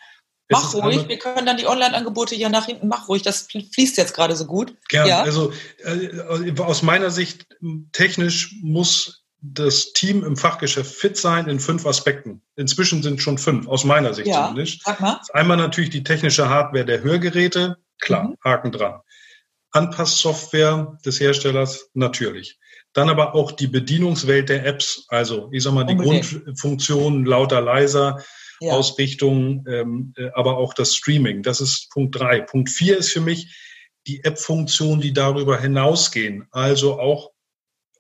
Mach 0.54 0.74
ruhig, 0.74 1.08
wir 1.08 1.18
können 1.20 1.45
dann 1.45 1.58
die 1.58 1.68
Online-Angebote 1.68 2.36
ja 2.36 2.49
nach 2.49 2.66
hinten, 2.66 2.88
mach 2.88 3.10
ruhig, 3.10 3.22
das 3.22 3.47
fließt 3.47 3.97
jetzt 3.97 4.14
gerade 4.14 4.36
so 4.36 4.45
gut. 4.45 4.76
Gerne. 4.89 5.10
Ja. 5.10 5.22
Also 5.24 5.51
äh, 5.84 6.51
aus 6.60 6.82
meiner 6.82 7.10
Sicht, 7.10 7.47
technisch 7.91 8.56
muss 8.62 9.24
das 9.43 9.91
Team 9.91 10.24
im 10.24 10.38
Fachgeschäft 10.38 10.95
fit 10.95 11.18
sein 11.18 11.47
in 11.47 11.60
fünf 11.60 11.86
Aspekten. 11.86 12.41
Inzwischen 12.56 13.04
sind 13.04 13.22
schon 13.22 13.38
fünf, 13.38 13.68
aus 13.68 13.84
meiner 13.84 14.14
Sicht 14.14 14.28
ja, 14.28 14.47
zumindest. 14.47 14.84
Sag 14.86 15.01
mal. 15.01 15.20
Einmal 15.34 15.58
natürlich 15.58 15.89
die 15.89 16.04
technische 16.04 16.49
Hardware 16.49 16.86
der 16.86 17.04
Hörgeräte, 17.04 17.78
klar, 17.99 18.24
mhm. 18.24 18.38
Haken 18.43 18.72
dran. 18.72 19.01
Anpasssoftware 19.72 20.97
des 21.06 21.20
Herstellers, 21.20 21.89
natürlich. 21.93 22.58
Dann 22.93 23.10
aber 23.10 23.36
auch 23.36 23.51
die 23.51 23.68
Bedienungswelt 23.68 24.49
der 24.49 24.66
Apps, 24.66 25.06
also 25.10 25.49
ich 25.51 25.64
sag 25.64 25.74
mal 25.74 25.84
die 25.84 25.93
Unbedingt. 25.93 26.45
Grundfunktionen 26.45 27.26
lauter, 27.26 27.60
leiser, 27.60 28.24
ja. 28.64 28.74
Ausrichtung, 28.74 29.66
ähm, 29.68 30.14
äh, 30.18 30.30
aber 30.34 30.57
auch 30.57 30.74
das 30.74 30.95
Streaming. 30.95 31.43
Das 31.43 31.61
ist 31.61 31.89
Punkt 31.91 32.20
drei. 32.20 32.41
Punkt 32.41 32.70
vier 32.70 32.97
ist 32.97 33.11
für 33.11 33.22
mich 33.22 33.55
die 34.07 34.24
App-Funktionen, 34.24 35.01
die 35.01 35.14
darüber 35.14 35.59
hinausgehen. 35.59 36.47
Also 36.51 36.99
auch 36.99 37.32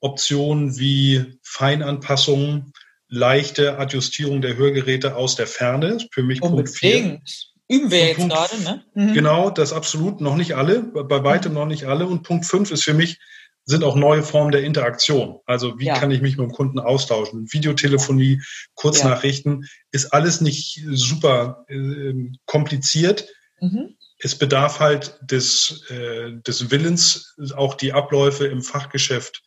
Optionen 0.01 0.77
wie 0.77 1.37
Feinanpassungen, 1.43 2.73
leichte 3.07 3.77
Adjustierung 3.77 4.41
der 4.41 4.57
Hörgeräte 4.57 5.15
aus 5.15 5.35
der 5.35 5.47
Ferne. 5.47 5.97
Für 6.11 6.23
mich 6.23 6.41
Unbedingt. 6.41 6.65
Punkt 6.65 6.79
4. 6.79 7.21
Üben 7.69 7.91
wir 7.91 8.07
jetzt 8.07 8.17
Punkt, 8.17 8.33
gerade, 8.33 8.61
ne? 8.61 8.83
Mhm. 8.93 9.13
Genau, 9.13 9.49
das 9.49 9.71
absolut. 9.71 10.19
Noch 10.19 10.35
nicht 10.35 10.55
alle, 10.55 10.81
bei 10.81 11.23
weitem 11.23 11.53
noch 11.53 11.65
nicht 11.65 11.85
alle. 11.85 12.05
Und 12.05 12.23
Punkt 12.23 12.45
fünf 12.45 12.71
ist 12.71 12.83
für 12.83 12.93
mich, 12.93 13.19
sind 13.65 13.83
auch 13.83 13.95
neue 13.95 14.23
Formen 14.23 14.51
der 14.51 14.63
Interaktion. 14.63 15.39
Also 15.45 15.79
wie 15.79 15.85
ja. 15.85 15.97
kann 15.97 16.11
ich 16.11 16.21
mich 16.21 16.37
mit 16.37 16.49
dem 16.49 16.53
Kunden 16.53 16.79
austauschen? 16.79 17.51
Videotelefonie, 17.51 18.41
Kurznachrichten, 18.75 19.61
ja. 19.61 19.67
ist 19.91 20.13
alles 20.13 20.41
nicht 20.41 20.83
super 20.91 21.65
äh, 21.69 22.13
kompliziert. 22.45 23.27
Mhm. 23.61 23.95
Es 24.19 24.37
bedarf 24.37 24.79
halt 24.79 25.17
des, 25.21 25.89
äh, 25.89 26.33
des 26.45 26.71
Willens, 26.71 27.35
auch 27.55 27.75
die 27.75 27.93
Abläufe 27.93 28.47
im 28.47 28.61
Fachgeschäft 28.61 29.43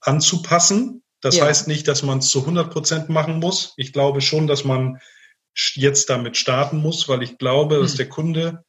anzupassen. 0.00 1.02
Das 1.20 1.36
ja. 1.36 1.46
heißt 1.46 1.68
nicht, 1.68 1.88
dass 1.88 2.02
man 2.02 2.18
es 2.18 2.28
zu 2.28 2.40
100 2.40 2.70
Prozent 2.70 3.08
machen 3.08 3.38
muss. 3.38 3.74
Ich 3.76 3.92
glaube 3.92 4.20
schon, 4.20 4.46
dass 4.46 4.64
man 4.64 4.98
jetzt 5.74 6.10
damit 6.10 6.36
starten 6.36 6.78
muss, 6.78 7.08
weil 7.08 7.22
ich 7.22 7.38
glaube, 7.38 7.78
mhm. 7.78 7.82
dass 7.82 7.94
der 7.94 8.08
Kunde 8.08 8.64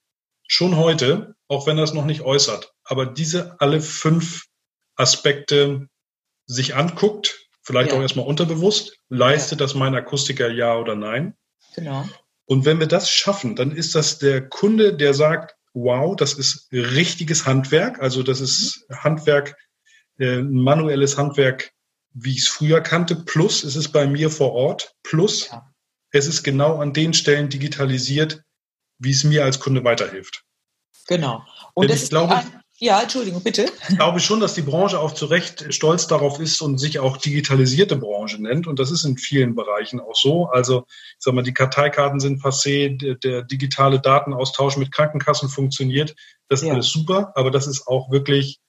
schon 0.47 0.75
heute, 0.75 1.35
auch 1.47 1.67
wenn 1.67 1.77
er 1.77 1.83
es 1.83 1.93
noch 1.93 2.05
nicht 2.05 2.21
äußert, 2.21 2.73
aber 2.83 3.05
diese 3.05 3.59
alle 3.59 3.81
fünf 3.81 4.48
Aspekte 4.99 5.87
sich 6.45 6.75
anguckt, 6.75 7.47
vielleicht 7.61 7.91
ja. 7.91 7.97
auch 7.97 8.01
erstmal 8.01 8.25
unterbewusst, 8.25 8.97
leistet 9.09 9.59
ja. 9.59 9.65
das 9.65 9.75
mein 9.75 9.95
Akustiker 9.95 10.51
ja 10.51 10.75
oder 10.77 10.95
nein? 10.95 11.35
Genau. 11.75 12.07
Und 12.45 12.65
wenn 12.65 12.79
wir 12.79 12.87
das 12.87 13.09
schaffen, 13.09 13.55
dann 13.55 13.71
ist 13.71 13.95
das 13.95 14.17
der 14.17 14.49
Kunde, 14.49 14.95
der 14.95 15.13
sagt, 15.13 15.55
wow, 15.73 16.15
das 16.15 16.33
ist 16.33 16.67
richtiges 16.71 17.45
Handwerk, 17.45 18.01
also 18.01 18.23
das 18.23 18.41
ist 18.41 18.85
mhm. 18.89 18.95
Handwerk, 19.03 19.55
äh, 20.17 20.41
manuelles 20.41 21.17
Handwerk, 21.17 21.71
wie 22.11 22.31
ich 22.31 22.39
es 22.39 22.47
früher 22.47 22.81
kannte, 22.81 23.15
plus 23.15 23.63
es 23.63 23.75
ist 23.75 23.89
bei 23.89 24.07
mir 24.07 24.29
vor 24.29 24.53
Ort, 24.53 24.95
plus 25.03 25.49
ja. 25.49 25.71
es 26.11 26.27
ist 26.27 26.43
genau 26.43 26.79
an 26.79 26.91
den 26.91 27.13
Stellen 27.13 27.49
digitalisiert, 27.49 28.41
wie 28.97 29.11
es 29.11 29.23
mir 29.23 29.43
als 29.43 29.59
Kunde 29.59 29.83
weiterhilft. 29.83 30.43
Genau. 31.07 31.43
Und 31.75 31.83
Denn 31.83 31.95
das 31.95 32.03
ich 32.03 32.09
glaube, 32.09 32.35
ein, 32.35 32.58
ja, 32.81 33.01
Entschuldigung, 33.01 33.43
bitte. 33.43 33.65
Ich 33.89 33.97
glaube 33.97 34.21
schon, 34.21 34.39
dass 34.39 34.53
die 34.53 34.61
Branche 34.61 34.99
auch 34.99 35.13
zu 35.13 35.25
Recht 35.25 35.73
stolz 35.73 36.07
darauf 36.07 36.39
ist 36.39 36.61
und 36.61 36.77
sich 36.77 36.99
auch 36.99 37.17
digitalisierte 37.17 37.97
Branche 37.97 38.41
nennt. 38.41 38.67
Und 38.67 38.79
das 38.79 38.89
ist 38.89 39.03
in 39.03 39.17
vielen 39.17 39.53
Bereichen 39.53 39.99
auch 39.99 40.15
so. 40.15 40.47
Also, 40.47 40.85
ich 40.87 41.17
sag 41.19 41.33
mal, 41.33 41.43
die 41.43 41.53
Karteikarten 41.53 42.21
sind 42.21 42.41
passé, 42.41 42.97
der, 42.97 43.15
der 43.15 43.43
digitale 43.43 43.99
Datenaustausch 43.99 44.77
mit 44.77 44.93
Krankenkassen 44.93 45.49
funktioniert. 45.49 46.15
Das 46.47 46.61
ist 46.61 46.67
ja. 46.67 46.73
alles 46.73 46.87
super, 46.87 47.33
aber 47.35 47.51
das 47.51 47.67
ist 47.67 47.85
auch 47.85 48.11
wirklich 48.11 48.61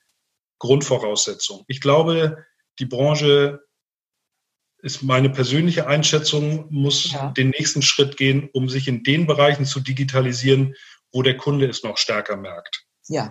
Grundvoraussetzung. 0.58 1.64
Ich 1.68 1.80
glaube, 1.80 2.44
die 2.80 2.86
Branche 2.86 3.60
ist 4.82 5.02
meine 5.02 5.30
persönliche 5.30 5.86
Einschätzung, 5.86 6.66
muss 6.70 7.12
ja. 7.12 7.30
den 7.30 7.50
nächsten 7.50 7.82
Schritt 7.82 8.16
gehen, 8.16 8.48
um 8.52 8.68
sich 8.68 8.88
in 8.88 9.04
den 9.04 9.26
Bereichen 9.26 9.66
zu 9.66 9.78
digitalisieren, 9.78 10.74
wo 11.12 11.22
der 11.22 11.36
Kunde 11.36 11.68
es 11.68 11.84
noch 11.84 11.96
stärker 11.96 12.36
merkt. 12.36 12.86
Ja. 13.08 13.30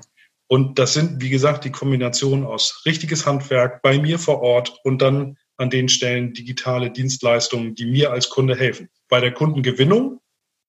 Und 0.51 0.79
das 0.79 0.93
sind, 0.93 1.21
wie 1.21 1.29
gesagt, 1.29 1.63
die 1.63 1.71
Kombination 1.71 2.43
aus 2.43 2.81
richtiges 2.85 3.27
Handwerk 3.27 3.83
bei 3.83 3.99
mir 3.99 4.17
vor 4.17 4.41
Ort 4.41 4.79
und 4.83 4.99
dann 4.99 5.37
an 5.57 5.69
den 5.69 5.89
Stellen 5.89 6.33
digitale 6.33 6.89
Dienstleistungen, 6.89 7.75
die 7.75 7.85
mir 7.85 8.11
als 8.11 8.29
Kunde 8.29 8.55
helfen. 8.55 8.89
Bei 9.09 9.19
der 9.19 9.31
Kundengewinnung 9.31 10.19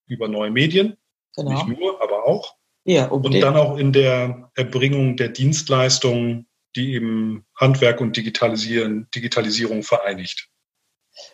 über 0.06 0.28
neue 0.28 0.50
Medien, 0.50 0.98
genau. 1.34 1.64
nicht 1.64 1.80
nur, 1.80 2.02
aber 2.02 2.24
auch. 2.26 2.56
Ja, 2.84 3.06
und 3.06 3.32
dann 3.40 3.56
auch 3.56 3.78
in 3.78 3.92
der 3.94 4.50
Erbringung 4.54 5.16
der 5.16 5.28
Dienstleistungen, 5.28 6.46
die 6.76 6.92
eben 6.94 7.46
Handwerk 7.56 8.02
und 8.02 8.16
Digitalisieren, 8.16 9.08
Digitalisierung 9.14 9.82
vereinigt. 9.82 10.50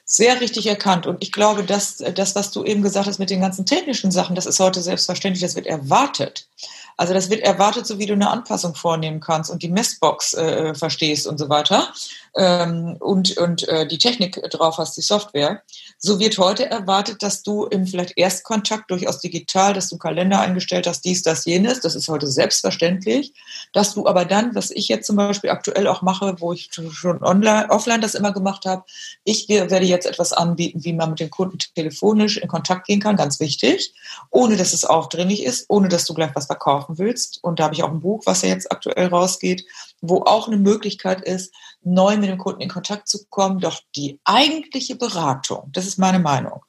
Sehr 0.04 0.40
richtig 0.40 0.66
erkannt. 0.66 1.06
Und 1.06 1.22
ich 1.22 1.32
glaube, 1.32 1.64
dass 1.64 1.96
das, 1.96 2.36
was 2.36 2.52
du 2.52 2.64
eben 2.64 2.82
gesagt 2.82 3.06
hast 3.06 3.18
mit 3.18 3.30
den 3.30 3.40
ganzen 3.40 3.66
technischen 3.66 4.12
Sachen, 4.12 4.36
das 4.36 4.46
ist 4.46 4.60
heute 4.60 4.80
selbstverständlich, 4.80 5.42
das 5.42 5.56
wird 5.56 5.66
erwartet. 5.66 6.48
Also 6.96 7.12
das 7.12 7.28
wird 7.28 7.42
erwartet, 7.42 7.86
so 7.86 7.98
wie 7.98 8.06
du 8.06 8.14
eine 8.14 8.30
Anpassung 8.30 8.74
vornehmen 8.74 9.20
kannst 9.20 9.50
und 9.50 9.62
die 9.62 9.68
Messbox 9.68 10.34
äh, 10.34 10.74
verstehst 10.74 11.26
und 11.26 11.38
so 11.38 11.48
weiter 11.48 11.92
ähm, 12.36 12.96
und, 13.00 13.36
und 13.38 13.66
äh, 13.68 13.86
die 13.86 13.98
Technik 13.98 14.42
drauf 14.50 14.76
hast, 14.78 14.96
die 14.96 15.02
Software. 15.02 15.62
So 15.98 16.20
wird 16.20 16.36
heute 16.38 16.70
erwartet, 16.70 17.22
dass 17.22 17.42
du 17.42 17.64
im 17.64 17.86
vielleicht 17.86 18.16
Erstkontakt 18.16 18.90
durchaus 18.90 19.20
digital, 19.20 19.72
dass 19.72 19.88
du 19.88 19.96
Kalender 19.96 20.40
eingestellt 20.40 20.86
hast, 20.86 21.04
dies, 21.04 21.22
das, 21.22 21.46
jenes. 21.46 21.80
Das 21.80 21.94
ist 21.94 22.08
heute 22.08 22.26
selbstverständlich. 22.26 23.32
Dass 23.72 23.94
du 23.94 24.06
aber 24.06 24.26
dann, 24.26 24.54
was 24.54 24.70
ich 24.70 24.88
jetzt 24.88 25.06
zum 25.06 25.16
Beispiel 25.16 25.50
aktuell 25.50 25.86
auch 25.86 26.02
mache, 26.02 26.36
wo 26.38 26.52
ich 26.52 26.70
schon 26.72 27.22
online, 27.22 27.70
offline 27.70 28.02
das 28.02 28.14
immer 28.14 28.32
gemacht 28.32 28.66
habe, 28.66 28.84
ich 29.24 29.48
werde 29.48 29.86
jetzt 29.86 30.06
etwas 30.06 30.32
anbieten, 30.32 30.84
wie 30.84 30.92
man 30.92 31.10
mit 31.10 31.20
den 31.20 31.30
Kunden 31.30 31.58
telefonisch 31.74 32.36
in 32.36 32.48
Kontakt 32.48 32.86
gehen 32.86 33.00
kann, 33.00 33.16
ganz 33.16 33.40
wichtig, 33.40 33.94
ohne 34.30 34.56
dass 34.56 34.74
es 34.74 34.84
aufdringlich 34.84 35.42
ist, 35.42 35.64
ohne 35.68 35.88
dass 35.88 36.04
du 36.04 36.12
gleich 36.12 36.30
was 36.34 36.46
verkaufen 36.46 36.98
willst. 36.98 37.42
Und 37.42 37.58
da 37.58 37.64
habe 37.64 37.74
ich 37.74 37.82
auch 37.82 37.90
ein 37.90 38.00
Buch, 38.00 38.22
was 38.26 38.42
ja 38.42 38.50
jetzt 38.50 38.70
aktuell 38.70 39.06
rausgeht, 39.06 39.64
wo 40.02 40.22
auch 40.24 40.48
eine 40.48 40.58
Möglichkeit 40.58 41.22
ist, 41.22 41.52
neu 41.86 42.16
mit 42.16 42.28
dem 42.28 42.38
Kunden 42.38 42.60
in 42.60 42.68
Kontakt 42.68 43.08
zu 43.08 43.26
kommen. 43.30 43.60
Doch 43.60 43.80
die 43.94 44.20
eigentliche 44.24 44.96
Beratung, 44.96 45.70
das 45.72 45.86
ist 45.86 45.98
meine 45.98 46.18
Meinung, 46.18 46.64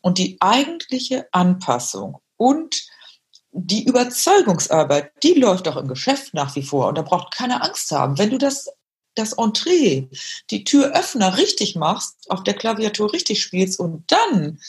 und 0.00 0.18
die 0.18 0.36
eigentliche 0.40 1.26
Anpassung 1.32 2.18
und 2.36 2.86
die 3.50 3.84
Überzeugungsarbeit, 3.84 5.10
die 5.22 5.34
läuft 5.34 5.66
auch 5.68 5.76
im 5.76 5.88
Geschäft 5.88 6.34
nach 6.34 6.54
wie 6.54 6.62
vor. 6.62 6.88
Und 6.88 6.98
da 6.98 7.02
braucht 7.02 7.34
keine 7.34 7.62
Angst 7.62 7.90
haben. 7.90 8.18
Wenn 8.18 8.30
du 8.30 8.38
das, 8.38 8.68
das 9.14 9.32
Entree, 9.32 10.08
die 10.50 10.64
Türöffner 10.64 11.38
richtig 11.38 11.74
machst, 11.74 12.30
auf 12.30 12.44
der 12.44 12.54
Klaviatur 12.54 13.12
richtig 13.12 13.42
spielst 13.42 13.80
und 13.80 14.04
dann 14.12 14.60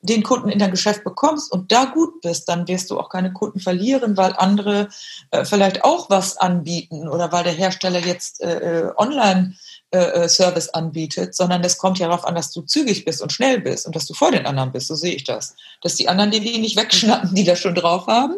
den 0.00 0.22
Kunden 0.22 0.48
in 0.48 0.58
dein 0.58 0.70
Geschäft 0.70 1.02
bekommst 1.02 1.50
und 1.50 1.72
da 1.72 1.86
gut 1.86 2.20
bist, 2.20 2.48
dann 2.48 2.68
wirst 2.68 2.90
du 2.90 2.98
auch 3.00 3.08
keine 3.08 3.32
Kunden 3.32 3.58
verlieren, 3.58 4.16
weil 4.16 4.32
andere 4.36 4.88
äh, 5.32 5.44
vielleicht 5.44 5.84
auch 5.84 6.08
was 6.08 6.36
anbieten 6.36 7.08
oder 7.08 7.32
weil 7.32 7.44
der 7.44 7.52
Hersteller 7.52 7.98
jetzt 7.98 8.40
äh, 8.40 8.86
äh 8.86 8.92
online 8.96 9.54
äh, 9.90 9.98
äh, 9.98 10.28
Service 10.28 10.68
anbietet, 10.68 11.34
sondern 11.34 11.64
es 11.64 11.78
kommt 11.78 11.98
ja 11.98 12.08
darauf 12.08 12.26
an, 12.26 12.34
dass 12.34 12.52
du 12.52 12.60
zügig 12.60 13.06
bist 13.06 13.22
und 13.22 13.32
schnell 13.32 13.60
bist 13.60 13.86
und 13.86 13.96
dass 13.96 14.06
du 14.06 14.14
vor 14.14 14.30
den 14.30 14.46
anderen 14.46 14.70
bist. 14.70 14.88
So 14.88 14.94
sehe 14.94 15.14
ich 15.14 15.24
das. 15.24 15.56
Dass 15.80 15.94
die 15.96 16.08
anderen 16.08 16.30
die 16.30 16.58
nicht 16.58 16.76
wegschnappen, 16.76 17.34
die 17.34 17.44
das 17.44 17.58
schon 17.58 17.74
drauf 17.74 18.06
haben, 18.06 18.36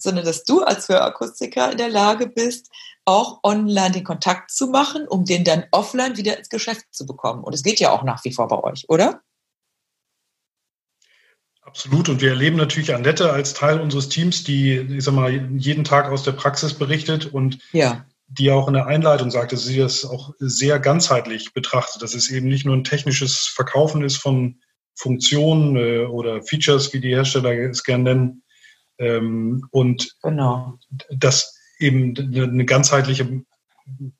sondern 0.00 0.24
dass 0.24 0.42
du 0.42 0.62
als 0.62 0.88
Hörakustiker 0.88 1.70
in 1.70 1.78
der 1.78 1.88
Lage 1.88 2.26
bist, 2.26 2.68
auch 3.04 3.38
online 3.44 3.92
den 3.92 4.04
Kontakt 4.04 4.50
zu 4.50 4.66
machen, 4.66 5.06
um 5.08 5.24
den 5.24 5.44
dann 5.44 5.64
offline 5.70 6.16
wieder 6.16 6.36
ins 6.36 6.48
Geschäft 6.48 6.84
zu 6.90 7.06
bekommen. 7.06 7.44
Und 7.44 7.54
es 7.54 7.62
geht 7.62 7.80
ja 7.80 7.92
auch 7.92 8.02
nach 8.02 8.24
wie 8.24 8.32
vor 8.32 8.48
bei 8.48 8.62
euch, 8.62 8.84
oder? 8.88 9.22
Absolut. 11.68 12.08
Und 12.08 12.22
wir 12.22 12.30
erleben 12.30 12.56
natürlich 12.56 12.94
Annette 12.94 13.30
als 13.30 13.52
Teil 13.52 13.78
unseres 13.78 14.08
Teams, 14.08 14.42
die, 14.42 14.72
ich 14.78 15.04
sag 15.04 15.12
mal, 15.12 15.30
jeden 15.58 15.84
Tag 15.84 16.10
aus 16.10 16.22
der 16.22 16.32
Praxis 16.32 16.72
berichtet 16.72 17.26
und 17.26 17.58
ja. 17.72 18.06
die 18.26 18.50
auch 18.50 18.68
in 18.68 18.74
der 18.74 18.86
Einleitung 18.86 19.30
sagte, 19.30 19.54
dass 19.54 19.66
sie 19.66 19.76
das 19.76 20.06
auch 20.06 20.32
sehr 20.38 20.78
ganzheitlich 20.78 21.52
betrachtet, 21.52 22.00
dass 22.00 22.14
es 22.14 22.30
eben 22.30 22.48
nicht 22.48 22.64
nur 22.64 22.74
ein 22.74 22.84
technisches 22.84 23.46
Verkaufen 23.46 24.02
ist 24.02 24.16
von 24.16 24.60
Funktionen 24.94 25.76
äh, 25.76 26.06
oder 26.06 26.42
Features, 26.42 26.94
wie 26.94 27.00
die 27.00 27.10
Hersteller 27.10 27.52
es 27.52 27.84
gerne 27.84 28.04
nennen, 28.04 28.42
ähm, 28.96 29.68
und 29.70 30.16
genau. 30.22 30.78
dass 31.10 31.54
eben 31.78 32.16
eine 32.16 32.64
ganzheitliche 32.64 33.42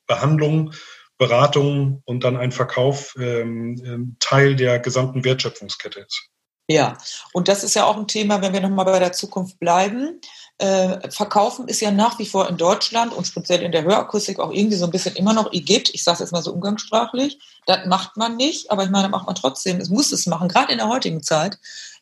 Behandlung, 0.07 0.75
Beratung 1.17 2.03
und 2.05 2.25
dann 2.25 2.37
ein 2.37 2.53
Verkauf 2.53 3.17
ähm, 3.19 3.83
ähm 3.85 4.17
Teil 4.21 4.55
der 4.55 4.81
gesamten 4.81 5.25
Wertschöpfungskette 5.25 6.01
ist. 6.01 6.29
Ja, 6.71 6.99
und 7.33 7.49
das 7.49 7.65
ist 7.65 7.75
ja 7.75 7.87
auch 7.87 7.97
ein 7.97 8.07
Thema, 8.07 8.43
wenn 8.43 8.53
wir 8.53 8.61
nochmal 8.61 8.85
bei 8.85 8.99
der 8.99 9.13
Zukunft 9.13 9.59
bleiben. 9.59 10.21
Äh, 10.59 11.11
Verkaufen 11.11 11.67
ist 11.67 11.81
ja 11.81 11.91
nach 11.91 12.19
wie 12.19 12.27
vor 12.27 12.47
in 12.49 12.59
Deutschland 12.59 13.15
und 13.15 13.27
speziell 13.27 13.63
in 13.63 13.73
der 13.73 13.85
Hörakustik 13.85 14.39
auch 14.39 14.53
irgendwie 14.53 14.77
so 14.77 14.85
ein 14.85 14.91
bisschen 14.91 15.17
immer 15.17 15.33
noch 15.33 15.53
Igitt. 15.53 15.89
Ich 15.95 16.05
sage 16.05 16.17
es 16.17 16.21
jetzt 16.21 16.33
mal 16.33 16.43
so 16.43 16.53
umgangssprachlich. 16.53 17.39
Das 17.65 17.87
macht 17.87 18.19
man 18.19 18.37
nicht, 18.37 18.71
aber 18.71 18.85
ich 18.85 18.91
meine, 18.91 19.09
macht 19.09 19.27
man 19.27 19.35
trotzdem. 19.35 19.81
Es 19.81 19.89
muss 19.89 20.13
es 20.13 20.27
machen, 20.27 20.49
gerade 20.49 20.73
in 20.73 20.79
der 20.79 20.89
heutigen 20.89 21.23
Zeit. 21.23 21.59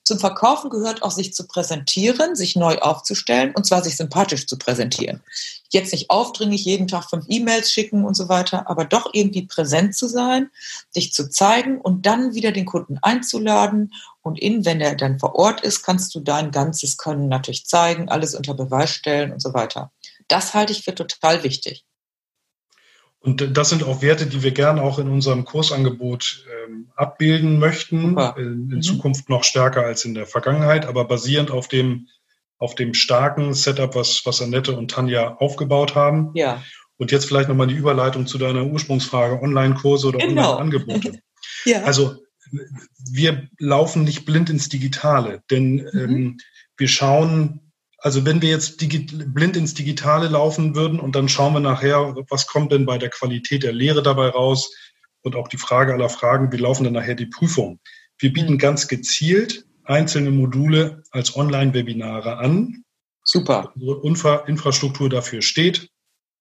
Zum 0.06 0.20
Verkaufen 0.20 0.70
gehört 0.70 1.02
auch, 1.02 1.10
sich 1.10 1.34
zu 1.34 1.48
präsentieren, 1.48 2.36
sich 2.36 2.54
neu 2.54 2.78
aufzustellen 2.78 3.52
und 3.56 3.66
zwar 3.66 3.82
sich 3.82 3.96
sympathisch 3.96 4.46
zu 4.46 4.56
präsentieren. 4.56 5.20
Jetzt 5.70 5.92
nicht 5.92 6.10
aufdringlich 6.10 6.64
jeden 6.64 6.86
Tag 6.86 7.10
fünf 7.10 7.24
E-Mails 7.28 7.72
schicken 7.72 8.04
und 8.04 8.14
so 8.14 8.28
weiter, 8.28 8.70
aber 8.70 8.84
doch 8.84 9.10
irgendwie 9.12 9.46
präsent 9.46 9.96
zu 9.96 10.06
sein, 10.06 10.48
dich 10.94 11.12
zu 11.12 11.28
zeigen 11.28 11.80
und 11.80 12.06
dann 12.06 12.34
wieder 12.34 12.52
den 12.52 12.66
Kunden 12.66 12.98
einzuladen. 13.02 13.92
Und 14.26 14.40
in, 14.40 14.64
wenn 14.64 14.80
er 14.80 14.96
dann 14.96 15.20
vor 15.20 15.36
Ort 15.36 15.60
ist, 15.60 15.84
kannst 15.84 16.12
du 16.12 16.18
dein 16.18 16.50
ganzes 16.50 16.96
Können 16.96 17.28
natürlich 17.28 17.64
zeigen, 17.64 18.08
alles 18.08 18.34
unter 18.34 18.54
Beweis 18.54 18.90
stellen 18.90 19.30
und 19.30 19.40
so 19.40 19.54
weiter. 19.54 19.92
Das 20.26 20.52
halte 20.52 20.72
ich 20.72 20.82
für 20.82 20.96
total 20.96 21.44
wichtig. 21.44 21.84
Und 23.20 23.56
das 23.56 23.68
sind 23.68 23.84
auch 23.84 24.02
Werte, 24.02 24.26
die 24.26 24.42
wir 24.42 24.50
gerne 24.50 24.82
auch 24.82 24.98
in 24.98 25.08
unserem 25.08 25.44
Kursangebot 25.44 26.44
ähm, 26.66 26.90
abbilden 26.96 27.60
möchten, 27.60 28.18
in, 28.18 28.42
in 28.42 28.66
mhm. 28.66 28.82
Zukunft 28.82 29.28
noch 29.28 29.44
stärker 29.44 29.84
als 29.84 30.04
in 30.04 30.14
der 30.14 30.26
Vergangenheit, 30.26 30.86
aber 30.86 31.04
basierend 31.04 31.52
auf 31.52 31.68
dem, 31.68 32.08
auf 32.58 32.74
dem 32.74 32.94
starken 32.94 33.54
Setup, 33.54 33.94
was, 33.94 34.22
was 34.24 34.42
Annette 34.42 34.76
und 34.76 34.90
Tanja 34.90 35.36
aufgebaut 35.36 35.94
haben. 35.94 36.32
Ja. 36.34 36.64
Und 36.96 37.12
jetzt 37.12 37.26
vielleicht 37.26 37.48
nochmal 37.48 37.68
die 37.68 37.74
Überleitung 37.76 38.26
zu 38.26 38.38
deiner 38.38 38.64
Ursprungsfrage, 38.64 39.40
Online-Kurse 39.40 40.08
oder 40.08 40.18
genau. 40.18 40.58
Online-Angebote. 40.58 41.20
ja. 41.64 41.82
Also 41.82 42.25
wir 43.10 43.48
laufen 43.58 44.04
nicht 44.04 44.24
blind 44.24 44.50
ins 44.50 44.68
Digitale, 44.68 45.42
denn 45.50 45.74
mhm. 45.74 45.90
ähm, 45.94 46.38
wir 46.76 46.88
schauen, 46.88 47.72
also 47.98 48.24
wenn 48.24 48.42
wir 48.42 48.50
jetzt 48.50 48.78
blind 48.78 49.56
ins 49.56 49.74
Digitale 49.74 50.28
laufen 50.28 50.74
würden 50.74 51.00
und 51.00 51.16
dann 51.16 51.28
schauen 51.28 51.54
wir 51.54 51.60
nachher, 51.60 52.14
was 52.28 52.46
kommt 52.46 52.72
denn 52.72 52.86
bei 52.86 52.98
der 52.98 53.10
Qualität 53.10 53.62
der 53.62 53.72
Lehre 53.72 54.02
dabei 54.02 54.28
raus 54.28 54.72
und 55.22 55.34
auch 55.34 55.48
die 55.48 55.58
Frage 55.58 55.92
aller 55.92 56.08
Fragen, 56.08 56.52
wie 56.52 56.56
laufen 56.56 56.84
dann 56.84 56.92
nachher 56.92 57.14
die 57.14 57.26
Prüfungen. 57.26 57.80
Wir 58.18 58.32
bieten 58.32 58.54
mhm. 58.54 58.58
ganz 58.58 58.88
gezielt 58.88 59.64
einzelne 59.84 60.30
Module 60.30 61.02
als 61.10 61.36
Online-Webinare 61.36 62.38
an. 62.38 62.84
Super. 63.22 63.72
Unsere 63.74 64.06
Infra 64.06 64.36
Infrastruktur 64.46 65.08
dafür 65.08 65.42
steht. 65.42 65.90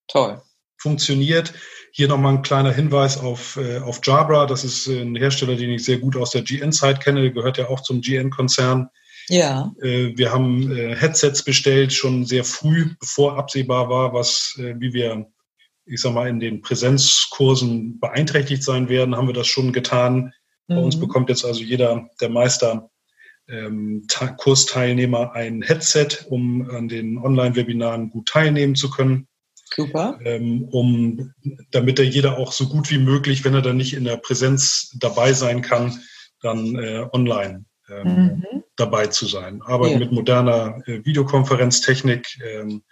Toll. 0.08 0.42
Funktioniert. 0.78 1.54
Hier 1.98 2.10
nochmal 2.10 2.34
ein 2.34 2.42
kleiner 2.42 2.74
Hinweis 2.74 3.18
auf, 3.18 3.56
äh, 3.56 3.78
auf 3.78 4.02
Jabra. 4.04 4.48
Das 4.48 4.66
ist 4.66 4.86
ein 4.88 5.16
Hersteller, 5.16 5.56
den 5.56 5.70
ich 5.70 5.86
sehr 5.86 5.98
gut 5.98 6.18
aus 6.18 6.32
der 6.32 6.42
GN-Zeit 6.42 7.00
kenne. 7.00 7.32
Gehört 7.32 7.58
ja 7.58 7.70
auch 7.70 7.80
zum 7.80 8.02
GN-Konzern. 8.02 8.90
Ja. 9.30 9.74
Äh, 9.82 10.12
wir 10.18 10.34
haben 10.34 10.76
äh, 10.76 10.94
Headsets 10.94 11.42
bestellt, 11.46 11.94
schon 11.94 12.26
sehr 12.26 12.44
früh, 12.44 12.90
bevor 13.00 13.38
absehbar 13.38 13.88
war, 13.88 14.14
was, 14.14 14.58
äh, 14.60 14.76
wie 14.78 14.92
wir, 14.92 15.32
ich 15.86 16.02
sag 16.02 16.14
mal, 16.14 16.28
in 16.28 16.42
den 16.42 16.62
Präsenzkursen 16.62 17.98
beeinträchtigt 18.02 18.64
sein 18.64 18.90
werden, 18.90 19.16
haben 19.16 19.28
wir 19.28 19.34
das 19.34 19.48
schon 19.48 19.72
getan. 19.72 20.34
Mhm. 20.68 20.76
Bei 20.76 20.82
uns 20.82 20.98
mhm. 20.98 21.00
bekommt 21.00 21.30
jetzt 21.30 21.46
also 21.46 21.62
jeder 21.62 22.10
der 22.20 22.28
Meister 22.28 22.90
ähm, 23.48 24.06
Kursteilnehmer 24.36 25.32
ein 25.32 25.62
Headset, 25.62 26.26
um 26.28 26.70
an 26.72 26.90
den 26.90 27.18
Online-Webinaren 27.18 28.10
gut 28.10 28.28
teilnehmen 28.28 28.76
zu 28.76 28.90
können. 28.90 29.30
Super. 29.74 30.20
Ähm, 30.24 30.68
um, 30.72 31.34
damit 31.72 32.00
er 32.00 32.06
jeder 32.06 32.38
auch 32.38 32.52
so 32.52 32.70
gut 32.70 32.92
wie 32.92 32.98
möglich, 32.98 33.44
wenn 33.44 33.56
er 33.56 33.62
dann 33.62 33.78
nicht 33.78 33.94
in 33.94 34.04
der 34.04 34.18
Präsenz 34.18 34.96
dabei 35.00 35.34
sein 35.34 35.62
kann, 35.62 36.02
dann 36.42 36.76
äh, 36.76 37.08
online 37.12 37.66
ähm, 37.90 38.06
mhm. 38.06 38.44
dabei 38.76 39.08
zu 39.08 39.26
sein. 39.26 39.62
Arbeiten 39.64 39.94
ja. 39.94 40.00
mit 40.00 40.12
moderner 40.12 40.82
äh, 40.86 41.04
Videokonferenztechnik 41.04 42.28
ähm, 42.44 42.84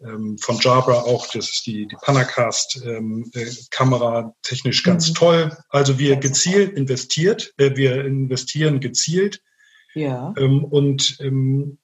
ähm, 0.00 0.38
von 0.38 0.58
Jabra 0.60 1.02
auch, 1.02 1.26
das 1.32 1.50
ist 1.50 1.66
die, 1.66 1.88
die 1.88 1.96
Panacast-Kamera, 2.02 4.18
ähm, 4.18 4.26
äh, 4.26 4.30
technisch 4.42 4.82
ganz 4.82 5.08
mhm. 5.08 5.14
toll. 5.14 5.56
Also 5.68 5.98
wir 5.98 6.16
gezielt 6.16 6.76
investiert, 6.76 7.52
äh, 7.58 7.76
wir 7.76 8.04
investieren 8.04 8.80
gezielt 8.80 9.40
ja. 9.94 10.34
Ähm, 10.36 10.64
und 10.64 11.18
ähm, 11.20 11.78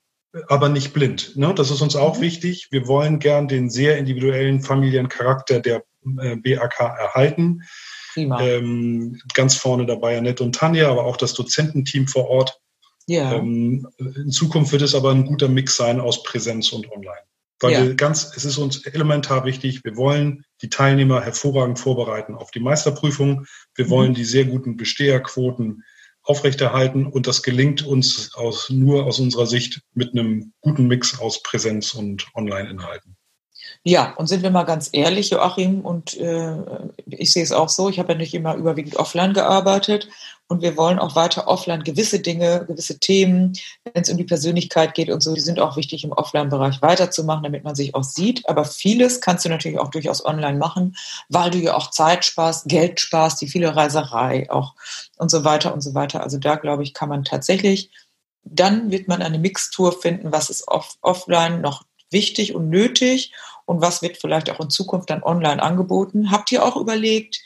aber 0.48 0.68
nicht 0.68 0.92
blind. 0.92 1.36
Ne? 1.36 1.54
Das 1.54 1.70
ist 1.70 1.80
uns 1.80 1.96
auch 1.96 2.18
mhm. 2.18 2.22
wichtig. 2.22 2.68
Wir 2.70 2.86
wollen 2.86 3.18
gern 3.18 3.48
den 3.48 3.70
sehr 3.70 3.98
individuellen 3.98 4.60
Familiencharakter 4.60 5.60
der 5.60 5.84
äh, 6.20 6.36
BAK 6.36 6.80
erhalten. 6.80 7.62
Prima. 8.14 8.40
Ähm, 8.40 9.20
ganz 9.34 9.56
vorne 9.56 9.86
dabei 9.86 10.18
Annette 10.18 10.42
und 10.42 10.54
Tanja, 10.54 10.90
aber 10.90 11.04
auch 11.04 11.16
das 11.16 11.34
Dozententeam 11.34 12.08
vor 12.08 12.28
Ort. 12.28 12.60
Ja. 13.06 13.34
Ähm, 13.34 13.88
in 13.98 14.30
Zukunft 14.30 14.72
wird 14.72 14.82
es 14.82 14.94
aber 14.94 15.10
ein 15.10 15.24
guter 15.24 15.48
Mix 15.48 15.76
sein 15.76 16.00
aus 16.00 16.22
Präsenz 16.22 16.72
und 16.72 16.90
Online. 16.90 17.22
Weil 17.60 17.72
ja. 17.72 17.84
wir 17.84 17.94
ganz, 17.94 18.32
es 18.36 18.44
ist 18.44 18.56
uns 18.56 18.86
elementar 18.86 19.44
wichtig, 19.44 19.84
wir 19.84 19.96
wollen 19.96 20.44
die 20.62 20.70
Teilnehmer 20.70 21.20
hervorragend 21.20 21.78
vorbereiten 21.78 22.34
auf 22.34 22.50
die 22.50 22.60
Meisterprüfung. 22.60 23.46
Wir 23.74 23.86
mhm. 23.86 23.90
wollen 23.90 24.14
die 24.14 24.24
sehr 24.24 24.44
guten 24.44 24.76
Besteherquoten 24.76 25.84
aufrechterhalten 26.22 27.06
und 27.06 27.26
das 27.26 27.42
gelingt 27.42 27.84
uns 27.84 28.34
aus, 28.34 28.70
nur 28.70 29.04
aus 29.04 29.18
unserer 29.20 29.46
Sicht 29.46 29.82
mit 29.94 30.12
einem 30.12 30.52
guten 30.60 30.86
Mix 30.86 31.18
aus 31.18 31.42
Präsenz 31.42 31.94
und 31.94 32.28
Online-Inhalten. 32.34 33.16
Ja, 33.82 34.14
und 34.16 34.26
sind 34.26 34.42
wir 34.42 34.50
mal 34.50 34.64
ganz 34.64 34.90
ehrlich, 34.92 35.30
Joachim, 35.30 35.80
und 35.80 36.16
äh, 36.18 36.56
ich 37.06 37.32
sehe 37.32 37.42
es 37.42 37.52
auch 37.52 37.68
so, 37.68 37.88
ich 37.88 37.98
habe 37.98 38.12
ja 38.12 38.18
nicht 38.18 38.34
immer 38.34 38.54
überwiegend 38.54 38.96
offline 38.96 39.32
gearbeitet 39.32 40.08
und 40.50 40.62
wir 40.62 40.76
wollen 40.76 40.98
auch 40.98 41.14
weiter 41.14 41.46
offline 41.46 41.84
gewisse 41.84 42.18
Dinge, 42.18 42.64
gewisse 42.66 42.98
Themen, 42.98 43.56
wenn 43.84 44.02
es 44.02 44.10
um 44.10 44.16
die 44.16 44.24
Persönlichkeit 44.24 44.94
geht 44.94 45.08
und 45.08 45.22
so, 45.22 45.32
die 45.32 45.40
sind 45.40 45.60
auch 45.60 45.76
wichtig 45.76 46.02
im 46.02 46.10
Offline-Bereich 46.10 46.82
weiterzumachen, 46.82 47.44
damit 47.44 47.62
man 47.62 47.76
sich 47.76 47.94
auch 47.94 48.02
sieht. 48.02 48.48
Aber 48.48 48.64
vieles 48.64 49.20
kannst 49.20 49.44
du 49.44 49.48
natürlich 49.48 49.78
auch 49.78 49.90
durchaus 49.90 50.24
online 50.24 50.58
machen, 50.58 50.96
weil 51.28 51.50
du 51.50 51.58
ja 51.58 51.76
auch 51.76 51.90
Zeit 51.90 52.24
sparst, 52.24 52.66
Geld 52.66 52.98
sparst, 52.98 53.40
die 53.40 53.46
viele 53.46 53.76
Reiserei 53.76 54.50
auch 54.50 54.74
und 55.18 55.30
so 55.30 55.44
weiter 55.44 55.72
und 55.72 55.82
so 55.82 55.94
weiter. 55.94 56.22
Also 56.22 56.38
da, 56.38 56.56
glaube 56.56 56.82
ich, 56.82 56.94
kann 56.94 57.08
man 57.08 57.22
tatsächlich, 57.22 57.90
dann 58.42 58.90
wird 58.90 59.06
man 59.06 59.22
eine 59.22 59.38
Mixtur 59.38 59.92
finden, 59.92 60.32
was 60.32 60.50
ist 60.50 60.66
off 60.66 60.96
offline 61.00 61.60
noch 61.60 61.84
wichtig 62.10 62.54
und 62.54 62.68
nötig 62.68 63.32
und 63.66 63.80
was 63.80 64.02
wird 64.02 64.16
vielleicht 64.16 64.50
auch 64.50 64.60
in 64.60 64.70
Zukunft 64.70 65.10
dann 65.10 65.22
online 65.22 65.62
angeboten. 65.62 66.30
Habt 66.30 66.50
ihr 66.52 66.64
auch 66.64 66.76
überlegt, 66.76 67.40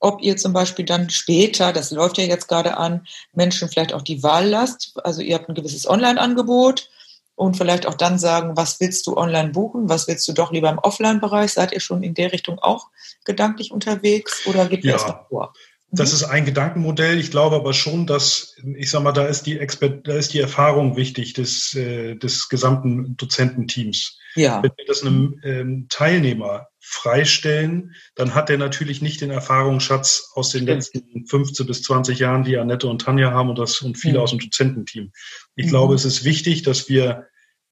ob 0.00 0.20
ihr 0.20 0.36
zum 0.36 0.52
Beispiel 0.52 0.84
dann 0.84 1.08
später, 1.08 1.72
das 1.72 1.90
läuft 1.90 2.18
ja 2.18 2.24
jetzt 2.24 2.48
gerade 2.48 2.76
an, 2.76 3.06
Menschen 3.32 3.68
vielleicht 3.68 3.94
auch 3.94 4.02
die 4.02 4.22
Wahl 4.22 4.48
lasst? 4.48 4.92
Also 5.02 5.22
ihr 5.22 5.34
habt 5.34 5.48
ein 5.48 5.54
gewisses 5.54 5.88
Online-Angebot 5.88 6.90
und 7.36 7.56
vielleicht 7.56 7.86
auch 7.86 7.94
dann 7.94 8.18
sagen, 8.18 8.56
was 8.56 8.78
willst 8.80 9.06
du 9.06 9.16
online 9.16 9.50
buchen, 9.50 9.88
was 9.88 10.06
willst 10.06 10.28
du 10.28 10.32
doch 10.32 10.52
lieber 10.52 10.68
im 10.68 10.78
Offline-Bereich? 10.78 11.52
Seid 11.52 11.72
ihr 11.72 11.80
schon 11.80 12.02
in 12.02 12.14
der 12.14 12.32
Richtung 12.32 12.58
auch 12.58 12.88
gedanklich 13.24 13.72
unterwegs 13.72 14.46
oder 14.46 14.66
gibt 14.66 14.84
ihr 14.84 14.90
ja. 14.90 14.96
das 14.98 15.06
noch 15.06 15.28
vor? 15.28 15.54
Das 15.96 16.12
ist 16.12 16.24
ein 16.24 16.44
Gedankenmodell. 16.44 17.18
Ich 17.18 17.30
glaube 17.30 17.56
aber 17.56 17.72
schon, 17.72 18.06
dass, 18.06 18.56
ich 18.76 18.90
sag 18.90 19.02
mal, 19.02 19.12
da 19.12 19.26
ist 19.26 19.44
die 19.44 19.58
Expert, 19.58 20.06
da 20.06 20.14
ist 20.14 20.32
die 20.34 20.40
Erfahrung 20.40 20.96
wichtig 20.96 21.32
des, 21.32 21.74
äh, 21.74 22.16
des 22.16 22.48
gesamten 22.48 23.16
Dozententeams. 23.16 24.18
Ja. 24.34 24.62
Wenn 24.62 24.72
wir 24.76 24.84
das 24.86 25.02
einem 25.02 25.40
ähm, 25.44 25.86
Teilnehmer 25.88 26.68
freistellen, 26.80 27.94
dann 28.14 28.34
hat 28.34 28.50
er 28.50 28.58
natürlich 28.58 29.00
nicht 29.00 29.20
den 29.20 29.30
Erfahrungsschatz 29.30 30.32
aus 30.34 30.50
den 30.50 30.64
Stimmt. 30.64 30.68
letzten 30.68 31.26
15 31.26 31.66
bis 31.66 31.82
20 31.82 32.18
Jahren, 32.18 32.44
die 32.44 32.58
Annette 32.58 32.88
und 32.88 33.00
Tanja 33.00 33.30
haben 33.30 33.48
und 33.48 33.58
das 33.58 33.80
und 33.80 33.96
viele 33.96 34.18
mhm. 34.18 34.20
aus 34.20 34.30
dem 34.30 34.40
Dozententeam. 34.40 35.12
Ich 35.56 35.66
mhm. 35.66 35.70
glaube, 35.70 35.94
es 35.94 36.04
ist 36.04 36.24
wichtig, 36.24 36.62
dass 36.62 36.88
wir 36.88 37.26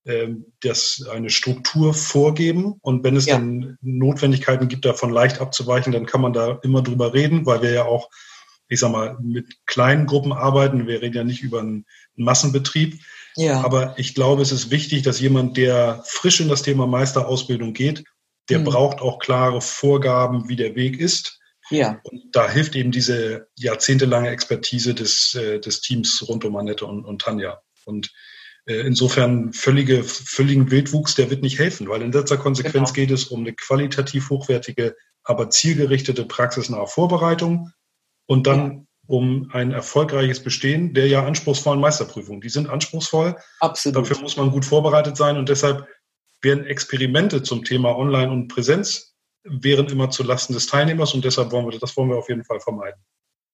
das 0.05 1.07
eine 1.11 1.31
Struktur 1.31 1.95
vorgeben. 1.95 2.75
Und 2.81 3.05
wenn 3.05 3.17
es 3.17 3.27
ja. 3.27 3.37
dann 3.37 3.79
Notwendigkeiten 3.83 4.69
gibt, 4.69 4.85
davon 4.85 5.11
leicht 5.11 5.41
abzuweichen, 5.41 5.93
dann 5.93 6.07
kann 6.07 6.21
man 6.21 6.33
da 6.33 6.59
immer 6.63 6.83
drüber 6.83 7.15
reden, 7.15 7.47
weil 7.47 7.63
wir 7.63 7.71
ja 7.73 7.85
auch, 7.85 8.11
ich 8.69 8.81
sag 8.81 8.91
mal, 8.91 9.17
mit 9.23 9.47
kleinen 9.67 10.07
Gruppen 10.07 10.33
arbeiten. 10.33 10.89
Wir 10.89 11.03
reden 11.03 11.17
ja 11.17 11.25
nicht 11.25 11.43
über 11.43 11.61
einen 11.61 11.87
Massenbetrieb. 12.17 13.01
Ja. 13.37 13.63
Aber 13.65 13.95
ich 13.97 14.15
glaube, 14.15 14.43
es 14.43 14.53
ist 14.53 14.71
wichtig, 14.71 15.03
dass 15.03 15.21
jemand, 15.21 15.57
der 15.57 16.03
frisch 16.07 16.41
in 16.41 16.49
das 16.49 16.63
Thema 16.63 16.87
Meisterausbildung 16.87 17.73
geht, 17.73 18.05
der 18.49 18.59
mhm. 18.59 18.65
braucht 18.65 19.01
auch 19.01 19.19
klare 19.21 19.61
Vorgaben, 19.61 20.49
wie 20.49 20.57
der 20.57 20.75
Weg 20.75 20.99
ist. 20.99 21.39
Ja. 21.71 22.01
Und 22.03 22.25
da 22.33 22.51
hilft 22.51 22.75
eben 22.75 22.91
diese 22.91 23.47
jahrzehntelange 23.57 24.31
Expertise 24.31 24.95
des, 24.95 25.35
äh, 25.35 25.61
des 25.61 25.81
Teams 25.81 26.25
rund 26.29 26.45
um 26.45 26.57
Annette 26.57 26.85
und, 26.85 27.05
und 27.05 27.23
Tanja. 27.23 27.63
Und 27.85 28.13
insofern 28.67 29.53
völlige, 29.53 30.05
völligen 30.05 30.71
Wildwuchs, 30.71 31.15
der 31.15 31.31
wird 31.31 31.43
nicht 31.43 31.59
helfen, 31.59 31.89
weil 31.89 32.03
in 32.03 32.13
letzter 32.13 32.37
Konsequenz 32.37 32.93
genau. 32.93 33.07
geht 33.07 33.11
es 33.11 33.25
um 33.25 33.41
eine 33.41 33.55
qualitativ 33.55 34.31
hochwertige, 34.31 34.95
aber 35.25 35.51
zielgerichtete 35.51 36.25
praxisnahe 36.25 36.87
Vorbereitung 36.87 37.73
und 38.27 38.47
dann 38.47 38.73
ja. 38.73 38.85
um 39.07 39.51
ein 39.53 39.73
erfolgreiches 39.73 40.43
Bestehen 40.43 40.95
der 40.95 41.09
ja 41.09 41.25
anspruchsvollen 41.25 41.81
Meisterprüfungen. 41.81 42.41
Die 42.41 42.49
sind 42.49 42.69
anspruchsvoll. 42.69 43.37
Absolut. 43.61 43.97
Dafür 43.97 44.21
muss 44.21 44.37
man 44.37 44.51
gut 44.51 44.65
vorbereitet 44.65 45.17
sein 45.17 45.37
und 45.37 45.49
deshalb 45.49 45.87
werden 46.41 46.67
Experimente 46.67 47.43
zum 47.43 47.65
Thema 47.65 47.97
Online 47.97 48.31
und 48.31 48.49
Präsenz 48.49 49.15
wären 49.45 49.89
immer 49.89 50.11
zu 50.11 50.23
Lasten 50.23 50.53
des 50.53 50.67
Teilnehmers 50.67 51.15
und 51.15 51.25
deshalb 51.25 51.51
wollen 51.51 51.67
wir 51.69 51.79
das 51.79 51.97
wollen 51.97 52.11
wir 52.11 52.17
auf 52.17 52.29
jeden 52.29 52.45
Fall 52.45 52.61
vermeiden. 52.61 53.01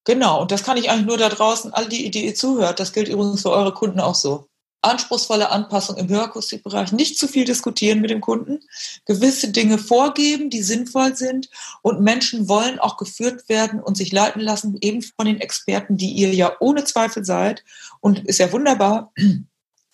Genau, 0.04 0.40
und 0.40 0.50
das 0.50 0.62
kann 0.64 0.76
ich 0.76 0.90
eigentlich 0.90 1.06
nur 1.06 1.18
da 1.18 1.28
draußen, 1.28 1.72
all 1.72 1.88
die, 1.88 2.10
die 2.10 2.26
ihr 2.26 2.34
zuhört, 2.34 2.80
das 2.80 2.92
gilt 2.92 3.08
übrigens 3.08 3.42
für 3.42 3.50
eure 3.50 3.74
Kunden 3.74 4.00
auch 4.00 4.14
so 4.14 4.48
anspruchsvolle 4.82 5.50
Anpassung 5.50 5.96
im 5.96 6.08
Hörakustikbereich, 6.08 6.92
nicht 6.92 7.18
zu 7.18 7.26
viel 7.26 7.44
diskutieren 7.44 8.00
mit 8.00 8.10
dem 8.10 8.20
Kunden, 8.20 8.60
gewisse 9.06 9.50
Dinge 9.50 9.78
vorgeben, 9.78 10.50
die 10.50 10.62
sinnvoll 10.62 11.16
sind 11.16 11.48
und 11.82 12.00
Menschen 12.00 12.48
wollen 12.48 12.78
auch 12.78 12.96
geführt 12.96 13.48
werden 13.48 13.80
und 13.80 13.96
sich 13.96 14.12
leiten 14.12 14.40
lassen, 14.40 14.78
eben 14.80 15.02
von 15.02 15.26
den 15.26 15.40
Experten, 15.40 15.96
die 15.96 16.12
ihr 16.12 16.32
ja 16.32 16.52
ohne 16.60 16.84
Zweifel 16.84 17.24
seid 17.24 17.64
und 18.00 18.20
ist 18.26 18.38
ja 18.38 18.52
wunderbar, 18.52 19.12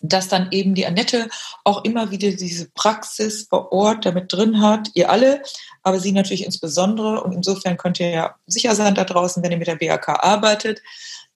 dass 0.09 0.29
dann 0.29 0.49
eben 0.51 0.75
die 0.75 0.87
Annette 0.87 1.29
auch 1.65 1.85
immer 1.85 2.11
wieder 2.11 2.31
diese 2.31 2.69
Praxis 2.71 3.47
vor 3.49 3.73
Ort 3.73 4.05
damit 4.05 4.33
drin 4.33 4.61
hat, 4.61 4.89
ihr 4.95 5.11
alle, 5.11 5.43
aber 5.83 5.99
sie 5.99 6.13
natürlich 6.13 6.45
insbesondere 6.45 7.23
und 7.23 7.33
insofern 7.33 7.77
könnt 7.77 8.01
ihr 8.01 8.11
ja 8.11 8.35
sicher 8.47 8.75
sein 8.75 8.95
da 8.95 9.05
draußen, 9.05 9.43
wenn 9.43 9.53
ihr 9.53 9.59
mit 9.59 9.67
der 9.67 9.77
BAK 9.77 10.09
arbeitet, 10.09 10.83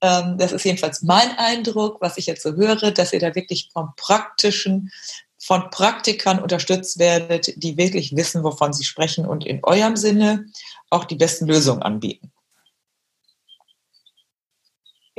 ähm, 0.01 0.37
das 0.37 0.51
ist 0.51 0.65
jedenfalls 0.65 1.01
mein 1.01 1.37
Eindruck, 1.37 1.99
was 1.99 2.17
ich 2.17 2.27
jetzt 2.27 2.43
so 2.43 2.55
höre, 2.55 2.91
dass 2.91 3.11
ihr 3.11 3.19
da 3.19 3.35
wirklich 3.35 3.69
vom 3.73 3.93
praktischen, 3.97 4.91
von 5.37 5.69
Praktikern 5.71 6.39
unterstützt 6.39 6.99
werdet, 6.99 7.53
die 7.61 7.77
wirklich 7.77 8.15
wissen, 8.15 8.43
wovon 8.43 8.73
sie 8.73 8.83
sprechen 8.83 9.25
und 9.25 9.45
in 9.45 9.63
eurem 9.63 9.95
Sinne 9.95 10.45
auch 10.89 11.05
die 11.05 11.15
besten 11.15 11.47
Lösungen 11.47 11.81
anbieten. 11.81 12.31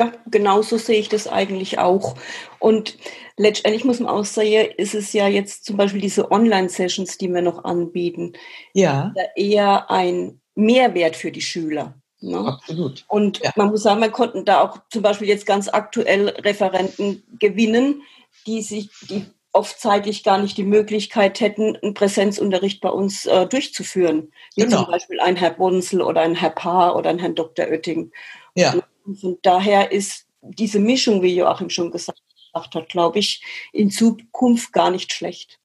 Ja, 0.01 0.13
genauso 0.31 0.79
sehe 0.79 0.99
ich 0.99 1.11
das 1.11 1.29
eigentlich 1.29 1.79
auch. 1.79 2.17
Und 2.59 2.97
letztendlich 3.37 3.85
muss 3.85 4.01
man 4.01 4.09
auch 4.09 4.25
sagen, 4.25 4.71
ist 4.79 4.95
es 4.95 5.13
ja 5.13 5.29
jetzt 5.29 5.67
zum 5.67 5.77
Beispiel 5.77 6.01
diese 6.01 6.31
Online-Sessions, 6.31 7.19
die 7.19 7.29
wir 7.29 7.43
noch 7.43 7.65
anbieten, 7.65 8.33
ja. 8.73 9.13
eher 9.37 9.91
ein 9.91 10.41
Mehrwert 10.55 11.17
für 11.17 11.31
die 11.31 11.43
Schüler. 11.43 12.01
Ne? 12.21 12.39
Absolut. 12.39 13.05
Und 13.09 13.41
ja. 13.41 13.53
man 13.57 13.69
muss 13.69 13.83
sagen, 13.83 14.01
wir 14.01 14.11
konnten 14.11 14.47
da 14.47 14.63
auch 14.63 14.79
zum 14.91 15.03
Beispiel 15.03 15.29
jetzt 15.29 15.45
ganz 15.45 15.69
aktuell 15.69 16.31
Referenten 16.31 17.23
gewinnen, 17.39 18.03
die 18.47 18.63
sich, 18.63 18.89
die 19.03 19.27
oft 19.53 19.79
zeitlich 19.79 20.25
gar 20.25 20.39
nicht 20.39 20.57
die 20.57 20.65
Möglichkeit 20.65 21.41
hätten, 21.41 21.77
einen 21.77 21.93
Präsenzunterricht 21.93 22.81
bei 22.81 22.89
uns 22.89 23.27
äh, 23.27 23.47
durchzuführen. 23.47 24.33
Wie 24.55 24.63
genau. 24.63 24.85
zum 24.85 24.93
Beispiel 24.93 25.21
ein 25.21 25.37
Herr 25.37 25.51
Bunzel 25.51 26.01
oder 26.01 26.23
ein 26.23 26.37
Herr 26.37 26.51
Paar 26.51 26.97
oder 26.97 27.11
ein 27.11 27.19
Herrn 27.19 27.35
Dr. 27.35 27.67
Oetting. 27.67 28.13
Ja. 28.55 28.73
Und 28.73 28.85
von 29.17 29.39
daher 29.43 29.93
ist 29.93 30.27
diese 30.43 30.79
Mischung, 30.79 31.23
wie 31.23 31.37
Joachim 31.37 31.71
schon 31.71 31.91
gesagt 31.91 32.21
hat, 32.55 32.89
glaube 32.89 33.19
ich, 33.19 33.43
in 33.73 33.91
Zukunft 33.91 34.73
gar 34.73 34.91
nicht 34.91 35.13
schlecht. 35.13 35.59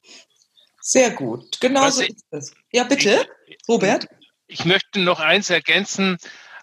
Sehr 0.82 1.12
gut, 1.12 1.60
genau 1.60 1.90
so 1.90 2.04
ist 2.04 2.26
es. 2.30 2.54
Ja, 2.72 2.84
bitte, 2.84 3.26
Robert. 3.68 4.08
Ich 4.48 4.66
möchte 4.66 5.00
noch 5.00 5.20
eins 5.20 5.50
ergänzen. 5.50 6.18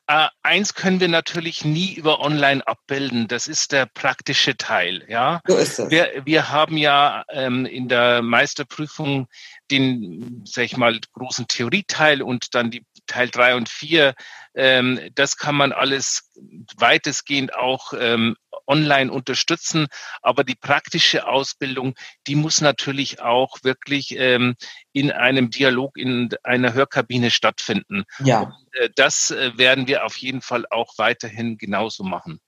Äh, 0.07 0.29
eins 0.43 0.75
können 0.75 1.01
wir 1.01 1.09
natürlich 1.09 1.65
nie 1.65 1.95
über 1.95 2.21
Online 2.21 2.67
abbilden. 2.67 3.29
Das 3.29 3.47
ist 3.47 3.73
der 3.73 3.87
praktische 3.87 4.57
Teil. 4.57 5.05
Ja, 5.09 5.41
so 5.47 5.57
ist 5.57 5.79
es. 5.79 5.91
Wir, 5.91 6.23
wir 6.25 6.51
haben 6.51 6.77
ja 6.77 7.25
ähm, 7.31 7.67
in 7.67 7.89
der 7.89 8.21
Meisterprüfung 8.21 9.27
den, 9.71 10.43
sag 10.45 10.65
ich 10.65 10.77
mal, 10.77 10.99
großen 11.13 11.47
Theorieteil 11.49 12.21
und 12.21 12.55
dann 12.55 12.71
die 12.71 12.85
Teil 13.13 13.29
drei 13.29 13.55
und 13.55 13.69
vier. 13.69 14.15
Ähm, 14.55 15.01
das 15.15 15.37
kann 15.37 15.55
man 15.55 15.73
alles 15.73 16.31
weitestgehend 16.77 17.55
auch 17.55 17.93
ähm, 17.99 18.37
online 18.67 19.13
unterstützen. 19.13 19.87
Aber 20.23 20.45
die 20.45 20.55
praktische 20.55 21.27
Ausbildung, 21.27 21.95
die 22.27 22.35
muss 22.35 22.61
natürlich 22.61 23.21
auch 23.21 23.59
wirklich 23.63 24.17
ähm, 24.17 24.55
in 24.93 25.13
einem 25.13 25.51
Dialog 25.51 25.97
in 25.97 26.31
einer 26.43 26.73
Hörkabine 26.73 27.31
stattfinden. 27.31 28.05
Ja. 28.19 28.41
Und, 28.41 28.55
äh, 28.81 28.89
das 28.95 29.31
äh, 29.31 29.57
werden 29.57 29.87
wir 29.87 30.05
auf 30.05 30.17
jeden 30.17 30.43
Fall 30.43 30.65
auch 30.71 30.95
weiterhin 30.97 31.59
genauso 31.59 32.05
machen. 32.05 32.41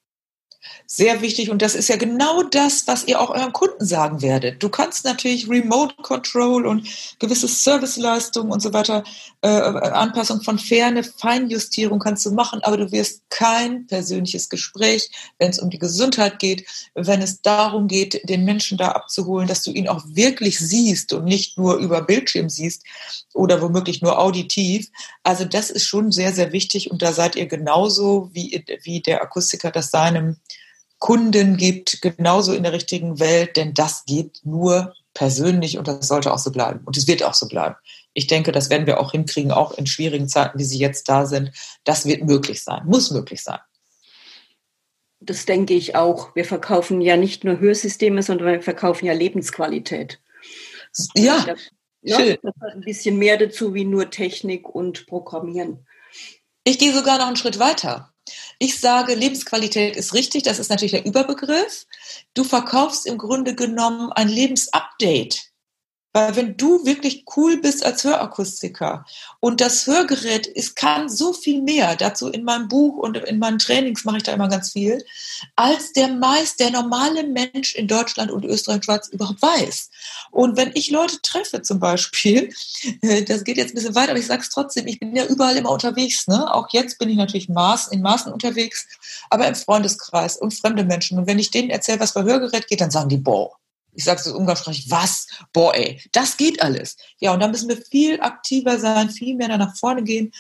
Sehr 0.87 1.23
wichtig 1.23 1.51
und 1.51 1.63
das 1.63 1.75
ist 1.75 1.89
ja 1.89 1.97
genau 1.97 2.43
das, 2.43 2.87
was 2.87 3.05
ihr 3.07 3.21
auch 3.21 3.31
euren 3.31 3.53
Kunden 3.53 3.85
sagen 3.87 4.21
werdet. 4.21 4.63
Du 4.63 4.69
kannst 4.69 5.05
natürlich 5.05 5.49
Remote 5.49 5.95
Control 6.03 6.67
und 6.67 6.87
gewisse 7.19 7.49
Serviceleistungen 7.49 8.53
und 8.53 8.61
so 8.61 8.73
weiter, 8.73 9.03
äh, 9.41 9.49
Anpassung 9.49 10.43
von 10.43 10.59
Ferne, 10.59 11.03
Feinjustierung 11.03 11.99
kannst 11.99 12.27
du 12.27 12.33
machen, 12.33 12.61
aber 12.63 12.77
du 12.77 12.93
wirst 12.93 13.23
kein 13.31 13.87
persönliches 13.87 14.49
Gespräch, 14.49 15.11
wenn 15.39 15.51
es 15.51 15.59
um 15.59 15.71
die 15.71 15.79
Gesundheit 15.79 16.39
geht, 16.39 16.67
wenn 16.95 17.23
es 17.23 17.41
darum 17.41 17.89
geht, 17.89 18.29
den 18.29 18.45
Menschen 18.45 18.77
da 18.77 18.89
abzuholen, 18.93 19.49
dass 19.49 19.63
du 19.63 19.71
ihn 19.71 19.89
auch 19.89 20.05
wirklich 20.07 20.59
siehst 20.59 21.13
und 21.13 21.25
nicht 21.25 21.59
nur 21.59 21.77
über 21.77 22.03
Bildschirm 22.03 22.51
siehst 22.51 22.85
oder 23.33 23.63
womöglich 23.63 24.03
nur 24.03 24.19
auditiv. 24.19 24.91
Also 25.23 25.45
das 25.45 25.71
ist 25.71 25.87
schon 25.87 26.13
sehr, 26.13 26.33
sehr 26.33 26.53
wichtig 26.53 26.91
und 26.91 27.03
da 27.03 27.13
seid 27.13 27.37
ihr 27.37 27.47
genauso 27.47 28.31
wie, 28.33 28.65
wie 28.83 29.01
der 29.01 29.23
Akustiker 29.23 29.71
das 29.71 29.91
seinem 29.91 30.37
Kunden 31.05 31.59
gibt, 31.59 32.01
genauso 32.01 32.55
in 32.55 32.63
der 32.63 32.73
richtigen 32.73 33.21
Welt, 33.21 33.59
denn 33.59 33.75
das 33.75 34.07
geht 34.07 34.41
nur 34.43 34.95
persönlich 35.13 35.77
und 35.77 35.87
das 35.87 36.09
sollte 36.09 36.33
auch 36.33 36.39
so 36.39 36.51
bleiben. 36.51 36.81
Und 36.87 36.97
es 36.97 37.07
wird 37.07 37.23
auch 37.23 37.35
so 37.35 37.47
bleiben. 37.47 37.77
Ich 38.15 38.27
denke, 38.27 38.53
das 38.53 38.71
werden 38.71 38.87
wir 38.87 38.99
auch 38.99 39.13
hinkriegen, 39.13 39.53
auch 39.53 39.77
in 39.77 39.87
schwierigen 39.87 40.29
Zeiten, 40.29 40.59
wie 40.59 40.65
sie 40.65 40.79
jetzt 40.79 41.11
da 41.11 41.27
sind. 41.27 41.51
Das 41.85 42.07
wird 42.07 42.25
möglich 42.25 42.65
sein, 42.65 42.87
muss 42.87 43.11
möglich 43.11 43.43
sein. 43.43 43.59
Das 45.21 45.45
denke 45.45 45.75
ich 45.75 45.95
auch. 45.95 46.35
Wir 46.35 46.47
verkaufen 46.47 47.03
ja 47.03 47.19
nicht 47.19 47.45
nur 47.45 47.61
Hörsysteme, 47.61 48.23
sondern 48.23 48.49
wir 48.49 48.63
verkaufen 48.63 49.05
ja 49.05 49.13
Lebensqualität. 49.13 50.23
Ja, 51.17 51.45
ja 52.01 52.19
schön. 52.19 52.39
Ein 52.73 52.81
bisschen 52.81 53.19
mehr 53.19 53.37
dazu 53.37 53.75
wie 53.75 53.85
nur 53.85 54.09
Technik 54.09 54.71
und 54.71 55.07
Programmieren. 55.07 55.87
Ich 56.65 56.79
gehe 56.79 56.95
sogar 56.95 57.19
noch 57.19 57.27
einen 57.27 57.37
Schritt 57.37 57.59
weiter. 57.59 58.14
Ich 58.59 58.81
sage, 58.81 59.15
Lebensqualität 59.15 59.97
ist 59.97 60.15
richtig, 60.15 60.45
das 60.45 60.59
ist 60.59 60.71
natürlich 60.71 60.93
der 60.93 61.05
Überbegriff. 61.05 61.87
Du 62.35 62.45
verkaufst 62.45 63.07
im 63.07 63.19
Grunde 63.19 63.55
genommen 63.55 64.13
ein 64.13 64.29
Lebensupdate. 64.29 65.54
Weil 66.15 66.37
wenn 66.37 66.57
du 66.57 66.87
wirklich 66.87 67.25
cool 67.37 67.57
bist 67.57 67.85
als 67.85 68.05
Hörakustiker 68.05 69.05
und 69.41 69.61
das 69.61 69.89
Hörgerät 69.89 70.47
ist, 70.47 70.77
kann 70.77 71.09
so 71.09 71.33
viel 71.33 71.61
mehr, 71.61 71.97
dazu 71.97 72.29
in 72.29 72.45
meinem 72.45 72.69
Buch 72.69 72.99
und 72.99 73.17
in 73.17 73.41
meinen 73.41 73.59
Trainings 73.59 74.05
mache 74.05 74.19
ich 74.19 74.23
da 74.23 74.33
immer 74.33 74.49
ganz 74.49 74.71
viel, 74.71 75.05
als 75.57 75.93
der 75.93 76.07
meist, 76.07 76.61
der 76.61 76.71
normale 76.71 77.25
Mensch 77.25 77.75
in 77.75 77.89
Deutschland 77.89 78.31
und 78.31 78.45
Österreich 78.45 78.77
und 78.77 78.85
Schweiz 78.85 79.09
überhaupt 79.09 79.43
weiß. 79.43 79.91
Und 80.31 80.57
wenn 80.57 80.71
ich 80.75 80.93
Leute 80.93 81.21
treffe 81.21 81.63
zum 81.63 81.81
Beispiel, 81.81 82.55
das 83.27 83.43
geht 83.43 83.57
jetzt 83.57 83.73
ein 83.73 83.75
bisschen 83.75 83.97
weiter, 83.97 84.11
aber 84.11 84.21
ich 84.21 84.27
sage 84.27 84.43
es 84.43 84.51
trotzdem, 84.51 84.87
ich 84.87 85.01
bin 85.01 85.17
ja 85.17 85.27
überall 85.27 85.57
immer 85.57 85.73
unterwegs. 85.73 86.29
Ne? 86.29 86.55
Auch 86.55 86.69
jetzt 86.71 87.01
bin 87.01 87.09
ich 87.09 87.17
natürlich 87.17 87.49
in 87.49 87.55
Maßen 87.55 88.33
unterwegs, 88.33 88.87
aber 89.31 89.49
im 89.49 89.57
Freundeskreis 89.57 90.37
und 90.37 90.55
fremde 90.55 90.85
Menschen. 90.85 91.19
Und 91.19 91.27
wenn 91.27 91.41
ich 91.41 91.51
denen 91.51 91.71
erzähle, 91.71 91.99
was 91.99 92.15
bei 92.15 92.23
Hörgerät 92.23 92.69
geht, 92.69 92.81
dann 92.81 92.93
sagen 92.93 93.09
die, 93.09 93.17
boah, 93.17 93.57
ich 93.95 94.05
sage 94.05 94.21
es 94.21 94.27
umgangssprachlich, 94.27 94.91
was? 94.91 95.27
Boah, 95.53 95.75
ey, 95.75 96.01
das 96.13 96.37
geht 96.37 96.63
alles. 96.63 96.97
Ja, 97.19 97.33
und 97.33 97.41
da 97.41 97.49
müssen 97.49 97.69
wir 97.69 97.77
viel 97.77 98.21
aktiver 98.21 98.79
sein, 98.79 99.11
viel 99.11 99.37
mehr 99.37 99.57
nach 99.57 99.77
vorne 99.77 100.03
gehen. 100.03 100.33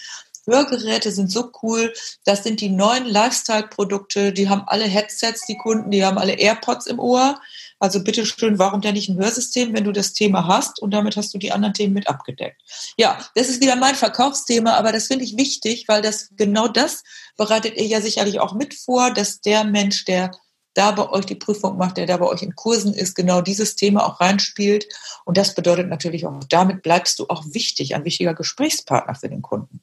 Hörgeräte 0.46 1.10
sind 1.10 1.30
so 1.30 1.50
cool. 1.62 1.92
Das 2.24 2.44
sind 2.44 2.60
die 2.60 2.68
neuen 2.68 3.06
Lifestyle-Produkte. 3.06 4.32
Die 4.32 4.48
haben 4.48 4.64
alle 4.66 4.84
Headsets, 4.84 5.46
die 5.46 5.56
Kunden, 5.56 5.90
die 5.90 6.04
haben 6.04 6.18
alle 6.18 6.34
AirPods 6.34 6.86
im 6.86 6.98
Ohr. 6.98 7.40
Also 7.78 8.02
bitteschön, 8.02 8.58
warum 8.58 8.80
denn 8.80 8.94
nicht 8.94 9.08
ein 9.08 9.18
Hörsystem, 9.18 9.74
wenn 9.74 9.84
du 9.84 9.92
das 9.92 10.12
Thema 10.12 10.46
hast 10.46 10.80
und 10.80 10.92
damit 10.92 11.16
hast 11.16 11.34
du 11.34 11.38
die 11.38 11.52
anderen 11.52 11.74
Themen 11.74 11.92
mit 11.92 12.08
abgedeckt. 12.08 12.62
Ja, 12.96 13.18
das 13.34 13.48
ist 13.48 13.60
wieder 13.60 13.76
mein 13.76 13.94
Verkaufsthema, 13.94 14.74
aber 14.74 14.92
das 14.92 15.08
finde 15.08 15.24
ich 15.24 15.36
wichtig, 15.36 15.84
weil 15.88 16.00
das 16.00 16.30
genau 16.36 16.68
das 16.68 17.02
bereitet 17.36 17.76
ihr 17.76 17.86
ja 17.86 18.00
sicherlich 18.00 18.40
auch 18.40 18.54
mit 18.54 18.74
vor, 18.74 19.10
dass 19.10 19.40
der 19.40 19.64
Mensch, 19.64 20.04
der 20.04 20.30
da 20.74 20.90
bei 20.90 21.08
euch 21.08 21.24
die 21.26 21.34
Prüfung 21.34 21.76
macht, 21.78 21.96
der 21.96 22.06
da 22.06 22.16
bei 22.16 22.26
euch 22.26 22.42
in 22.42 22.54
Kursen 22.54 22.92
ist, 22.92 23.14
genau 23.14 23.40
dieses 23.40 23.76
Thema 23.76 24.04
auch 24.04 24.20
reinspielt. 24.20 24.86
Und 25.24 25.36
das 25.36 25.54
bedeutet 25.54 25.88
natürlich 25.88 26.26
auch, 26.26 26.38
damit 26.48 26.82
bleibst 26.82 27.18
du 27.18 27.26
auch 27.28 27.44
wichtig, 27.48 27.94
ein 27.94 28.04
wichtiger 28.04 28.34
Gesprächspartner 28.34 29.14
für 29.14 29.28
den 29.28 29.42
Kunden. 29.42 29.80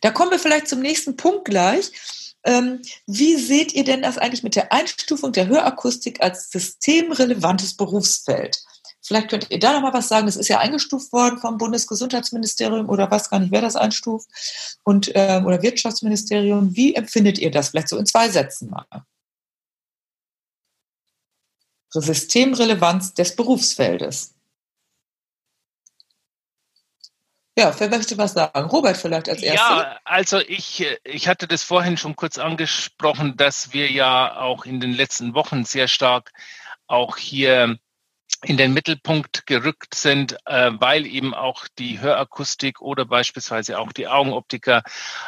Da 0.00 0.10
kommen 0.10 0.30
wir 0.30 0.38
vielleicht 0.38 0.68
zum 0.68 0.80
nächsten 0.80 1.16
Punkt 1.16 1.46
gleich. 1.46 1.90
Ähm, 2.44 2.80
wie 3.06 3.36
seht 3.36 3.74
ihr 3.74 3.84
denn 3.84 4.02
das 4.02 4.18
eigentlich 4.18 4.42
mit 4.42 4.54
der 4.54 4.72
Einstufung 4.72 5.32
der 5.32 5.48
Hörakustik 5.48 6.22
als 6.22 6.50
systemrelevantes 6.50 7.76
Berufsfeld? 7.76 8.62
Vielleicht 9.02 9.28
könnt 9.28 9.50
ihr 9.50 9.58
da 9.58 9.72
noch 9.72 9.82
mal 9.82 9.92
was 9.92 10.08
sagen. 10.08 10.26
Das 10.26 10.36
ist 10.36 10.48
ja 10.48 10.58
eingestuft 10.58 11.12
worden 11.12 11.38
vom 11.38 11.58
Bundesgesundheitsministerium 11.58 12.88
oder 12.88 13.10
was 13.10 13.30
gar 13.30 13.38
nicht, 13.38 13.52
wer 13.52 13.60
das 13.60 13.76
einstuft 13.76 14.28
und 14.84 15.12
ähm, 15.14 15.46
oder 15.46 15.62
Wirtschaftsministerium. 15.62 16.74
Wie 16.74 16.94
empfindet 16.94 17.38
ihr 17.38 17.50
das? 17.50 17.68
Vielleicht 17.68 17.88
so 17.88 17.98
in 17.98 18.06
zwei 18.06 18.28
Sätzen 18.28 18.70
mal. 18.70 18.86
Systemrelevanz 22.00 23.14
des 23.14 23.36
Berufsfeldes. 23.36 24.34
Ja, 27.58 27.74
wer 27.78 27.88
möchte 27.88 28.18
was 28.18 28.34
sagen? 28.34 28.68
Robert 28.68 28.98
vielleicht 28.98 29.30
als 29.30 29.42
erstes. 29.42 29.66
Ja, 29.66 29.98
also 30.04 30.40
ich, 30.40 30.86
ich 31.04 31.26
hatte 31.26 31.48
das 31.48 31.62
vorhin 31.62 31.96
schon 31.96 32.14
kurz 32.14 32.36
angesprochen, 32.36 33.36
dass 33.38 33.72
wir 33.72 33.90
ja 33.90 34.36
auch 34.36 34.66
in 34.66 34.78
den 34.78 34.92
letzten 34.92 35.34
Wochen 35.34 35.64
sehr 35.64 35.88
stark 35.88 36.32
auch 36.86 37.16
hier 37.16 37.78
in 38.44 38.56
den 38.56 38.74
Mittelpunkt 38.74 39.46
gerückt 39.46 39.94
sind, 39.94 40.36
äh, 40.46 40.70
weil 40.78 41.06
eben 41.06 41.34
auch 41.34 41.66
die 41.78 42.00
Hörakustik 42.00 42.80
oder 42.80 43.04
beispielsweise 43.04 43.78
auch 43.78 43.92
die 43.92 44.08
Augenoptiker 44.08 44.82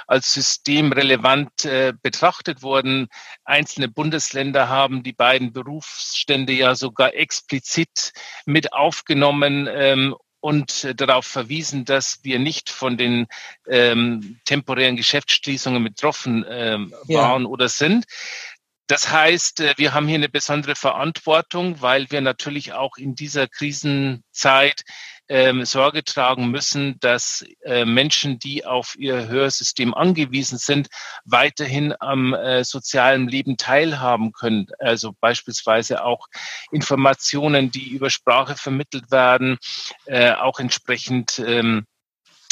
als 0.06 0.34
systemrelevant 0.34 1.64
äh, 1.64 1.92
betrachtet 2.02 2.62
wurden. 2.62 3.08
Einzelne 3.44 3.88
Bundesländer 3.88 4.68
haben 4.68 5.02
die 5.02 5.12
beiden 5.12 5.52
Berufsstände 5.52 6.52
ja 6.52 6.74
sogar 6.74 7.14
explizit 7.14 8.12
mit 8.44 8.72
aufgenommen 8.72 9.68
ähm, 9.70 10.14
und 10.40 11.00
darauf 11.00 11.26
verwiesen, 11.26 11.84
dass 11.84 12.20
wir 12.22 12.38
nicht 12.38 12.70
von 12.70 12.96
den 12.96 13.26
ähm, 13.68 14.38
temporären 14.44 14.96
Geschäftsschließungen 14.96 15.82
betroffen 15.82 16.44
ähm, 16.48 16.94
waren 17.08 17.42
ja. 17.42 17.48
oder 17.48 17.68
sind. 17.68 18.04
Das 18.88 19.10
heißt, 19.12 19.60
äh, 19.60 19.74
wir 19.76 19.92
haben 19.94 20.08
hier 20.08 20.16
eine 20.16 20.30
besondere 20.30 20.74
Verantwortung, 20.74 21.80
weil 21.82 22.10
wir 22.10 22.22
natürlich 22.22 22.72
auch 22.72 22.96
in 22.96 23.14
dieser 23.14 23.46
Krisenzeit 23.46 24.82
ähm, 25.28 25.66
Sorge 25.66 26.02
tragen 26.04 26.50
müssen, 26.50 26.98
dass 27.00 27.44
äh, 27.64 27.84
Menschen, 27.84 28.38
die 28.38 28.64
auf 28.64 28.96
ihr 28.98 29.28
Hörsystem 29.28 29.92
angewiesen 29.92 30.56
sind, 30.56 30.88
weiterhin 31.26 31.94
am 32.00 32.32
äh, 32.32 32.64
sozialen 32.64 33.28
Leben 33.28 33.58
teilhaben 33.58 34.32
können. 34.32 34.68
Also 34.78 35.12
beispielsweise 35.20 36.02
auch 36.02 36.26
Informationen, 36.72 37.70
die 37.70 37.90
über 37.90 38.08
Sprache 38.08 38.56
vermittelt 38.56 39.10
werden, 39.10 39.58
äh, 40.06 40.32
auch 40.32 40.60
entsprechend 40.60 41.38
ähm, 41.46 41.84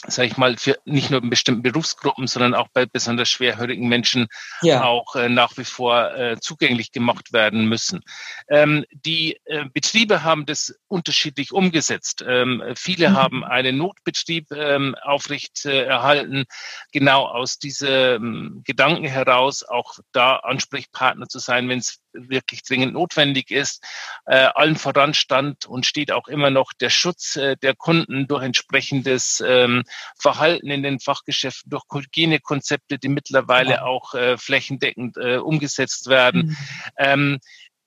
sage 0.09 0.29
ich 0.29 0.37
mal, 0.37 0.57
für 0.57 0.79
nicht 0.85 1.11
nur 1.11 1.23
in 1.23 1.31
bestimmten 1.31 1.63
Berufsgruppen, 1.63 2.27
sondern 2.27 2.55
auch 2.55 2.69
bei 2.69 2.87
besonders 2.87 3.29
schwerhörigen 3.29 3.89
Menschen 3.89 4.29
ja. 4.63 4.85
auch 4.85 5.17
äh, 5.17 5.29
nach 5.29 5.57
wie 5.57 5.65
vor 5.65 6.15
äh, 6.15 6.39
zugänglich 6.41 6.93
gemacht 6.93 7.33
werden 7.33 7.69
müssen. 7.69 8.01
Ähm, 8.49 8.85
die 8.93 9.39
äh, 9.45 9.65
Betriebe 9.73 10.23
haben 10.23 10.47
das 10.47 10.75
unterschiedlich 10.89 11.53
umgesetzt. 11.53 12.25
Ähm, 12.27 12.63
viele 12.75 13.11
mhm. 13.11 13.17
haben 13.17 13.45
einen 13.45 13.77
Notbetrieb 13.79 14.51
ähm, 14.53 14.95
aufrecht 15.03 15.65
äh, 15.67 15.85
erhalten, 15.85 16.45
genau 16.93 17.27
aus 17.27 17.59
diesem 17.59 18.63
Gedanken 18.65 19.05
heraus, 19.05 19.63
auch 19.63 19.99
da 20.13 20.37
Ansprechpartner 20.37 21.29
zu 21.29 21.39
sein, 21.39 21.69
wenn 21.69 21.79
es 21.79 22.01
wirklich 22.29 22.63
dringend 22.63 22.93
notwendig 22.93 23.51
ist. 23.51 23.83
Äh, 24.27 24.49
allen 24.55 24.77
voran 24.77 25.15
stand 25.15 25.67
und 25.67 25.87
steht 25.87 26.13
auch 26.13 26.29
immer 26.29 26.51
noch 26.51 26.73
der 26.73 26.91
Schutz 26.91 27.37
äh, 27.37 27.57
der 27.57 27.75
Kunden 27.75 28.27
durch 28.27 28.43
entsprechendes 28.43 29.43
ähm, 29.47 29.83
Verhalten 30.19 30.71
in 30.71 30.83
den 30.83 31.01
Fachgeschäften, 31.01 31.71
durch 31.71 31.85
Hygienekonzepte, 31.93 32.99
die 32.99 33.09
mittlerweile 33.09 33.71
ja. 33.71 33.83
auch 33.83 34.15
äh, 34.15 34.37
flächendeckend 34.37 35.17
äh, 35.17 35.37
umgesetzt 35.37 36.09
werden. 36.09 36.47
Mhm. 36.47 36.57
Ähm, 36.99 37.39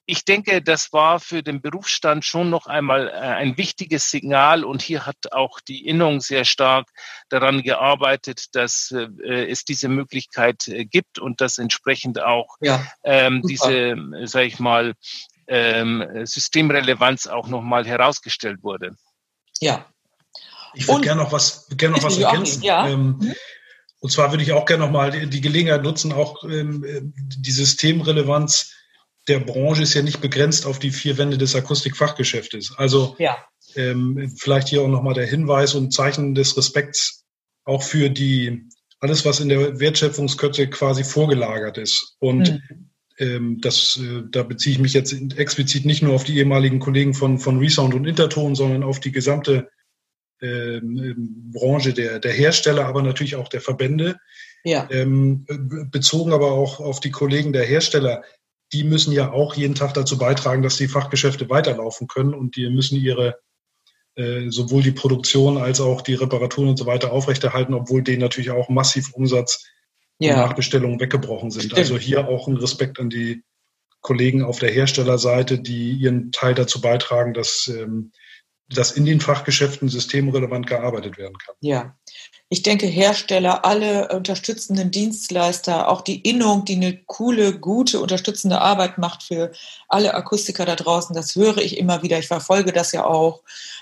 ich 0.09 0.25
denke, 0.25 0.61
das 0.61 0.91
war 0.91 1.19
für 1.19 1.43
den 1.43 1.61
Berufsstand 1.61 2.25
schon 2.25 2.49
noch 2.49 2.65
einmal 2.65 3.09
äh, 3.09 3.11
ein 3.11 3.57
wichtiges 3.57 4.09
Signal 4.09 4.63
und 4.63 4.81
hier 4.81 5.05
hat 5.05 5.31
auch 5.31 5.59
die 5.59 5.85
Innung 5.85 6.19
sehr 6.19 6.45
stark 6.45 6.87
daran 7.29 7.61
gearbeitet, 7.61 8.55
dass 8.55 8.91
äh, 8.91 9.45
es 9.45 9.65
diese 9.65 9.87
Möglichkeit 9.87 10.67
äh, 10.67 10.85
gibt 10.85 11.19
und 11.19 11.41
dass 11.41 11.59
entsprechend 11.59 12.21
auch 12.21 12.57
ja, 12.59 12.83
ähm, 13.03 13.43
diese, 13.47 13.95
sage 14.23 14.47
ich 14.47 14.59
mal, 14.59 14.95
ähm, 15.47 16.03
Systemrelevanz 16.23 17.27
auch 17.27 17.47
nochmal 17.47 17.85
herausgestellt 17.85 18.63
wurde. 18.63 18.95
Ja. 19.59 19.85
Ich 20.73 20.87
würde 20.87 21.01
gerne 21.01 21.21
noch 21.23 21.31
was, 21.31 21.67
gerne 21.77 21.95
noch 21.95 22.03
was 22.03 22.17
ergänzen. 22.17 22.63
Ja. 22.63 22.87
Ähm, 22.87 23.17
mhm. 23.19 23.35
Und 23.99 24.11
zwar 24.11 24.31
würde 24.31 24.43
ich 24.43 24.53
auch 24.53 24.65
gerne 24.65 24.85
noch 24.85 24.91
mal 24.91 25.11
die, 25.11 25.27
die 25.27 25.41
Gelegenheit 25.41 25.83
nutzen, 25.83 26.13
auch 26.13 26.43
ähm, 26.45 27.13
die 27.15 27.51
Systemrelevanz 27.51 28.73
der 29.29 29.39
Branche 29.39 29.83
ist 29.83 29.93
ja 29.93 30.01
nicht 30.01 30.21
begrenzt 30.21 30.65
auf 30.65 30.79
die 30.79 30.91
vier 30.91 31.17
Wände 31.17 31.37
des 31.37 31.55
Akustikfachgeschäftes. 31.55 32.73
Also 32.75 33.15
ja. 33.19 33.37
ähm, 33.75 34.33
vielleicht 34.37 34.69
hier 34.69 34.81
auch 34.81 34.87
nochmal 34.87 35.13
der 35.13 35.27
Hinweis 35.27 35.75
und 35.75 35.93
Zeichen 35.93 36.35
des 36.35 36.57
Respekts 36.57 37.25
auch 37.63 37.83
für 37.83 38.09
die 38.09 38.67
alles, 38.99 39.25
was 39.25 39.39
in 39.39 39.49
der 39.49 39.79
Wertschöpfungskette 39.79 40.69
quasi 40.69 41.03
vorgelagert 41.03 41.77
ist. 41.77 42.17
Und 42.19 42.51
mhm. 42.51 42.89
ähm, 43.19 43.61
das, 43.61 43.97
äh, 44.01 44.23
da 44.29 44.43
beziehe 44.43 44.73
ich 44.73 44.81
mich 44.81 44.93
jetzt 44.93 45.13
explizit 45.37 45.85
nicht 45.85 46.01
nur 46.01 46.13
auf 46.13 46.23
die 46.23 46.37
ehemaligen 46.37 46.79
Kollegen 46.79 47.13
von, 47.13 47.37
von 47.39 47.59
Resound 47.59 47.93
und 47.93 48.05
Interton, 48.05 48.55
sondern 48.55 48.83
auf 48.83 48.99
die 48.99 49.11
gesamte 49.11 49.69
ähm, 50.41 51.51
Branche 51.53 51.93
der, 51.93 52.19
der 52.19 52.33
Hersteller, 52.33 52.85
aber 52.85 53.01
natürlich 53.01 53.35
auch 53.35 53.47
der 53.47 53.61
Verbände. 53.61 54.17
Ja. 54.63 54.87
Ähm, 54.91 55.45
bezogen 55.91 56.33
aber 56.33 56.51
auch 56.51 56.79
auf 56.79 56.99
die 56.99 57.11
Kollegen 57.11 57.53
der 57.53 57.63
Hersteller 57.63 58.23
die 58.73 58.83
müssen 58.83 59.11
ja 59.11 59.31
auch 59.31 59.55
jeden 59.55 59.75
Tag 59.75 59.93
dazu 59.93 60.17
beitragen, 60.17 60.61
dass 60.61 60.77
die 60.77 60.87
Fachgeschäfte 60.87 61.49
weiterlaufen 61.49 62.07
können 62.07 62.33
und 62.33 62.55
die 62.55 62.69
müssen 62.69 62.97
ihre 62.97 63.39
äh, 64.15 64.49
sowohl 64.49 64.83
die 64.83 64.91
Produktion 64.91 65.57
als 65.57 65.81
auch 65.81 66.01
die 66.01 66.15
Reparaturen 66.15 66.69
und 66.69 66.77
so 66.77 66.85
weiter 66.85 67.11
aufrechterhalten, 67.11 67.73
obwohl 67.73 68.03
denen 68.03 68.21
natürlich 68.21 68.51
auch 68.51 68.69
massiv 68.69 69.13
Umsatz 69.13 69.65
ja. 70.17 70.33
und 70.33 70.39
Nachbestellungen 70.41 70.99
weggebrochen 70.99 71.51
sind. 71.51 71.65
Stimmt. 71.65 71.79
Also 71.79 71.97
hier 71.97 72.27
auch 72.27 72.47
ein 72.47 72.57
Respekt 72.57 72.99
an 72.99 73.09
die 73.09 73.43
Kollegen 74.01 74.43
auf 74.43 74.59
der 74.59 74.71
Herstellerseite, 74.71 75.59
die 75.59 75.91
ihren 75.91 76.31
Teil 76.31 76.53
dazu 76.53 76.81
beitragen, 76.81 77.33
dass, 77.33 77.67
ähm, 77.67 78.11
dass 78.67 78.91
in 78.91 79.05
den 79.05 79.19
Fachgeschäften 79.19 79.89
systemrelevant 79.89 80.67
gearbeitet 80.67 81.17
werden 81.17 81.37
kann. 81.37 81.55
Ja, 81.61 81.97
ich 82.51 82.63
denke, 82.63 82.87
Hersteller, 82.87 83.63
alle 83.63 84.07
unterstützenden 84.07 84.89
Dienstleister, 84.89 85.87
auch 85.87 86.01
die 86.01 86.19
Innung, 86.21 86.65
die 86.65 86.75
eine 86.75 86.97
coole, 86.97 87.59
gute, 87.59 87.99
unterstützende 87.99 88.59
Arbeit 88.59 88.97
macht 88.97 89.21
für 89.21 89.51
alle 89.87 90.15
Akustiker 90.15 90.65
da 90.65 90.75
draußen, 90.75 91.15
das 91.15 91.35
höre 91.35 91.57
ich 91.57 91.77
immer 91.77 92.01
wieder. 92.01 92.17
Ich 92.17 92.27
verfolge 92.27 92.73
das 92.73 92.91
ja 92.91 93.05
auch. 93.05 93.41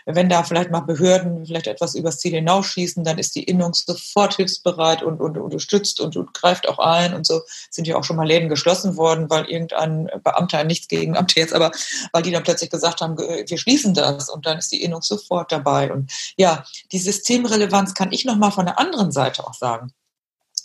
Wenn 0.09 0.29
da 0.29 0.43
vielleicht 0.43 0.71
mal 0.71 0.79
Behörden 0.79 1.45
vielleicht 1.45 1.67
etwas 1.67 1.93
übers 1.93 2.17
Ziel 2.19 2.31
hinausschießen, 2.31 3.03
dann 3.03 3.17
ist 3.17 3.35
die 3.35 3.43
Innung 3.43 3.73
sofort 3.73 4.35
hilfsbereit 4.35 5.03
und, 5.03 5.19
und, 5.19 5.37
unterstützt 5.37 5.99
und, 5.99 6.15
und, 6.15 6.33
greift 6.33 6.69
auch 6.69 6.79
ein. 6.79 7.13
Und 7.13 7.27
so 7.27 7.41
sind 7.69 7.87
ja 7.87 7.97
auch 7.97 8.05
schon 8.05 8.15
mal 8.15 8.25
Läden 8.25 8.47
geschlossen 8.47 8.95
worden, 8.95 9.29
weil 9.29 9.45
irgendein 9.45 10.09
Beamter, 10.23 10.63
nichts 10.63 10.87
gegen 10.87 11.11
Beamte 11.11 11.41
jetzt, 11.41 11.53
aber 11.53 11.71
weil 12.13 12.21
die 12.23 12.31
dann 12.31 12.43
plötzlich 12.43 12.69
gesagt 12.69 13.01
haben, 13.01 13.17
wir 13.17 13.57
schließen 13.57 13.93
das. 13.93 14.29
Und 14.29 14.45
dann 14.45 14.57
ist 14.57 14.71
die 14.71 14.81
Innung 14.81 15.01
sofort 15.01 15.51
dabei. 15.51 15.91
Und 15.91 16.09
ja, 16.37 16.63
die 16.93 16.99
Systemrelevanz 16.99 17.93
kann 17.93 18.13
ich 18.13 18.23
nochmal 18.23 18.51
von 18.51 18.65
der 18.65 18.79
anderen 18.79 19.11
Seite 19.11 19.45
auch 19.45 19.53
sagen. 19.53 19.91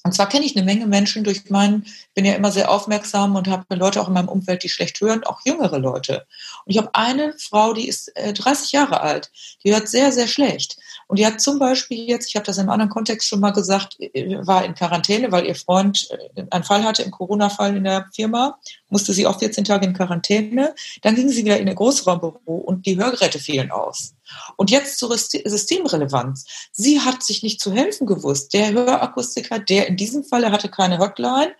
Und 0.04 0.12
zwar 0.12 0.28
kenne 0.28 0.44
ich 0.44 0.56
eine 0.56 0.64
Menge 0.64 0.86
Menschen 0.86 1.22
durch 1.22 1.48
meinen, 1.48 1.86
bin 2.14 2.24
ja 2.24 2.34
immer 2.34 2.50
sehr 2.50 2.70
aufmerksam 2.70 3.36
und 3.36 3.46
habe 3.46 3.76
Leute 3.76 4.00
auch 4.00 4.08
in 4.08 4.14
meinem 4.14 4.28
Umfeld, 4.28 4.64
die 4.64 4.68
schlecht 4.68 5.00
hören, 5.00 5.22
auch 5.22 5.40
jüngere 5.44 5.78
Leute. 5.78 6.26
Und 6.64 6.72
ich 6.72 6.78
habe 6.78 6.90
eine 6.94 7.34
Frau, 7.38 7.72
die 7.72 7.86
ist 7.86 8.14
äh, 8.16 8.32
30 8.32 8.72
Jahre 8.72 9.00
alt, 9.00 9.30
die 9.62 9.72
hört 9.72 9.88
sehr, 9.88 10.10
sehr 10.10 10.26
schlecht. 10.26 10.76
Und 11.06 11.18
die 11.18 11.26
hat 11.26 11.40
zum 11.40 11.58
Beispiel 11.58 12.08
jetzt, 12.08 12.28
ich 12.28 12.36
habe 12.36 12.46
das 12.46 12.56
in 12.56 12.62
einem 12.62 12.70
anderen 12.70 12.90
Kontext 12.90 13.28
schon 13.28 13.38
mal 13.38 13.52
gesagt, 13.52 13.96
äh, 14.00 14.38
war 14.44 14.64
in 14.64 14.74
Quarantäne, 14.74 15.30
weil 15.30 15.46
ihr 15.46 15.54
Freund 15.54 16.08
äh, 16.34 16.44
einen 16.50 16.64
Fall 16.64 16.82
hatte, 16.82 17.02
einen 17.02 17.12
Corona-Fall 17.12 17.76
in 17.76 17.84
der 17.84 18.08
Firma, 18.12 18.58
musste 18.88 19.12
sie 19.12 19.26
auch 19.26 19.38
14 19.38 19.64
Tage 19.64 19.86
in 19.86 19.92
Quarantäne. 19.92 20.74
Dann 21.02 21.14
ging 21.14 21.28
sie 21.28 21.44
wieder 21.44 21.60
in 21.60 21.68
ein 21.68 21.76
Großraumbüro 21.76 22.56
und 22.56 22.86
die 22.86 22.96
Hörgeräte 22.96 23.38
fielen 23.38 23.70
aus. 23.70 24.14
Und 24.56 24.70
jetzt 24.70 24.98
zur 24.98 25.16
Systemrelevanz. 25.16 26.46
Sie 26.72 27.00
hat 27.00 27.22
sich 27.22 27.42
nicht 27.42 27.60
zu 27.60 27.72
helfen 27.72 28.06
gewusst. 28.06 28.52
Der 28.52 28.72
Hörakustiker, 28.72 29.58
der 29.58 29.88
in 29.88 29.96
diesem 29.96 30.24
Falle 30.24 30.50
hatte 30.50 30.68
keine 30.68 30.98
Hotline, 30.98 31.54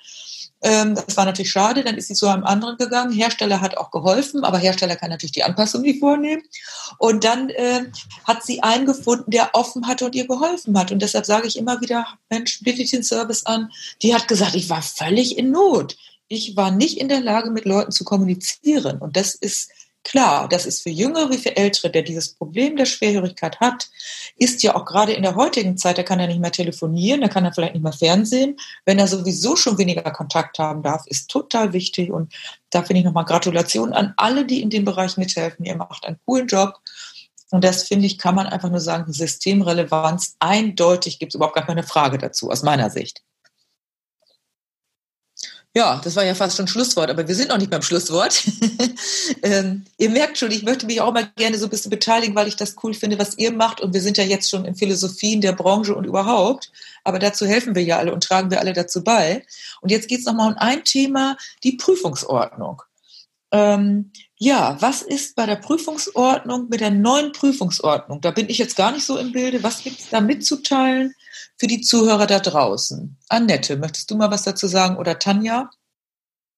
ähm, 0.62 0.94
das 0.94 1.16
war 1.16 1.24
natürlich 1.24 1.50
schade, 1.50 1.82
dann 1.82 1.96
ist 1.96 2.06
sie 2.08 2.14
zu 2.14 2.28
einem 2.28 2.44
anderen 2.44 2.76
gegangen. 2.76 3.12
Hersteller 3.12 3.60
hat 3.60 3.76
auch 3.76 3.90
geholfen, 3.90 4.44
aber 4.44 4.58
Hersteller 4.58 4.94
kann 4.94 5.10
natürlich 5.10 5.32
die 5.32 5.42
Anpassung 5.42 5.82
nicht 5.82 5.98
vornehmen. 5.98 6.42
Und 6.98 7.24
dann 7.24 7.50
äh, 7.50 7.86
hat 8.24 8.44
sie 8.44 8.62
einen 8.62 8.86
gefunden, 8.86 9.30
der 9.30 9.50
offen 9.54 9.88
hatte 9.88 10.04
und 10.04 10.14
ihr 10.14 10.28
geholfen 10.28 10.78
hat. 10.78 10.92
Und 10.92 11.02
deshalb 11.02 11.26
sage 11.26 11.48
ich 11.48 11.58
immer 11.58 11.80
wieder, 11.80 12.06
Mensch, 12.30 12.60
bitte 12.62 12.84
den 12.84 13.02
Service 13.02 13.44
an. 13.44 13.70
Die 14.02 14.14
hat 14.14 14.28
gesagt, 14.28 14.54
ich 14.54 14.70
war 14.70 14.82
völlig 14.82 15.36
in 15.36 15.50
Not. 15.50 15.96
Ich 16.28 16.56
war 16.56 16.70
nicht 16.70 16.96
in 16.98 17.08
der 17.08 17.20
Lage, 17.20 17.50
mit 17.50 17.64
Leuten 17.64 17.90
zu 17.90 18.04
kommunizieren. 18.04 18.98
Und 18.98 19.16
das 19.16 19.34
ist 19.34 19.70
Klar, 20.04 20.48
das 20.48 20.66
ist 20.66 20.82
für 20.82 20.90
Jüngere 20.90 21.30
wie 21.30 21.38
für 21.38 21.56
Ältere, 21.56 21.88
der 21.90 22.02
dieses 22.02 22.34
Problem 22.34 22.76
der 22.76 22.86
Schwerhörigkeit 22.86 23.60
hat, 23.60 23.88
ist 24.36 24.62
ja 24.64 24.74
auch 24.74 24.84
gerade 24.84 25.12
in 25.12 25.22
der 25.22 25.36
heutigen 25.36 25.76
Zeit, 25.76 25.96
da 25.96 26.02
kann 26.02 26.18
er 26.18 26.26
nicht 26.26 26.40
mehr 26.40 26.50
telefonieren, 26.50 27.20
da 27.20 27.28
kann 27.28 27.44
er 27.44 27.52
vielleicht 27.52 27.74
nicht 27.74 27.84
mehr 27.84 27.92
Fernsehen. 27.92 28.56
Wenn 28.84 28.98
er 28.98 29.06
sowieso 29.06 29.54
schon 29.54 29.78
weniger 29.78 30.10
Kontakt 30.10 30.58
haben 30.58 30.82
darf, 30.82 31.06
ist 31.06 31.30
total 31.30 31.72
wichtig. 31.72 32.10
Und 32.10 32.34
da 32.70 32.82
finde 32.82 33.00
ich 33.00 33.04
nochmal 33.04 33.24
Gratulation 33.24 33.92
an 33.92 34.12
alle, 34.16 34.44
die 34.44 34.60
in 34.60 34.70
dem 34.70 34.84
Bereich 34.84 35.16
mithelfen. 35.16 35.64
Ihr 35.64 35.76
macht 35.76 36.04
einen 36.04 36.18
coolen 36.26 36.48
Job. 36.48 36.80
Und 37.52 37.62
das 37.62 37.84
finde 37.84 38.06
ich, 38.06 38.18
kann 38.18 38.34
man 38.34 38.46
einfach 38.46 38.70
nur 38.70 38.80
sagen, 38.80 39.12
Systemrelevanz 39.12 40.36
eindeutig 40.40 41.20
gibt 41.20 41.32
es 41.32 41.36
überhaupt 41.36 41.54
gar 41.54 41.66
keine 41.66 41.84
Frage 41.84 42.18
dazu, 42.18 42.50
aus 42.50 42.62
meiner 42.62 42.90
Sicht. 42.90 43.22
Ja, 45.74 46.02
das 46.04 46.16
war 46.16 46.24
ja 46.24 46.34
fast 46.34 46.58
schon 46.58 46.68
Schlusswort, 46.68 47.08
aber 47.08 47.26
wir 47.26 47.34
sind 47.34 47.48
noch 47.48 47.56
nicht 47.56 47.70
beim 47.70 47.80
Schlusswort. 47.80 48.44
ähm, 49.42 49.84
ihr 49.96 50.10
merkt 50.10 50.36
schon, 50.36 50.50
ich 50.50 50.64
möchte 50.64 50.84
mich 50.84 51.00
auch 51.00 51.14
mal 51.14 51.30
gerne 51.36 51.56
so 51.56 51.64
ein 51.64 51.70
bisschen 51.70 51.90
beteiligen, 51.90 52.34
weil 52.34 52.46
ich 52.46 52.56
das 52.56 52.76
cool 52.82 52.92
finde, 52.92 53.18
was 53.18 53.38
ihr 53.38 53.52
macht. 53.52 53.80
Und 53.80 53.94
wir 53.94 54.02
sind 54.02 54.18
ja 54.18 54.24
jetzt 54.24 54.50
schon 54.50 54.66
in 54.66 54.74
Philosophien 54.74 55.40
der 55.40 55.52
Branche 55.52 55.94
und 55.94 56.04
überhaupt. 56.04 56.70
Aber 57.04 57.18
dazu 57.18 57.46
helfen 57.46 57.74
wir 57.74 57.82
ja 57.82 57.96
alle 57.96 58.12
und 58.12 58.22
tragen 58.22 58.50
wir 58.50 58.60
alle 58.60 58.74
dazu 58.74 59.02
bei. 59.02 59.46
Und 59.80 59.90
jetzt 59.90 60.08
geht 60.08 60.20
es 60.20 60.26
nochmal 60.26 60.52
um 60.52 60.58
ein 60.58 60.84
Thema, 60.84 61.38
die 61.64 61.72
Prüfungsordnung. 61.72 62.82
Ähm, 63.50 64.12
ja, 64.44 64.76
was 64.80 65.02
ist 65.02 65.36
bei 65.36 65.46
der 65.46 65.56
Prüfungsordnung 65.56 66.68
mit 66.68 66.80
der 66.80 66.90
neuen 66.90 67.32
Prüfungsordnung? 67.32 68.20
Da 68.20 68.30
bin 68.30 68.48
ich 68.48 68.58
jetzt 68.58 68.76
gar 68.76 68.92
nicht 68.92 69.04
so 69.04 69.16
im 69.16 69.32
Bilde. 69.32 69.62
Was 69.62 69.82
gibt 69.82 70.00
es 70.00 70.10
da 70.10 70.20
mitzuteilen? 70.20 71.14
für 71.62 71.68
die 71.68 71.80
Zuhörer 71.80 72.26
da 72.26 72.40
draußen. 72.40 73.16
Annette, 73.28 73.76
möchtest 73.76 74.10
du 74.10 74.16
mal 74.16 74.32
was 74.32 74.42
dazu 74.42 74.66
sagen 74.66 74.96
oder 74.96 75.20
Tanja? 75.20 75.70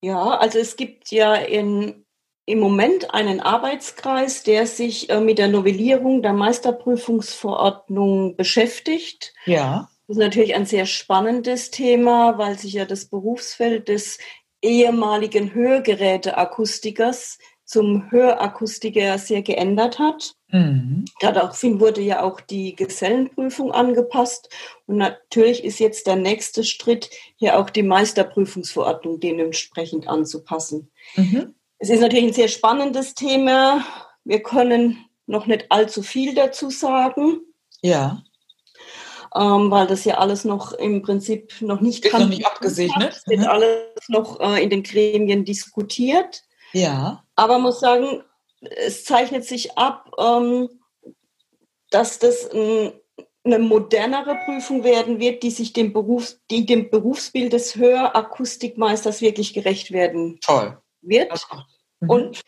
Ja, 0.00 0.38
also 0.38 0.58
es 0.58 0.76
gibt 0.76 1.10
ja 1.10 1.34
in, 1.34 2.06
im 2.46 2.58
Moment 2.58 3.12
einen 3.12 3.40
Arbeitskreis, 3.40 4.44
der 4.44 4.66
sich 4.66 5.10
äh, 5.10 5.20
mit 5.20 5.36
der 5.36 5.48
Novellierung 5.48 6.22
der 6.22 6.32
Meisterprüfungsverordnung 6.32 8.36
beschäftigt. 8.36 9.34
Ja. 9.44 9.90
Das 10.06 10.16
ist 10.16 10.22
natürlich 10.22 10.54
ein 10.54 10.64
sehr 10.64 10.86
spannendes 10.86 11.70
Thema, 11.70 12.38
weil 12.38 12.58
sich 12.58 12.72
ja 12.72 12.86
das 12.86 13.04
Berufsfeld 13.04 13.88
des 13.88 14.16
ehemaligen 14.62 15.52
Hörgeräteakustikers 15.52 17.36
zum 17.64 18.10
Hörakustiker 18.10 19.18
sehr 19.18 19.42
geändert 19.42 19.98
hat. 19.98 20.34
Mhm. 20.48 21.06
Daraufhin 21.20 21.80
wurde 21.80 22.02
ja 22.02 22.22
auch 22.22 22.40
die 22.40 22.76
Gesellenprüfung 22.76 23.72
angepasst. 23.72 24.50
Und 24.86 24.96
natürlich 24.98 25.64
ist 25.64 25.80
jetzt 25.80 26.06
der 26.06 26.16
nächste 26.16 26.62
Schritt, 26.62 27.10
hier 27.36 27.58
auch 27.58 27.70
die 27.70 27.82
Meisterprüfungsverordnung 27.82 29.18
dementsprechend 29.18 30.08
anzupassen. 30.08 30.90
Mhm. 31.16 31.54
Es 31.78 31.90
ist 31.90 32.00
natürlich 32.00 32.26
ein 32.26 32.32
sehr 32.32 32.48
spannendes 32.48 33.14
Thema. 33.14 33.84
Wir 34.24 34.42
können 34.42 35.04
noch 35.26 35.46
nicht 35.46 35.66
allzu 35.70 36.02
viel 36.02 36.34
dazu 36.34 36.70
sagen. 36.70 37.40
Ja. 37.82 38.22
Ähm, 39.34 39.70
weil 39.70 39.86
das 39.86 40.04
ja 40.04 40.18
alles 40.18 40.44
noch 40.44 40.72
im 40.72 41.02
Prinzip 41.02 41.60
noch 41.60 41.80
nicht, 41.80 42.04
ist 42.04 42.12
noch 42.12 42.28
nicht 42.28 42.46
abgesegnet. 42.46 43.14
Es 43.16 43.26
wird 43.26 43.40
mhm. 43.40 43.46
alles 43.46 44.08
noch 44.08 44.38
äh, 44.38 44.62
in 44.62 44.70
den 44.70 44.82
Gremien 44.82 45.44
diskutiert. 45.44 46.44
Ja. 46.72 47.23
Aber 47.36 47.54
man 47.54 47.62
muss 47.62 47.80
sagen, 47.80 48.22
es 48.60 49.04
zeichnet 49.04 49.44
sich 49.44 49.76
ab, 49.76 50.10
ähm, 50.18 50.68
dass 51.90 52.18
das 52.18 52.50
ein, 52.50 52.92
eine 53.44 53.58
modernere 53.58 54.36
Prüfung 54.46 54.84
werden 54.84 55.20
wird, 55.20 55.42
die 55.42 55.50
sich 55.50 55.72
dem, 55.72 55.92
Berufs-, 55.92 56.40
die 56.50 56.64
dem 56.64 56.90
Berufsbild 56.90 57.52
des 57.52 57.76
Hörakustikmeisters 57.76 59.20
wirklich 59.20 59.52
gerecht 59.52 59.92
werden 59.92 60.38
Toll. 60.40 60.78
wird. 61.02 61.30
Mhm. 62.00 62.10
Und 62.10 62.40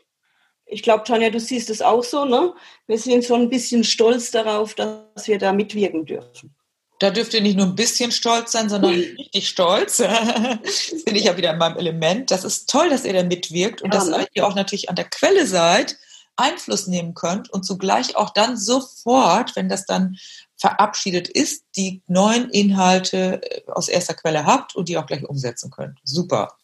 ich 0.65 0.83
glaube, 0.83 1.05
Tanja, 1.05 1.31
du 1.31 1.39
siehst 1.39 1.71
es 1.71 1.81
auch 1.81 2.03
so, 2.03 2.25
ne? 2.25 2.53
Wir 2.87 2.99
sind 2.99 3.23
so 3.23 3.35
ein 3.35 3.49
bisschen 3.49 3.85
stolz 3.85 4.33
darauf, 4.33 4.75
dass 4.75 5.29
wir 5.29 5.39
da 5.39 5.53
mitwirken 5.53 6.07
dürfen. 6.07 6.56
Da 6.99 7.11
dürft 7.11 7.35
ihr 7.35 7.43
nicht 7.43 7.57
nur 7.57 7.67
ein 7.67 7.75
bisschen 7.75 8.11
stolz 8.11 8.53
sein, 8.53 8.69
sondern 8.69 8.93
richtig 8.93 9.49
stolz. 9.49 9.97
das 9.99 11.05
bin 11.05 11.15
ich 11.15 11.25
ja 11.25 11.37
wieder 11.37 11.53
in 11.53 11.59
meinem 11.59 11.77
Element. 11.77 12.31
Das 12.31 12.45
ist 12.45 12.71
toll, 12.71 12.89
dass 12.89 13.05
ihr 13.05 13.13
da 13.13 13.23
mitwirkt 13.23 13.83
und 13.83 13.93
ja, 13.93 14.01
dass 14.01 14.09
ne? 14.09 14.27
ihr 14.33 14.47
auch 14.47 14.55
natürlich 14.55 14.89
an 14.89 14.97
der 14.97 15.05
Quelle 15.05 15.47
seid, 15.47 15.97
Einfluss 16.37 16.87
nehmen 16.87 17.15
könnt 17.15 17.51
und 17.51 17.65
zugleich 17.65 18.17
auch 18.17 18.31
dann 18.31 18.57
sofort, 18.57 19.57
wenn 19.57 19.69
das 19.69 19.87
dann 19.87 20.17
verabschiedet 20.59 21.29
ist, 21.29 21.65
die 21.77 22.03
neuen 22.07 22.51
Inhalte 22.51 23.43
äh, 23.43 23.71
aus 23.71 23.89
erster 23.89 24.15
Quelle 24.15 24.45
habt 24.45 24.75
und 24.75 24.89
die 24.89 24.97
auch 24.97 25.07
gleich 25.07 25.25
umsetzen 25.25 25.71
könnt. 25.71 25.99
Super. 26.03 26.57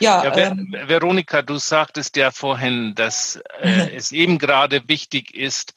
Ja, 0.00 0.24
ja 0.24 0.36
ähm, 0.36 0.74
Veronika, 0.86 1.42
du 1.42 1.58
sagtest 1.58 2.16
ja 2.16 2.30
vorhin, 2.30 2.94
dass 2.94 3.40
äh, 3.60 3.90
es 3.96 4.12
eben 4.12 4.38
gerade 4.38 4.88
wichtig 4.88 5.34
ist, 5.34 5.74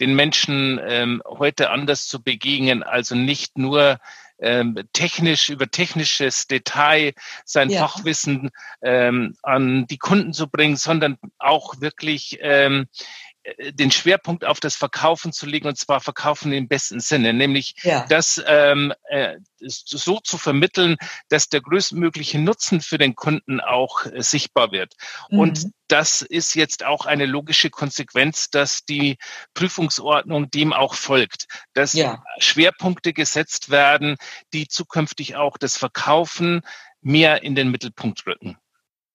den 0.00 0.14
Menschen 0.14 0.80
ähm, 0.82 1.22
heute 1.26 1.70
anders 1.70 2.08
zu 2.08 2.22
begegnen, 2.22 2.82
also 2.82 3.14
nicht 3.14 3.58
nur 3.58 3.98
ähm, 4.40 4.78
technisch 4.92 5.50
über 5.50 5.70
technisches 5.70 6.46
Detail 6.46 7.12
sein 7.44 7.70
ja. 7.70 7.86
Fachwissen 7.86 8.50
ähm, 8.82 9.36
an 9.42 9.86
die 9.86 9.98
Kunden 9.98 10.32
zu 10.32 10.48
bringen, 10.48 10.76
sondern 10.76 11.18
auch 11.38 11.80
wirklich 11.80 12.38
ähm, 12.40 12.82
äh, 12.82 13.29
den 13.72 13.90
Schwerpunkt 13.90 14.44
auf 14.44 14.60
das 14.60 14.76
Verkaufen 14.76 15.32
zu 15.32 15.46
legen, 15.46 15.66
und 15.66 15.78
zwar 15.78 16.00
Verkaufen 16.00 16.52
im 16.52 16.68
besten 16.68 17.00
Sinne, 17.00 17.32
nämlich 17.32 17.74
ja. 17.82 18.04
das 18.08 18.42
ähm, 18.46 18.92
äh, 19.08 19.36
so 19.58 20.20
zu 20.20 20.36
vermitteln, 20.36 20.96
dass 21.28 21.48
der 21.48 21.62
größtmögliche 21.62 22.38
Nutzen 22.38 22.80
für 22.80 22.98
den 22.98 23.14
Kunden 23.14 23.60
auch 23.60 24.04
äh, 24.04 24.22
sichtbar 24.22 24.72
wird. 24.72 24.94
Mhm. 25.30 25.38
Und 25.38 25.66
das 25.88 26.22
ist 26.22 26.54
jetzt 26.54 26.84
auch 26.84 27.06
eine 27.06 27.26
logische 27.26 27.70
Konsequenz, 27.70 28.50
dass 28.50 28.84
die 28.84 29.16
Prüfungsordnung 29.54 30.50
dem 30.50 30.72
auch 30.72 30.94
folgt, 30.94 31.46
dass 31.72 31.94
ja. 31.94 32.22
Schwerpunkte 32.38 33.12
gesetzt 33.12 33.70
werden, 33.70 34.16
die 34.52 34.68
zukünftig 34.68 35.36
auch 35.36 35.56
das 35.56 35.76
Verkaufen 35.76 36.60
mehr 37.00 37.42
in 37.42 37.54
den 37.54 37.70
Mittelpunkt 37.70 38.26
rücken. 38.26 38.58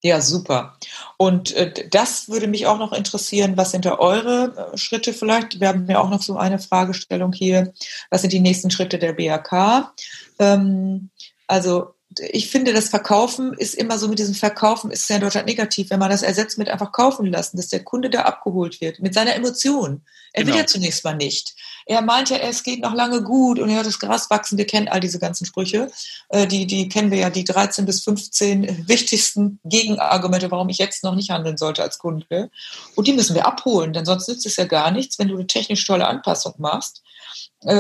Ja, 0.06 0.22
super. 0.22 0.78
Und 1.18 1.54
äh, 1.54 1.90
das 1.90 2.30
würde 2.30 2.46
mich 2.46 2.68
auch 2.68 2.78
noch 2.78 2.94
interessieren. 2.94 3.58
Was 3.58 3.72
sind 3.72 3.86
da 3.86 3.98
eure 3.98 4.72
äh, 4.72 4.78
Schritte 4.78 5.14
vielleicht? 5.14 5.60
Wir 5.60 5.70
haben 5.70 5.90
ja 5.90 6.00
auch 6.00 6.12
noch 6.12 6.22
so 6.22 6.38
eine 6.38 6.60
Fragestellung 6.60 7.34
hier. 7.34 7.74
Was 8.12 8.22
sind 8.22 8.32
die 8.32 8.40
nächsten 8.40 8.70
Schritte 8.70 9.00
der 9.00 9.14
BAK? 9.14 9.92
Ähm, 10.38 11.10
also 11.48 11.95
ich 12.20 12.50
finde, 12.50 12.74
das 12.74 12.90
Verkaufen 12.90 13.54
ist 13.54 13.76
immer 13.76 13.98
so 13.98 14.08
mit 14.08 14.20
diesem 14.20 14.36
Verkaufen 14.36 14.92
ist 14.92 15.10
ja 15.10 15.16
in 15.16 15.22
Deutschland 15.22 15.48
negativ, 15.48 15.90
wenn 15.90 16.00
man 16.00 16.10
das 16.10 16.22
ersetzt 16.22 16.58
mit 16.58 16.70
einfach 16.70 16.92
kaufen 16.92 17.26
lassen, 17.26 17.58
dass 17.58 17.68
der 17.68 17.84
Kunde 17.84 18.10
da 18.10 18.22
abgeholt 18.22 18.82
wird 18.82 19.00
mit 19.00 19.14
seiner 19.14 19.36
Emotion. 19.36 20.02
Er 20.34 20.44
genau. 20.44 20.54
will 20.54 20.62
ja 20.62 20.68
zunächst 20.68 21.04
mal 21.04 21.16
nicht. 21.16 21.56
Er 21.86 22.02
meint 22.02 22.30
ja, 22.30 22.38
es 22.38 22.64
geht 22.64 22.82
noch 22.82 22.94
lange 22.94 23.22
gut 23.22 23.60
und 23.60 23.70
er 23.70 23.78
hat 23.78 23.86
das 23.86 24.00
Gras 24.00 24.30
wachsen. 24.30 24.58
Wir 24.58 24.66
kennen 24.66 24.88
all 24.88 25.00
diese 25.00 25.20
ganzen 25.20 25.46
Sprüche. 25.46 25.90
Äh, 26.30 26.48
die, 26.48 26.66
die 26.66 26.90
kennen 26.90 27.12
wir 27.12 27.20
ja, 27.20 27.30
die 27.30 27.44
13 27.44 27.86
bis 27.86 28.04
15 28.04 28.88
wichtigsten 28.88 29.60
Gegenargumente, 29.64 30.52
warum 30.52 30.70
ich 30.70 30.78
jetzt 30.78 31.04
noch 31.04 31.16
nicht 31.16 31.30
handeln 31.30 31.58
sollte 31.58 31.84
als 31.84 31.98
Kunde. 31.98 32.50
Und 32.96 33.08
die 33.08 33.14
müssen 33.14 33.36
wir 33.36 33.46
abholen, 33.46 33.94
denn 33.94 34.06
sonst 34.06 34.28
nützt 34.28 34.46
es 34.46 34.58
ja 34.58 34.66
gar 34.66 34.92
nichts, 34.92 35.20
wenn 35.20 35.28
du 35.28 35.36
eine 35.36 35.48
technisch 35.48 35.86
tolle 35.86 36.08
Anpassung 36.08 36.56
machst 36.58 37.02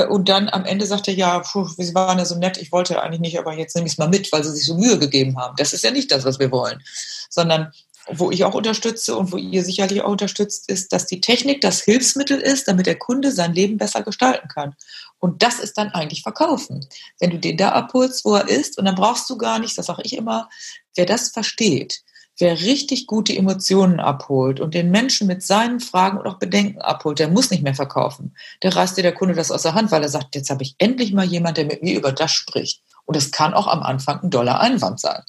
und 0.09 0.29
dann 0.29 0.49
am 0.49 0.65
Ende 0.65 0.85
sagt 0.85 1.07
er, 1.07 1.13
ja, 1.13 1.39
puh, 1.39 1.67
Sie 1.77 1.93
waren 1.93 2.17
ja 2.17 2.25
so 2.25 2.35
nett, 2.35 2.57
ich 2.57 2.71
wollte 2.71 3.01
eigentlich 3.01 3.21
nicht, 3.21 3.39
aber 3.39 3.53
jetzt 3.53 3.75
nehme 3.75 3.87
ich 3.87 3.93
es 3.93 3.97
mal 3.97 4.09
mit, 4.09 4.31
weil 4.31 4.43
Sie 4.43 4.51
sich 4.51 4.65
so 4.65 4.75
Mühe 4.75 4.97
gegeben 4.99 5.37
haben. 5.37 5.55
Das 5.57 5.73
ist 5.73 5.83
ja 5.83 5.91
nicht 5.91 6.11
das, 6.11 6.25
was 6.25 6.39
wir 6.39 6.51
wollen. 6.51 6.81
Sondern 7.29 7.71
wo 8.07 8.31
ich 8.31 8.43
auch 8.43 8.53
unterstütze 8.53 9.15
und 9.15 9.31
wo 9.31 9.37
ihr 9.37 9.63
sicherlich 9.63 10.01
auch 10.01 10.11
unterstützt, 10.11 10.69
ist, 10.69 10.93
dass 10.93 11.07
die 11.07 11.21
Technik 11.21 11.61
das 11.61 11.81
Hilfsmittel 11.81 12.39
ist, 12.39 12.67
damit 12.67 12.85
der 12.85 12.99
Kunde 12.99 13.31
sein 13.31 13.53
Leben 13.53 13.77
besser 13.77 14.03
gestalten 14.03 14.47
kann. 14.47 14.75
Und 15.19 15.41
das 15.41 15.59
ist 15.59 15.77
dann 15.77 15.89
eigentlich 15.89 16.21
Verkaufen. 16.21 16.85
Wenn 17.19 17.31
du 17.31 17.39
den 17.39 17.57
da 17.57 17.71
abholst, 17.71 18.25
wo 18.25 18.35
er 18.35 18.47
ist, 18.47 18.77
und 18.77 18.85
dann 18.85 18.95
brauchst 18.95 19.29
du 19.29 19.37
gar 19.37 19.59
nicht, 19.59 19.77
das 19.77 19.87
sage 19.87 20.03
ich 20.03 20.13
immer, 20.13 20.49
wer 20.95 21.05
das 21.05 21.29
versteht, 21.29 22.01
Wer 22.37 22.59
richtig 22.59 23.07
gut 23.07 23.29
die 23.29 23.37
Emotionen 23.37 24.01
abholt 24.01 24.59
und 24.59 24.73
den 24.73 24.91
Menschen 24.91 25.25
mit 25.25 25.41
seinen 25.41 25.79
Fragen 25.79 26.17
und 26.17 26.27
auch 26.27 26.37
Bedenken 26.37 26.81
abholt, 26.81 27.19
der 27.19 27.29
muss 27.29 27.49
nicht 27.49 27.63
mehr 27.63 27.75
verkaufen. 27.75 28.35
Der 28.61 28.75
reißt 28.75 28.97
dir 28.97 29.03
der 29.03 29.13
Kunde 29.13 29.35
das 29.35 29.51
aus 29.51 29.61
der 29.61 29.73
Hand, 29.73 29.91
weil 29.91 30.03
er 30.03 30.09
sagt, 30.09 30.35
jetzt 30.35 30.49
habe 30.49 30.63
ich 30.63 30.75
endlich 30.77 31.13
mal 31.13 31.25
jemand, 31.25 31.55
der 31.57 31.65
mit 31.65 31.81
mir 31.81 31.97
über 31.97 32.11
das 32.11 32.31
spricht. 32.31 32.81
Und 33.05 33.15
es 33.15 33.31
kann 33.31 33.53
auch 33.53 33.67
am 33.67 33.83
Anfang 33.83 34.21
ein 34.21 34.29
doller 34.31 34.59
Einwand 34.59 34.99
sein. 34.99 35.21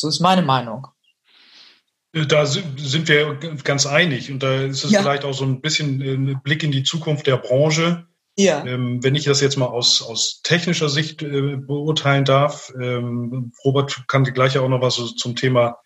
So 0.00 0.08
ist 0.08 0.20
meine 0.20 0.42
Meinung. 0.42 0.86
Da 2.12 2.44
sind 2.44 3.08
wir 3.08 3.38
ganz 3.64 3.86
einig. 3.86 4.30
Und 4.30 4.42
da 4.42 4.62
ist 4.62 4.84
es 4.84 4.90
ja. 4.90 5.00
vielleicht 5.00 5.24
auch 5.24 5.32
so 5.32 5.44
ein 5.44 5.60
bisschen 5.60 6.00
ein 6.00 6.40
Blick 6.42 6.62
in 6.62 6.72
die 6.72 6.84
Zukunft 6.84 7.26
der 7.26 7.36
Branche. 7.36 8.06
Ja. 8.36 8.64
Ähm, 8.64 9.02
wenn 9.02 9.14
ich 9.14 9.24
das 9.24 9.40
jetzt 9.42 9.56
mal 9.56 9.66
aus, 9.66 10.02
aus 10.02 10.40
technischer 10.42 10.88
Sicht 10.88 11.22
äh, 11.22 11.56
beurteilen 11.56 12.24
darf, 12.24 12.72
ähm, 12.80 13.52
Robert 13.62 14.04
kann 14.08 14.24
gleich 14.24 14.56
auch 14.56 14.68
noch 14.68 14.80
was 14.80 14.94
so 14.94 15.06
zum 15.06 15.36
Thema 15.36 15.78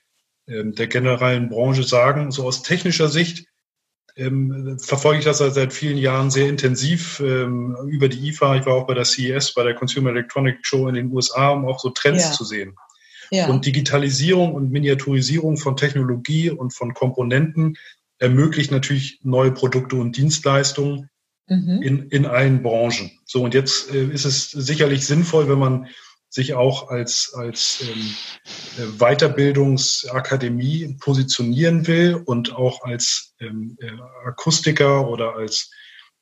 der 0.47 0.86
generellen 0.86 1.49
Branche 1.49 1.82
sagen. 1.82 2.30
So 2.30 2.44
aus 2.44 2.62
technischer 2.62 3.09
Sicht 3.09 3.47
ähm, 4.16 4.78
verfolge 4.80 5.18
ich 5.18 5.24
das 5.24 5.38
seit, 5.38 5.55
seit 5.55 5.72
vielen 5.72 5.99
Jahren 5.99 6.30
sehr 6.30 6.49
intensiv 6.49 7.20
ähm, 7.20 7.76
über 7.88 8.09
die 8.09 8.28
IFA. 8.28 8.57
Ich 8.57 8.66
war 8.66 8.74
auch 8.74 8.86
bei 8.86 8.94
der 8.94 9.05
CES, 9.05 9.55
bei 9.55 9.62
der 9.62 9.74
Consumer 9.74 10.11
Electronic 10.11 10.59
Show 10.62 10.88
in 10.88 10.94
den 10.94 11.12
USA, 11.12 11.51
um 11.51 11.66
auch 11.66 11.78
so 11.78 11.90
Trends 11.90 12.24
ja. 12.24 12.32
zu 12.32 12.44
sehen. 12.44 12.74
Ja. 13.30 13.49
Und 13.49 13.66
Digitalisierung 13.66 14.55
und 14.55 14.70
Miniaturisierung 14.70 15.57
von 15.57 15.76
Technologie 15.76 16.51
und 16.51 16.72
von 16.72 16.94
Komponenten 16.94 17.76
ermöglicht 18.18 18.70
natürlich 18.70 19.20
neue 19.22 19.53
Produkte 19.53 19.97
und 19.97 20.16
Dienstleistungen 20.16 21.11
mhm. 21.49 21.82
in, 21.82 22.09
in 22.09 22.24
allen 22.24 22.62
Branchen. 22.62 23.11
So, 23.26 23.42
und 23.42 23.53
jetzt 23.53 23.92
äh, 23.92 24.07
ist 24.07 24.24
es 24.24 24.51
sicherlich 24.51 25.07
sinnvoll, 25.07 25.49
wenn 25.49 25.59
man 25.59 25.88
sich 26.29 26.55
auch 26.55 26.89
als, 26.89 27.33
als 27.35 27.83
ähm, 27.83 28.14
äh, 28.79 28.87
Weiterbildungsakademie 28.99 30.97
positionieren 31.01 31.87
will 31.87 32.20
und 32.24 32.55
auch 32.55 32.83
als 32.83 33.35
ähm, 33.41 33.77
äh, 33.81 33.91
Akustiker 34.27 35.09
oder 35.09 35.37
als 35.37 35.70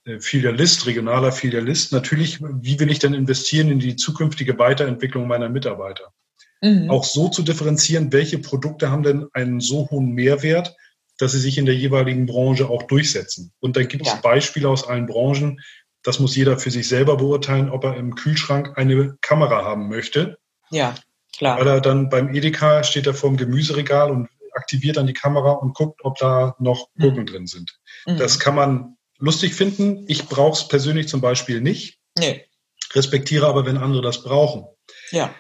äh, 0.04 0.20
Filialist, 0.20 0.86
regionaler 0.86 1.32
Filialist, 1.32 1.92
natürlich, 1.92 2.40
wie 2.40 2.78
will 2.78 2.90
ich 2.90 2.98
denn 2.98 3.14
investieren 3.14 3.70
in 3.70 3.78
die 3.78 3.96
zukünftige 3.96 4.58
Weiterentwicklung 4.58 5.26
meiner 5.26 5.48
Mitarbeiter? 5.48 6.12
Mhm. 6.60 6.90
Auch 6.90 7.04
so 7.04 7.28
zu 7.28 7.42
differenzieren, 7.42 8.12
welche 8.12 8.38
Produkte 8.38 8.90
haben 8.90 9.02
denn 9.02 9.26
einen 9.32 9.60
so 9.60 9.88
hohen 9.90 10.12
Mehrwert, 10.12 10.76
dass 11.18 11.32
sie 11.32 11.40
sich 11.40 11.58
in 11.58 11.66
der 11.66 11.76
jeweiligen 11.76 12.26
Branche 12.26 12.68
auch 12.68 12.84
durchsetzen. 12.84 13.52
Und 13.60 13.76
dann 13.76 13.88
gibt 13.88 14.06
es 14.06 14.12
ja. 14.12 14.20
Beispiele 14.20 14.68
aus 14.68 14.86
allen 14.86 15.06
Branchen. 15.06 15.60
Das 16.04 16.20
muss 16.20 16.36
jeder 16.36 16.58
für 16.58 16.70
sich 16.70 16.86
selber 16.86 17.16
beurteilen, 17.16 17.70
ob 17.70 17.84
er 17.84 17.96
im 17.96 18.14
Kühlschrank 18.14 18.76
eine 18.76 19.16
Kamera 19.20 19.64
haben 19.64 19.88
möchte. 19.88 20.38
Ja, 20.70 20.94
klar. 21.36 21.58
Weil 21.58 21.66
er 21.66 21.80
dann 21.80 22.10
beim 22.10 22.32
Edeka 22.32 22.84
steht 22.84 23.06
er 23.06 23.14
vor 23.14 23.30
dem 23.30 23.36
Gemüseregal 23.36 24.10
und 24.10 24.28
aktiviert 24.52 24.96
dann 24.96 25.06
die 25.06 25.14
Kamera 25.14 25.52
und 25.52 25.74
guckt, 25.74 26.04
ob 26.04 26.16
da 26.18 26.54
noch 26.58 26.88
mhm. 26.94 27.02
Gurken 27.02 27.20
mhm. 27.22 27.26
drin 27.26 27.46
sind. 27.46 27.78
Mhm. 28.06 28.18
Das 28.18 28.38
kann 28.38 28.54
man 28.54 28.96
lustig 29.18 29.54
finden. 29.54 30.04
Ich 30.06 30.26
brauche 30.26 30.58
es 30.58 30.68
persönlich 30.68 31.08
zum 31.08 31.20
Beispiel 31.20 31.60
nicht. 31.60 31.98
Nee. 32.16 32.44
Respektiere 32.92 33.46
aber, 33.46 33.66
wenn 33.66 33.76
andere 33.76 34.02
das 34.02 34.22
brauchen. 34.22 34.66
Ja. 35.10 35.34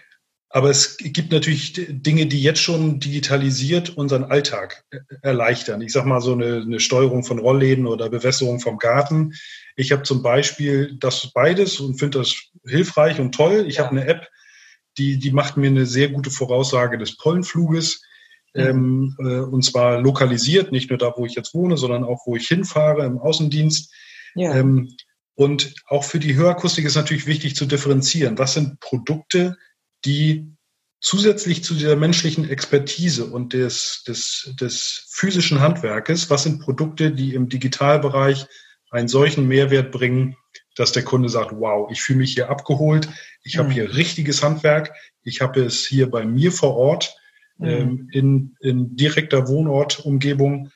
Aber 0.48 0.70
es 0.70 0.96
gibt 0.98 1.32
natürlich 1.32 1.72
Dinge, 1.88 2.26
die 2.26 2.40
jetzt 2.40 2.60
schon 2.60 3.00
digitalisiert 3.00 3.96
unseren 3.96 4.22
Alltag 4.22 4.84
erleichtern. 5.20 5.82
Ich 5.82 5.92
sage 5.92 6.08
mal 6.08 6.20
so 6.20 6.32
eine, 6.32 6.62
eine, 6.62 6.78
Steuerung 6.78 7.24
von 7.24 7.40
Rollläden 7.40 7.88
oder 7.88 8.08
Bewässerung 8.08 8.60
vom 8.60 8.78
Garten. 8.78 9.34
Ich 9.76 9.92
habe 9.92 10.02
zum 10.02 10.22
Beispiel 10.22 10.96
das 10.98 11.32
beides 11.32 11.80
und 11.80 11.98
finde 11.98 12.18
das 12.18 12.34
hilfreich 12.66 13.20
und 13.20 13.34
toll. 13.34 13.64
Ich 13.66 13.76
ja. 13.76 13.84
habe 13.84 13.96
eine 13.96 14.06
App, 14.06 14.28
die, 14.98 15.18
die 15.18 15.32
macht 15.32 15.56
mir 15.56 15.66
eine 15.66 15.86
sehr 15.86 16.08
gute 16.08 16.30
Voraussage 16.30 16.98
des 16.98 17.16
Pollenfluges. 17.16 18.02
Mhm. 18.54 18.62
Ähm, 18.62 19.16
äh, 19.18 19.40
und 19.40 19.64
zwar 19.64 20.00
lokalisiert, 20.00 20.70
nicht 20.70 20.90
nur 20.90 20.98
da, 20.98 21.12
wo 21.16 21.26
ich 21.26 21.34
jetzt 21.34 21.54
wohne, 21.54 21.76
sondern 21.76 22.04
auch, 22.04 22.26
wo 22.26 22.36
ich 22.36 22.46
hinfahre 22.46 23.04
im 23.04 23.18
Außendienst. 23.18 23.92
Ja. 24.36 24.54
Ähm, 24.54 24.94
und 25.34 25.74
auch 25.86 26.04
für 26.04 26.20
die 26.20 26.36
Hörakustik 26.36 26.84
ist 26.84 26.94
natürlich 26.94 27.26
wichtig 27.26 27.56
zu 27.56 27.66
differenzieren. 27.66 28.38
Was 28.38 28.54
sind 28.54 28.78
Produkte, 28.78 29.56
die 30.04 30.54
zusätzlich 31.00 31.64
zu 31.64 31.74
dieser 31.74 31.96
menschlichen 31.96 32.48
Expertise 32.48 33.26
und 33.26 33.52
des, 33.52 34.04
des, 34.06 34.54
des 34.58 35.06
physischen 35.10 35.60
Handwerkes, 35.60 36.30
was 36.30 36.44
sind 36.44 36.60
Produkte, 36.60 37.10
die 37.10 37.34
im 37.34 37.48
Digitalbereich 37.48 38.46
einen 38.94 39.08
solchen 39.08 39.48
Mehrwert 39.48 39.90
bringen, 39.90 40.36
dass 40.76 40.92
der 40.92 41.04
Kunde 41.04 41.28
sagt, 41.28 41.52
wow, 41.52 41.90
ich 41.90 42.00
fühle 42.00 42.20
mich 42.20 42.34
hier 42.34 42.48
abgeholt, 42.48 43.08
ich 43.42 43.56
mhm. 43.56 43.58
habe 43.60 43.72
hier 43.72 43.96
richtiges 43.96 44.42
Handwerk, 44.42 44.94
ich 45.22 45.40
habe 45.40 45.62
es 45.62 45.86
hier 45.86 46.10
bei 46.10 46.24
mir 46.24 46.52
vor 46.52 46.76
Ort, 46.76 47.16
mhm. 47.58 47.66
ähm, 47.66 48.08
in, 48.12 48.56
in 48.60 48.96
direkter 48.96 49.48
Wohnortumgebung 49.48 50.70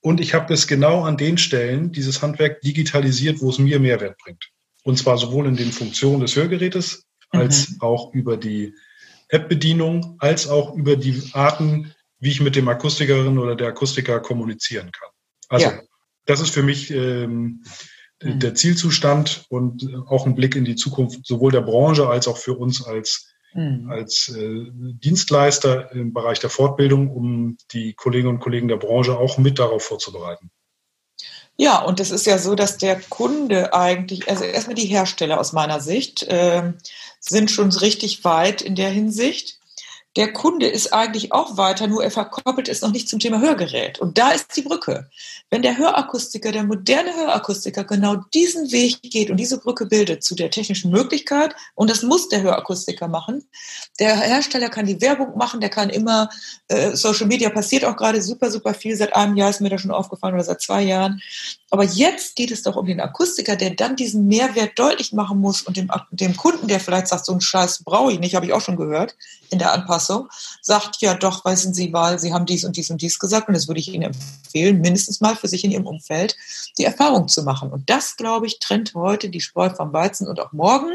und 0.00 0.20
ich 0.20 0.34
habe 0.34 0.52
es 0.54 0.66
genau 0.66 1.02
an 1.02 1.16
den 1.16 1.38
Stellen, 1.38 1.92
dieses 1.92 2.22
Handwerk 2.22 2.60
digitalisiert, 2.60 3.40
wo 3.40 3.50
es 3.50 3.58
mir 3.58 3.80
Mehrwert 3.80 4.16
bringt. 4.18 4.50
Und 4.84 4.98
zwar 4.98 5.18
sowohl 5.18 5.46
in 5.46 5.56
den 5.56 5.72
Funktionen 5.72 6.20
des 6.20 6.36
Hörgerätes 6.36 7.06
als 7.30 7.70
mhm. 7.70 7.80
auch 7.80 8.14
über 8.14 8.36
die 8.36 8.74
App-Bedienung, 9.28 10.16
als 10.18 10.48
auch 10.48 10.74
über 10.74 10.96
die 10.96 11.22
Arten, 11.34 11.94
wie 12.20 12.30
ich 12.30 12.40
mit 12.40 12.56
dem 12.56 12.68
Akustikerin 12.68 13.38
oder 13.38 13.54
der 13.54 13.68
Akustiker 13.68 14.20
kommunizieren 14.20 14.90
kann. 14.90 15.10
Also 15.48 15.66
ja. 15.66 15.80
Das 16.28 16.40
ist 16.40 16.50
für 16.50 16.62
mich 16.62 16.90
ähm, 16.90 17.62
mhm. 18.22 18.38
der 18.38 18.54
Zielzustand 18.54 19.46
und 19.48 19.88
auch 20.06 20.26
ein 20.26 20.34
Blick 20.34 20.54
in 20.54 20.64
die 20.64 20.76
Zukunft 20.76 21.26
sowohl 21.26 21.50
der 21.50 21.62
Branche 21.62 22.08
als 22.08 22.28
auch 22.28 22.36
für 22.36 22.54
uns 22.54 22.84
als, 22.84 23.32
mhm. 23.54 23.88
als 23.90 24.28
äh, 24.28 24.66
Dienstleister 24.70 25.90
im 25.92 26.12
Bereich 26.12 26.38
der 26.38 26.50
Fortbildung, 26.50 27.10
um 27.10 27.56
die 27.72 27.94
Kolleginnen 27.94 28.34
und 28.34 28.40
Kollegen 28.40 28.68
der 28.68 28.76
Branche 28.76 29.18
auch 29.18 29.38
mit 29.38 29.58
darauf 29.58 29.82
vorzubereiten. 29.82 30.50
Ja, 31.56 31.82
und 31.82 31.98
es 31.98 32.10
ist 32.10 32.26
ja 32.26 32.38
so, 32.38 32.54
dass 32.54 32.76
der 32.76 33.00
Kunde 33.00 33.74
eigentlich, 33.74 34.28
also 34.28 34.44
erstmal 34.44 34.76
die 34.76 34.86
Hersteller 34.86 35.40
aus 35.40 35.52
meiner 35.52 35.80
Sicht, 35.80 36.22
äh, 36.24 36.74
sind 37.18 37.50
schon 37.50 37.72
richtig 37.72 38.22
weit 38.22 38.62
in 38.62 38.76
der 38.76 38.90
Hinsicht. 38.90 39.58
Der 40.16 40.32
Kunde 40.32 40.66
ist 40.66 40.92
eigentlich 40.92 41.32
auch 41.32 41.56
weiter, 41.56 41.86
nur 41.86 42.02
er 42.02 42.10
verkoppelt 42.10 42.68
es 42.68 42.80
noch 42.80 42.90
nicht 42.90 43.08
zum 43.08 43.20
Thema 43.20 43.40
Hörgerät. 43.40 43.98
Und 43.98 44.18
da 44.18 44.30
ist 44.30 44.56
die 44.56 44.62
Brücke. 44.62 45.08
Wenn 45.50 45.62
der 45.62 45.76
Hörakustiker, 45.76 46.50
der 46.50 46.64
moderne 46.64 47.14
Hörakustiker 47.14 47.84
genau 47.84 48.16
diesen 48.34 48.72
Weg 48.72 49.02
geht 49.02 49.30
und 49.30 49.36
diese 49.36 49.58
Brücke 49.58 49.86
bildet 49.86 50.24
zu 50.24 50.34
der 50.34 50.50
technischen 50.50 50.90
Möglichkeit, 50.90 51.54
und 51.74 51.90
das 51.90 52.02
muss 52.02 52.28
der 52.28 52.42
Hörakustiker 52.42 53.06
machen, 53.06 53.44
der 54.00 54.16
Hersteller 54.16 54.70
kann 54.70 54.86
die 54.86 55.00
Werbung 55.00 55.36
machen, 55.36 55.60
der 55.60 55.70
kann 55.70 55.90
immer, 55.90 56.30
äh, 56.68 56.96
Social 56.96 57.26
Media 57.26 57.50
passiert 57.50 57.84
auch 57.84 57.96
gerade 57.96 58.22
super, 58.22 58.50
super 58.50 58.74
viel. 58.74 58.96
Seit 58.96 59.14
einem 59.14 59.36
Jahr 59.36 59.50
ist 59.50 59.60
mir 59.60 59.70
das 59.70 59.82
schon 59.82 59.90
aufgefallen 59.90 60.34
oder 60.34 60.44
seit 60.44 60.62
zwei 60.62 60.82
Jahren. 60.82 61.20
Aber 61.70 61.84
jetzt 61.84 62.34
geht 62.34 62.50
es 62.50 62.62
doch 62.62 62.76
um 62.76 62.86
den 62.86 63.00
Akustiker, 63.00 63.56
der 63.56 63.70
dann 63.70 63.94
diesen 63.94 64.26
Mehrwert 64.26 64.78
deutlich 64.78 65.12
machen 65.12 65.38
muss 65.38 65.62
und 65.62 65.76
dem, 65.76 65.90
dem 66.10 66.34
Kunden, 66.34 66.66
der 66.66 66.80
vielleicht 66.80 67.08
sagt, 67.08 67.26
so 67.26 67.32
einen 67.32 67.42
Scheiß 67.42 67.84
brauche 67.84 68.12
ich 68.12 68.18
nicht, 68.18 68.34
habe 68.34 68.46
ich 68.46 68.54
auch 68.54 68.62
schon 68.62 68.76
gehört 68.76 69.14
in 69.50 69.58
der 69.58 69.72
Anpassung, 69.72 70.28
sagt, 70.62 71.00
ja 71.00 71.14
doch, 71.14 71.44
wissen 71.44 71.74
Sie 71.74 71.88
mal, 71.88 72.18
Sie 72.18 72.32
haben 72.32 72.46
dies 72.46 72.64
und 72.64 72.76
dies 72.76 72.90
und 72.90 73.02
dies 73.02 73.18
gesagt 73.18 73.48
und 73.48 73.54
das 73.54 73.68
würde 73.68 73.80
ich 73.80 73.92
Ihnen 73.92 74.14
empfehlen, 74.14 74.80
mindestens 74.80 75.20
mal 75.20 75.36
für 75.36 75.48
sich 75.48 75.64
in 75.64 75.70
Ihrem 75.70 75.86
Umfeld 75.86 76.36
die 76.76 76.84
Erfahrung 76.84 77.28
zu 77.28 77.42
machen. 77.42 77.70
Und 77.70 77.88
das, 77.90 78.16
glaube 78.16 78.46
ich, 78.46 78.58
trennt 78.58 78.94
heute 78.94 79.28
die 79.28 79.40
Spreu 79.40 79.70
vom 79.70 79.92
Weizen 79.92 80.26
und 80.26 80.40
auch 80.40 80.52
morgen, 80.52 80.92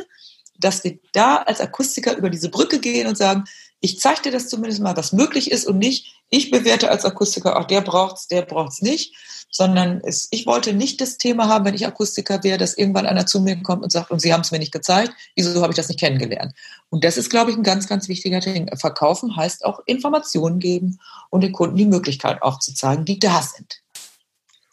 dass 0.59 0.83
wir 0.83 0.97
da 1.13 1.37
als 1.37 1.59
Akustiker 1.59 2.15
über 2.15 2.29
diese 2.29 2.49
Brücke 2.49 2.79
gehen 2.79 3.07
und 3.07 3.17
sagen, 3.17 3.45
ich 3.84 3.99
zeige 3.99 4.21
dir 4.21 4.31
das 4.31 4.47
zumindest 4.47 4.81
mal, 4.81 4.95
was 4.95 5.11
möglich 5.11 5.51
ist 5.51 5.67
und 5.67 5.77
nicht, 5.77 6.15
ich 6.29 6.51
bewerte 6.51 6.89
als 6.89 7.03
Akustiker, 7.03 7.59
auch 7.59 7.65
der 7.65 7.81
braucht's, 7.81 8.27
der 8.27 8.43
braucht's 8.43 8.81
nicht, 8.81 9.13
sondern 9.51 9.99
es, 10.05 10.29
ich 10.31 10.45
wollte 10.45 10.73
nicht 10.73 11.01
das 11.01 11.17
Thema 11.17 11.49
haben, 11.49 11.65
wenn 11.65 11.73
ich 11.73 11.86
Akustiker 11.86 12.45
wäre, 12.45 12.57
dass 12.57 12.77
irgendwann 12.77 13.05
einer 13.05 13.25
zu 13.25 13.41
mir 13.41 13.61
kommt 13.61 13.84
und 13.84 13.91
sagt, 13.91 14.09
und 14.09 14.21
Sie 14.21 14.31
haben 14.31 14.39
es 14.39 14.51
mir 14.51 14.59
nicht 14.59 14.71
gezeigt, 14.71 15.11
wieso 15.36 15.61
habe 15.61 15.73
ich 15.73 15.75
das 15.75 15.89
nicht 15.89 15.99
kennengelernt? 15.99 16.53
Und 16.89 17.03
das 17.03 17.17
ist, 17.17 17.29
glaube 17.29 17.51
ich, 17.51 17.57
ein 17.57 17.63
ganz, 17.63 17.89
ganz 17.89 18.07
wichtiger 18.07 18.39
Ding. 18.39 18.73
Verkaufen 18.77 19.36
heißt 19.36 19.65
auch 19.65 19.81
Informationen 19.86 20.59
geben 20.59 20.99
und 21.29 21.41
den 21.41 21.51
Kunden 21.51 21.75
die 21.75 21.86
Möglichkeit 21.86 22.41
aufzuzeigen, 22.41 23.03
die 23.03 23.19
da 23.19 23.41
sind. 23.41 23.81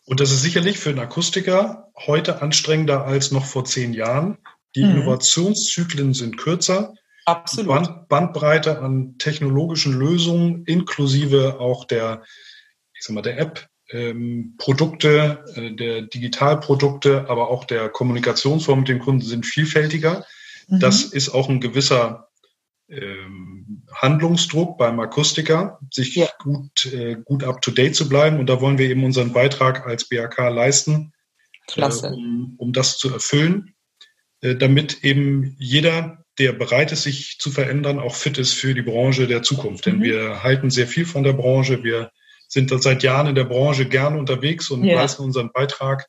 Und 0.05 0.21
das 0.21 0.31
ist 0.31 0.43
sicherlich 0.43 0.79
für 0.79 0.91
einen 0.91 1.01
Akustiker 1.01 1.91
heute 2.07 2.43
anstrengender 2.43 3.07
als 3.07 3.33
noch 3.33 3.45
vor 3.45 3.65
zehn 3.65 3.93
Jahren. 3.93 4.39
Die 4.77 4.85
mhm. 4.85 4.93
Innovationszyklen 4.93 6.15
sind 6.15 6.39
kürzer. 6.39 6.95
Absolut. 7.25 7.69
Band, 7.69 8.09
Bandbreite 8.09 8.81
an 8.81 9.17
technologischen 9.19 9.99
Lösungen 9.99 10.65
inklusive 10.65 11.61
auch 11.61 11.85
der, 11.85 12.23
ich 12.95 13.05
sag 13.05 13.15
mal, 13.15 13.23
der 13.23 13.39
App 13.39 13.69
ähm, 13.91 14.55
Produkte, 14.59 15.45
äh, 15.55 15.73
der 15.73 16.03
Digitalprodukte, 16.03 17.27
aber 17.29 17.49
auch 17.51 17.65
der 17.65 17.89
Kommunikationsform 17.89 18.81
mit 18.81 18.89
dem 18.89 19.01
Kunden 19.01 19.23
sind 19.23 19.47
vielfältiger. 19.47 20.25
Mhm. 20.69 20.81
Das 20.81 21.05
ist 21.05 21.31
auch 21.31 21.49
ein 21.49 21.61
gewisser 21.61 22.29
ähm, 22.89 23.83
Handlungsdruck 23.95 24.79
beim 24.79 24.99
Akustiker, 25.01 25.79
sich 25.93 26.17
ja. 26.17 26.29
gut, 26.39 26.87
äh, 26.87 27.17
gut 27.25 27.45
up 27.45 27.63
to 27.63 27.71
date 27.71 27.95
zu 27.95 28.09
bleiben. 28.09 28.39
Und 28.39 28.47
da 28.47 28.61
wollen 28.61 28.79
wir 28.79 28.89
eben 28.89 29.05
unseren 29.05 29.33
Beitrag 29.33 29.87
als 29.87 30.09
BAK 30.09 30.39
leisten, 30.51 31.13
äh, 31.77 31.83
um, 31.83 32.55
um 32.59 32.73
das 32.73 32.99
zu 32.99 33.13
erfüllen, 33.13 33.75
äh, 34.41 34.57
damit 34.57 35.05
eben 35.05 35.57
jeder, 35.59 36.25
der 36.41 36.53
bereit 36.53 36.91
ist, 36.91 37.03
sich 37.03 37.37
zu 37.39 37.51
verändern, 37.51 38.01
auch 38.01 38.15
fit 38.15 38.39
ist 38.39 38.55
für 38.55 38.75
die 38.75 38.83
Branche 38.83 39.27
der 39.27 39.43
Zukunft. 39.43 39.87
Mhm. 39.87 39.91
Denn 39.91 40.03
wir 40.03 40.43
halten 40.43 40.71
sehr 40.71 40.87
viel 40.87 41.05
von 41.05 41.23
der 41.23 41.35
Branche. 41.35 41.85
Wir 41.85 42.11
sind 42.49 42.71
seit 42.83 43.03
Jahren 43.03 43.29
in 43.29 43.35
der 43.35 43.45
Branche 43.45 43.87
gern 43.87 44.19
unterwegs 44.19 44.71
und 44.71 44.83
ja. 44.83 44.97
leisten 44.97 45.23
unseren 45.23 45.53
Beitrag 45.53 46.09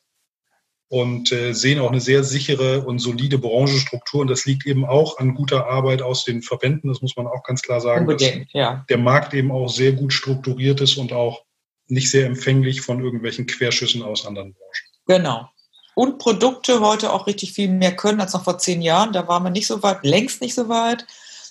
und 0.88 1.32
äh, 1.32 1.52
sehen 1.52 1.78
auch 1.78 1.90
eine 1.90 2.00
sehr 2.00 2.24
sichere 2.24 2.82
und 2.82 2.98
solide 2.98 3.38
Branchenstruktur. 3.38 4.22
Und 4.22 4.28
das 4.28 4.46
liegt 4.46 4.66
eben 4.66 4.84
auch 4.84 5.18
an 5.18 5.34
guter 5.34 5.66
Arbeit 5.66 6.02
aus 6.02 6.24
den 6.24 6.42
Verbänden. 6.42 6.88
Das 6.88 7.02
muss 7.02 7.16
man 7.16 7.26
auch 7.26 7.44
ganz 7.44 7.62
klar 7.62 7.80
sagen, 7.80 8.08
Unbedingt, 8.08 8.46
dass 8.46 8.52
ja. 8.52 8.84
der 8.88 8.98
Markt 8.98 9.34
eben 9.34 9.52
auch 9.52 9.68
sehr 9.68 9.92
gut 9.92 10.12
strukturiert 10.12 10.80
ist 10.80 10.96
und 10.96 11.12
auch 11.12 11.44
nicht 11.86 12.10
sehr 12.10 12.26
empfänglich 12.26 12.80
von 12.80 13.04
irgendwelchen 13.04 13.46
Querschüssen 13.46 14.02
aus 14.02 14.26
anderen 14.26 14.54
Branchen. 14.54 14.92
Genau. 15.06 15.48
Und 15.94 16.18
Produkte 16.18 16.80
heute 16.80 17.12
auch 17.12 17.26
richtig 17.26 17.52
viel 17.52 17.68
mehr 17.68 17.94
können 17.94 18.20
als 18.20 18.32
noch 18.32 18.44
vor 18.44 18.58
zehn 18.58 18.82
Jahren. 18.82 19.12
Da 19.12 19.28
waren 19.28 19.42
wir 19.42 19.50
nicht 19.50 19.66
so 19.66 19.82
weit, 19.82 20.04
längst 20.04 20.40
nicht 20.40 20.54
so 20.54 20.68
weit. 20.68 21.06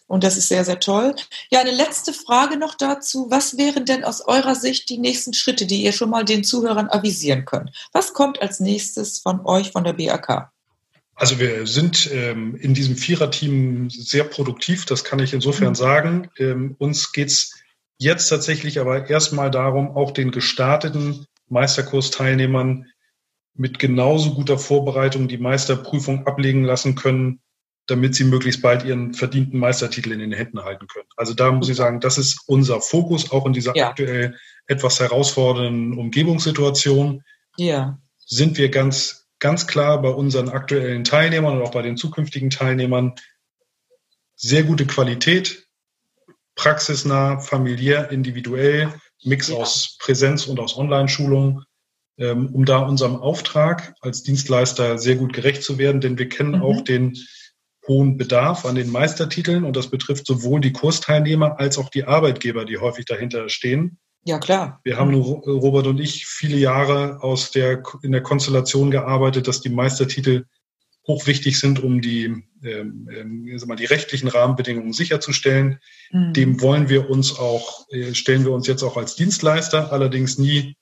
Und 0.08 0.26
das 0.26 0.36
ist 0.36 0.50
sehr, 0.50 0.66
sehr 0.66 0.80
toll. 0.80 1.16
Ja, 1.52 1.62
eine 1.62 1.72
letzte 1.72 2.12
Frage 2.12 2.58
noch 2.58 2.76
dazu. 2.76 3.28
Was 3.30 3.58
wären 3.58 3.86
denn 3.86 4.04
aus 4.04 4.20
eurer 4.20 4.56
Sicht 4.56 4.90
die 4.90 4.98
nächsten 4.98 5.34
Schritte, 5.34 5.66
die 5.66 5.84
ihr 5.84 5.94
schon 5.94 6.10
mal 6.10 6.26
den 6.26 6.44
Zuhörern 6.44 6.90
avisieren 6.90 7.46
könnt? 7.46 7.72
Was 7.94 8.14
kommt 8.14 8.42
als 8.42 8.60
nächstes 8.60 9.20
von 9.20 9.46
euch, 9.46 9.72
von 9.72 9.86
der 9.86 9.94
BAK? 9.94 10.52
Also 11.16 11.40
wir 11.40 11.66
sind 11.66 12.10
ähm, 12.12 12.56
in 12.56 12.74
diesem 12.74 12.98
Viererteam 12.98 13.90
sehr 13.90 14.24
produktiv, 14.24 14.86
das 14.86 15.04
kann 15.04 15.20
ich 15.20 15.34
insofern 15.34 15.70
mhm. 15.70 15.76
sagen. 15.76 16.30
Ähm, 16.38 16.76
uns 16.78 17.12
es 17.16 17.54
jetzt 17.98 18.28
tatsächlich 18.28 18.80
aber 18.80 19.10
erstmal 19.10 19.52
darum, 19.52 19.96
auch 19.96 20.12
den 20.12 20.32
gestarteten 20.32 21.26
Meisterkursteilnehmern 21.48 22.88
mit 23.54 23.80
genauso 23.80 24.34
guter 24.34 24.58
Vorbereitung 24.58 25.28
die 25.28 25.38
Meisterprüfung 25.38 26.26
ablegen 26.26 26.64
lassen 26.64 26.96
können, 26.96 27.42
damit 27.88 28.16
sie 28.16 28.24
möglichst 28.24 28.62
bald 28.62 28.86
ihren 28.86 29.14
verdienten 29.14 29.60
Meistertitel 29.60 30.12
in 30.12 30.20
den 30.20 30.32
Händen 30.32 30.64
halten 30.64 30.88
können. 30.88 31.08
Also 31.18 31.34
da 31.34 31.52
muss 31.52 31.70
ich 31.70 31.76
sagen, 31.76 32.00
das 32.00 32.18
ist 32.18 32.44
unser 32.48 32.80
Fokus, 32.80 33.32
auch 33.32 33.46
in 33.46 33.54
dieser 33.54 33.76
ja. 33.76 33.90
aktuell 33.90 34.38
etwas 34.68 35.00
herausfordernden 35.00 35.98
Umgebungssituation. 35.98 37.24
Ja. 37.58 38.00
Sind 38.26 38.58
wir 38.58 38.70
ganz, 38.70 39.28
ganz 39.40 39.68
klar 39.68 40.02
bei 40.02 40.10
unseren 40.10 40.50
aktuellen 40.50 41.04
Teilnehmern 41.04 41.58
und 41.58 41.64
auch 41.64 41.72
bei 41.72 41.82
den 41.82 41.98
zukünftigen 41.98 42.50
Teilnehmern 42.50 43.16
sehr 44.36 44.64
gute 44.64 44.88
Qualität, 44.88 45.68
praxisnah, 46.56 47.40
familiär, 47.40 48.10
individuell, 48.12 48.94
Mix 49.24 49.50
ja. 49.50 49.58
aus 49.58 49.98
Präsenz 50.00 50.48
und 50.48 50.60
aus 50.60 50.78
Online-Schulung, 50.78 51.58
ähm, 51.58 51.66
um 52.30 52.66
da 52.66 52.80
unserem 52.80 53.16
Auftrag 53.16 53.96
als 54.02 54.24
Dienstleister 54.24 54.98
sehr 54.98 55.16
gut 55.16 55.34
gerecht 55.34 55.64
zu 55.64 55.78
werden, 55.78 56.02
denn 56.02 56.18
wir 56.18 56.30
kennen 56.30 56.58
mhm. 56.58 56.62
auch 56.62 56.82
den 56.82 57.18
hohen 57.88 58.18
Bedarf 58.18 58.66
an 58.66 58.76
den 58.76 58.92
Meistertiteln 58.92 59.64
und 59.64 59.76
das 59.76 59.88
betrifft 59.88 60.28
sowohl 60.28 60.62
die 60.62 60.74
Kursteilnehmer 60.74 61.60
als 61.60 61.78
auch 61.78 61.90
die 61.90 62.04
Arbeitgeber, 62.04 62.66
die 62.66 62.78
häufig 62.78 63.06
dahinter 63.06 63.50
stehen. 63.50 63.98
Ja, 64.24 64.38
klar. 64.38 64.80
Wir 64.84 64.98
haben 64.98 65.12
nur, 65.12 65.40
Robert 65.48 65.88
und 65.88 66.00
ich, 66.00 66.28
viele 66.28 66.58
Jahre 66.58 67.24
aus 67.24 67.50
der, 67.50 67.82
in 68.04 68.12
der 68.12 68.22
Konstellation 68.22 68.92
gearbeitet, 68.92 69.48
dass 69.48 69.62
die 69.62 69.70
Meistertitel 69.70 70.46
hochwichtig 71.08 71.60
sind, 71.60 71.84
um 71.84 72.02
die, 72.02 72.26
ähm, 72.64 73.10
ähm, 73.12 73.60
mal, 73.66 73.76
die 73.76 73.86
rechtlichen 73.86 74.28
Rahmenbedingungen 74.28 74.94
sicherzustellen. 74.94 75.80
Mhm. 76.12 76.34
Dem 76.34 76.62
wollen 76.62 76.90
wir 76.90 77.10
uns 77.10 77.38
auch, 77.40 77.88
äh, 77.90 78.14
stellen 78.14 78.46
wir 78.46 78.52
uns 78.52 78.68
jetzt 78.68 78.84
auch 78.84 78.98
als 78.98 79.16
Dienstleister, 79.16 79.92
allerdings 79.92 80.38
nie 80.38 80.60
ähm, 80.60 80.76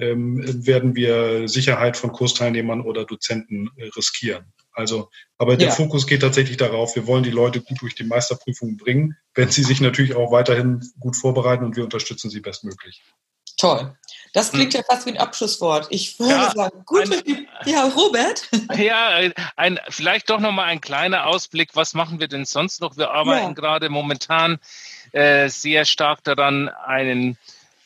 werden 0.00 0.96
wir 0.96 1.48
Sicherheit 1.48 1.96
von 1.96 2.12
Kursteilnehmern 2.12 2.80
oder 2.80 3.04
Dozenten 3.04 3.70
äh, 3.76 3.84
riskieren. 3.96 4.52
Also, 4.72 5.10
aber 5.36 5.56
der 5.56 5.68
ja. 5.68 5.74
Fokus 5.74 6.06
geht 6.06 6.22
tatsächlich 6.22 6.56
darauf, 6.56 6.94
wir 6.94 7.06
wollen 7.06 7.24
die 7.24 7.30
Leute 7.30 7.60
gut 7.60 7.82
durch 7.82 7.94
die 7.94 8.04
Meisterprüfung 8.04 8.76
bringen, 8.76 9.16
wenn 9.34 9.50
sie 9.50 9.62
sich 9.64 9.80
natürlich 9.80 10.14
auch 10.14 10.32
weiterhin 10.32 10.80
gut 10.98 11.16
vorbereiten 11.16 11.64
und 11.64 11.76
wir 11.76 11.84
unterstützen 11.84 12.30
sie 12.30 12.40
bestmöglich. 12.40 13.02
Toll. 13.56 13.94
Das 14.32 14.52
klingt 14.52 14.72
hm. 14.72 14.80
ja 14.80 14.94
fast 14.94 15.06
wie 15.06 15.10
ein 15.10 15.18
Abschlusswort. 15.18 15.88
Ich 15.90 16.18
würde 16.18 16.32
ja, 16.32 16.50
sagen, 16.54 16.82
gut, 16.86 17.12
ein, 17.12 17.46
ja, 17.66 17.84
Robert. 17.84 18.48
Ja, 18.76 19.20
ein, 19.56 19.80
vielleicht 19.88 20.30
doch 20.30 20.40
nochmal 20.40 20.66
ein 20.66 20.80
kleiner 20.80 21.26
Ausblick. 21.26 21.70
Was 21.74 21.94
machen 21.94 22.20
wir 22.20 22.28
denn 22.28 22.44
sonst 22.44 22.80
noch? 22.80 22.96
Wir 22.96 23.10
arbeiten 23.10 23.48
ja. 23.48 23.52
gerade 23.52 23.88
momentan 23.90 24.58
äh, 25.12 25.48
sehr 25.48 25.84
stark 25.84 26.22
daran, 26.24 26.68
einen 26.68 27.36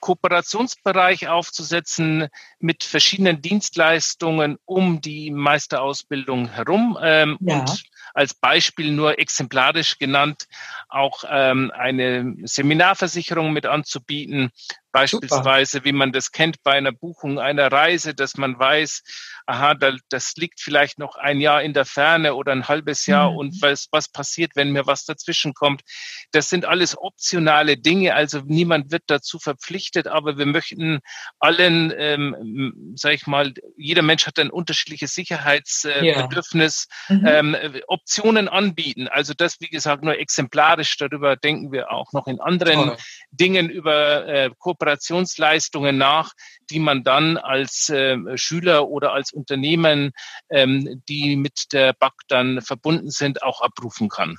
Kooperationsbereich 0.04 1.28
aufzusetzen 1.28 2.28
mit 2.58 2.84
verschiedenen 2.84 3.40
Dienstleistungen 3.40 4.58
um 4.66 5.00
die 5.00 5.30
Meisterausbildung 5.30 6.50
herum 6.50 6.98
ähm, 7.00 7.38
ja. 7.40 7.60
und 7.60 7.84
als 8.12 8.34
Beispiel 8.34 8.92
nur 8.92 9.18
exemplarisch 9.18 9.98
genannt 9.98 10.46
auch 10.90 11.24
ähm, 11.26 11.72
eine 11.74 12.34
Seminarversicherung 12.42 13.54
mit 13.54 13.64
anzubieten, 13.64 14.50
Beispielsweise, 14.94 15.72
Super. 15.72 15.84
wie 15.86 15.92
man 15.92 16.12
das 16.12 16.30
kennt 16.30 16.62
bei 16.62 16.74
einer 16.74 16.92
Buchung 16.92 17.40
einer 17.40 17.72
Reise, 17.72 18.14
dass 18.14 18.36
man 18.36 18.56
weiß, 18.56 19.02
aha, 19.44 19.74
das 20.08 20.34
liegt 20.36 20.60
vielleicht 20.60 21.00
noch 21.00 21.16
ein 21.16 21.40
Jahr 21.40 21.62
in 21.62 21.72
der 21.72 21.84
Ferne 21.84 22.36
oder 22.36 22.52
ein 22.52 22.68
halbes 22.68 23.06
Jahr 23.06 23.32
mhm. 23.32 23.38
und 23.38 23.60
was, 23.60 23.88
was 23.90 24.08
passiert, 24.08 24.52
wenn 24.54 24.70
mir 24.70 24.86
was 24.86 25.04
dazwischen 25.04 25.52
kommt. 25.52 25.82
Das 26.30 26.48
sind 26.48 26.64
alles 26.64 26.96
optionale 26.96 27.76
Dinge, 27.76 28.14
also 28.14 28.42
niemand 28.46 28.92
wird 28.92 29.02
dazu 29.08 29.40
verpflichtet, 29.40 30.06
aber 30.06 30.38
wir 30.38 30.46
möchten 30.46 31.00
allen, 31.40 31.92
ähm, 31.96 32.94
sag 32.94 33.14
ich 33.14 33.26
mal, 33.26 33.52
jeder 33.76 34.02
Mensch 34.02 34.28
hat 34.28 34.38
ein 34.38 34.50
unterschiedliches 34.50 35.12
Sicherheitsbedürfnis, 35.12 36.86
äh, 37.08 37.14
ja. 37.14 37.42
mhm. 37.42 37.56
ähm, 37.56 37.80
Optionen 37.88 38.48
anbieten. 38.48 39.08
Also 39.08 39.34
das, 39.36 39.56
wie 39.58 39.70
gesagt, 39.70 40.04
nur 40.04 40.20
exemplarisch, 40.20 40.96
darüber 40.98 41.34
denken 41.34 41.72
wir 41.72 41.90
auch 41.90 42.12
noch 42.12 42.28
in 42.28 42.40
anderen 42.40 42.90
Toll. 42.90 42.96
Dingen 43.32 43.68
über 43.68 44.26
äh, 44.28 44.50
Kooperationsleistungen 44.84 45.96
nach, 45.96 46.32
die 46.70 46.78
man 46.78 47.04
dann 47.04 47.36
als 47.36 47.88
äh, 47.88 48.16
Schüler 48.36 48.88
oder 48.88 49.12
als 49.12 49.32
Unternehmen, 49.32 50.12
ähm, 50.50 51.02
die 51.08 51.36
mit 51.36 51.72
der 51.72 51.94
BAC 51.94 52.12
dann 52.28 52.60
verbunden 52.60 53.10
sind, 53.10 53.42
auch 53.42 53.60
abrufen 53.60 54.08
kann 54.08 54.36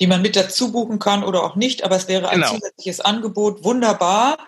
die 0.00 0.06
man 0.06 0.22
mit 0.22 0.36
dazu 0.36 0.70
buchen 0.70 1.00
kann 1.00 1.24
oder 1.24 1.42
auch 1.42 1.56
nicht, 1.56 1.82
aber 1.82 1.96
es 1.96 2.06
wäre 2.06 2.28
ein 2.28 2.36
genau. 2.36 2.54
zusätzliches 2.54 3.00
Angebot. 3.00 3.64
Wunderbar. 3.64 4.38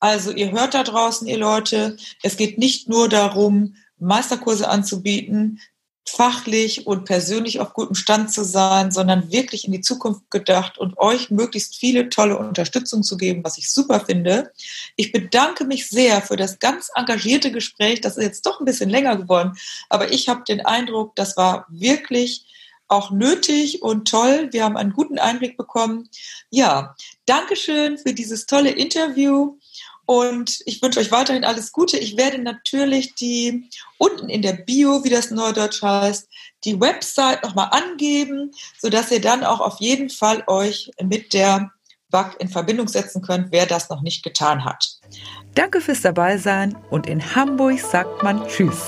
Also 0.00 0.32
ihr 0.32 0.50
hört 0.50 0.74
da 0.74 0.82
draußen, 0.82 1.28
ihr 1.28 1.38
Leute, 1.38 1.96
es 2.24 2.36
geht 2.36 2.58
nicht 2.58 2.88
nur 2.88 3.08
darum, 3.08 3.76
Meisterkurse 4.00 4.68
anzubieten, 4.68 5.60
fachlich 6.08 6.86
und 6.86 7.04
persönlich 7.04 7.60
auf 7.60 7.74
gutem 7.74 7.94
Stand 7.94 8.32
zu 8.32 8.44
sein, 8.44 8.90
sondern 8.90 9.30
wirklich 9.30 9.64
in 9.64 9.72
die 9.72 9.80
Zukunft 9.80 10.30
gedacht 10.30 10.78
und 10.78 10.98
euch 10.98 11.30
möglichst 11.30 11.76
viele 11.76 12.08
tolle 12.08 12.38
Unterstützung 12.38 13.02
zu 13.02 13.16
geben, 13.16 13.44
was 13.44 13.58
ich 13.58 13.70
super 13.70 14.00
finde. 14.00 14.52
Ich 14.96 15.12
bedanke 15.12 15.64
mich 15.64 15.88
sehr 15.88 16.22
für 16.22 16.36
das 16.36 16.58
ganz 16.58 16.90
engagierte 16.94 17.52
Gespräch. 17.52 18.00
Das 18.00 18.16
ist 18.16 18.24
jetzt 18.24 18.46
doch 18.46 18.60
ein 18.60 18.64
bisschen 18.64 18.90
länger 18.90 19.16
geworden, 19.16 19.52
aber 19.88 20.12
ich 20.12 20.28
habe 20.28 20.44
den 20.46 20.64
Eindruck, 20.64 21.14
das 21.16 21.36
war 21.36 21.66
wirklich 21.68 22.46
auch 22.88 23.10
nötig 23.10 23.82
und 23.82 24.08
toll. 24.08 24.48
Wir 24.50 24.64
haben 24.64 24.76
einen 24.76 24.92
guten 24.92 25.18
Einblick 25.18 25.56
bekommen. 25.56 26.08
Ja, 26.50 26.96
Dankeschön 27.26 27.98
für 27.98 28.14
dieses 28.14 28.46
tolle 28.46 28.70
Interview. 28.70 29.58
Und 30.10 30.62
ich 30.64 30.80
wünsche 30.80 31.00
euch 31.00 31.12
weiterhin 31.12 31.44
alles 31.44 31.70
Gute. 31.70 31.98
Ich 31.98 32.16
werde 32.16 32.38
natürlich 32.38 33.14
die 33.14 33.68
unten 33.98 34.30
in 34.30 34.40
der 34.40 34.54
Bio, 34.54 35.04
wie 35.04 35.10
das 35.10 35.30
Neudeutsch 35.30 35.82
heißt, 35.82 36.26
die 36.64 36.80
Website 36.80 37.42
nochmal 37.42 37.68
angeben, 37.72 38.50
sodass 38.80 39.10
ihr 39.10 39.20
dann 39.20 39.44
auch 39.44 39.60
auf 39.60 39.80
jeden 39.80 40.08
Fall 40.08 40.44
euch 40.46 40.90
mit 41.02 41.34
der 41.34 41.72
BAC 42.08 42.40
in 42.40 42.48
Verbindung 42.48 42.88
setzen 42.88 43.20
könnt, 43.20 43.52
wer 43.52 43.66
das 43.66 43.90
noch 43.90 44.00
nicht 44.00 44.22
getan 44.22 44.64
hat. 44.64 44.98
Danke 45.54 45.82
fürs 45.82 46.00
Dabeisein 46.00 46.74
und 46.88 47.06
in 47.06 47.34
Hamburg 47.34 47.78
sagt 47.78 48.22
man 48.22 48.48
Tschüss. 48.48 48.86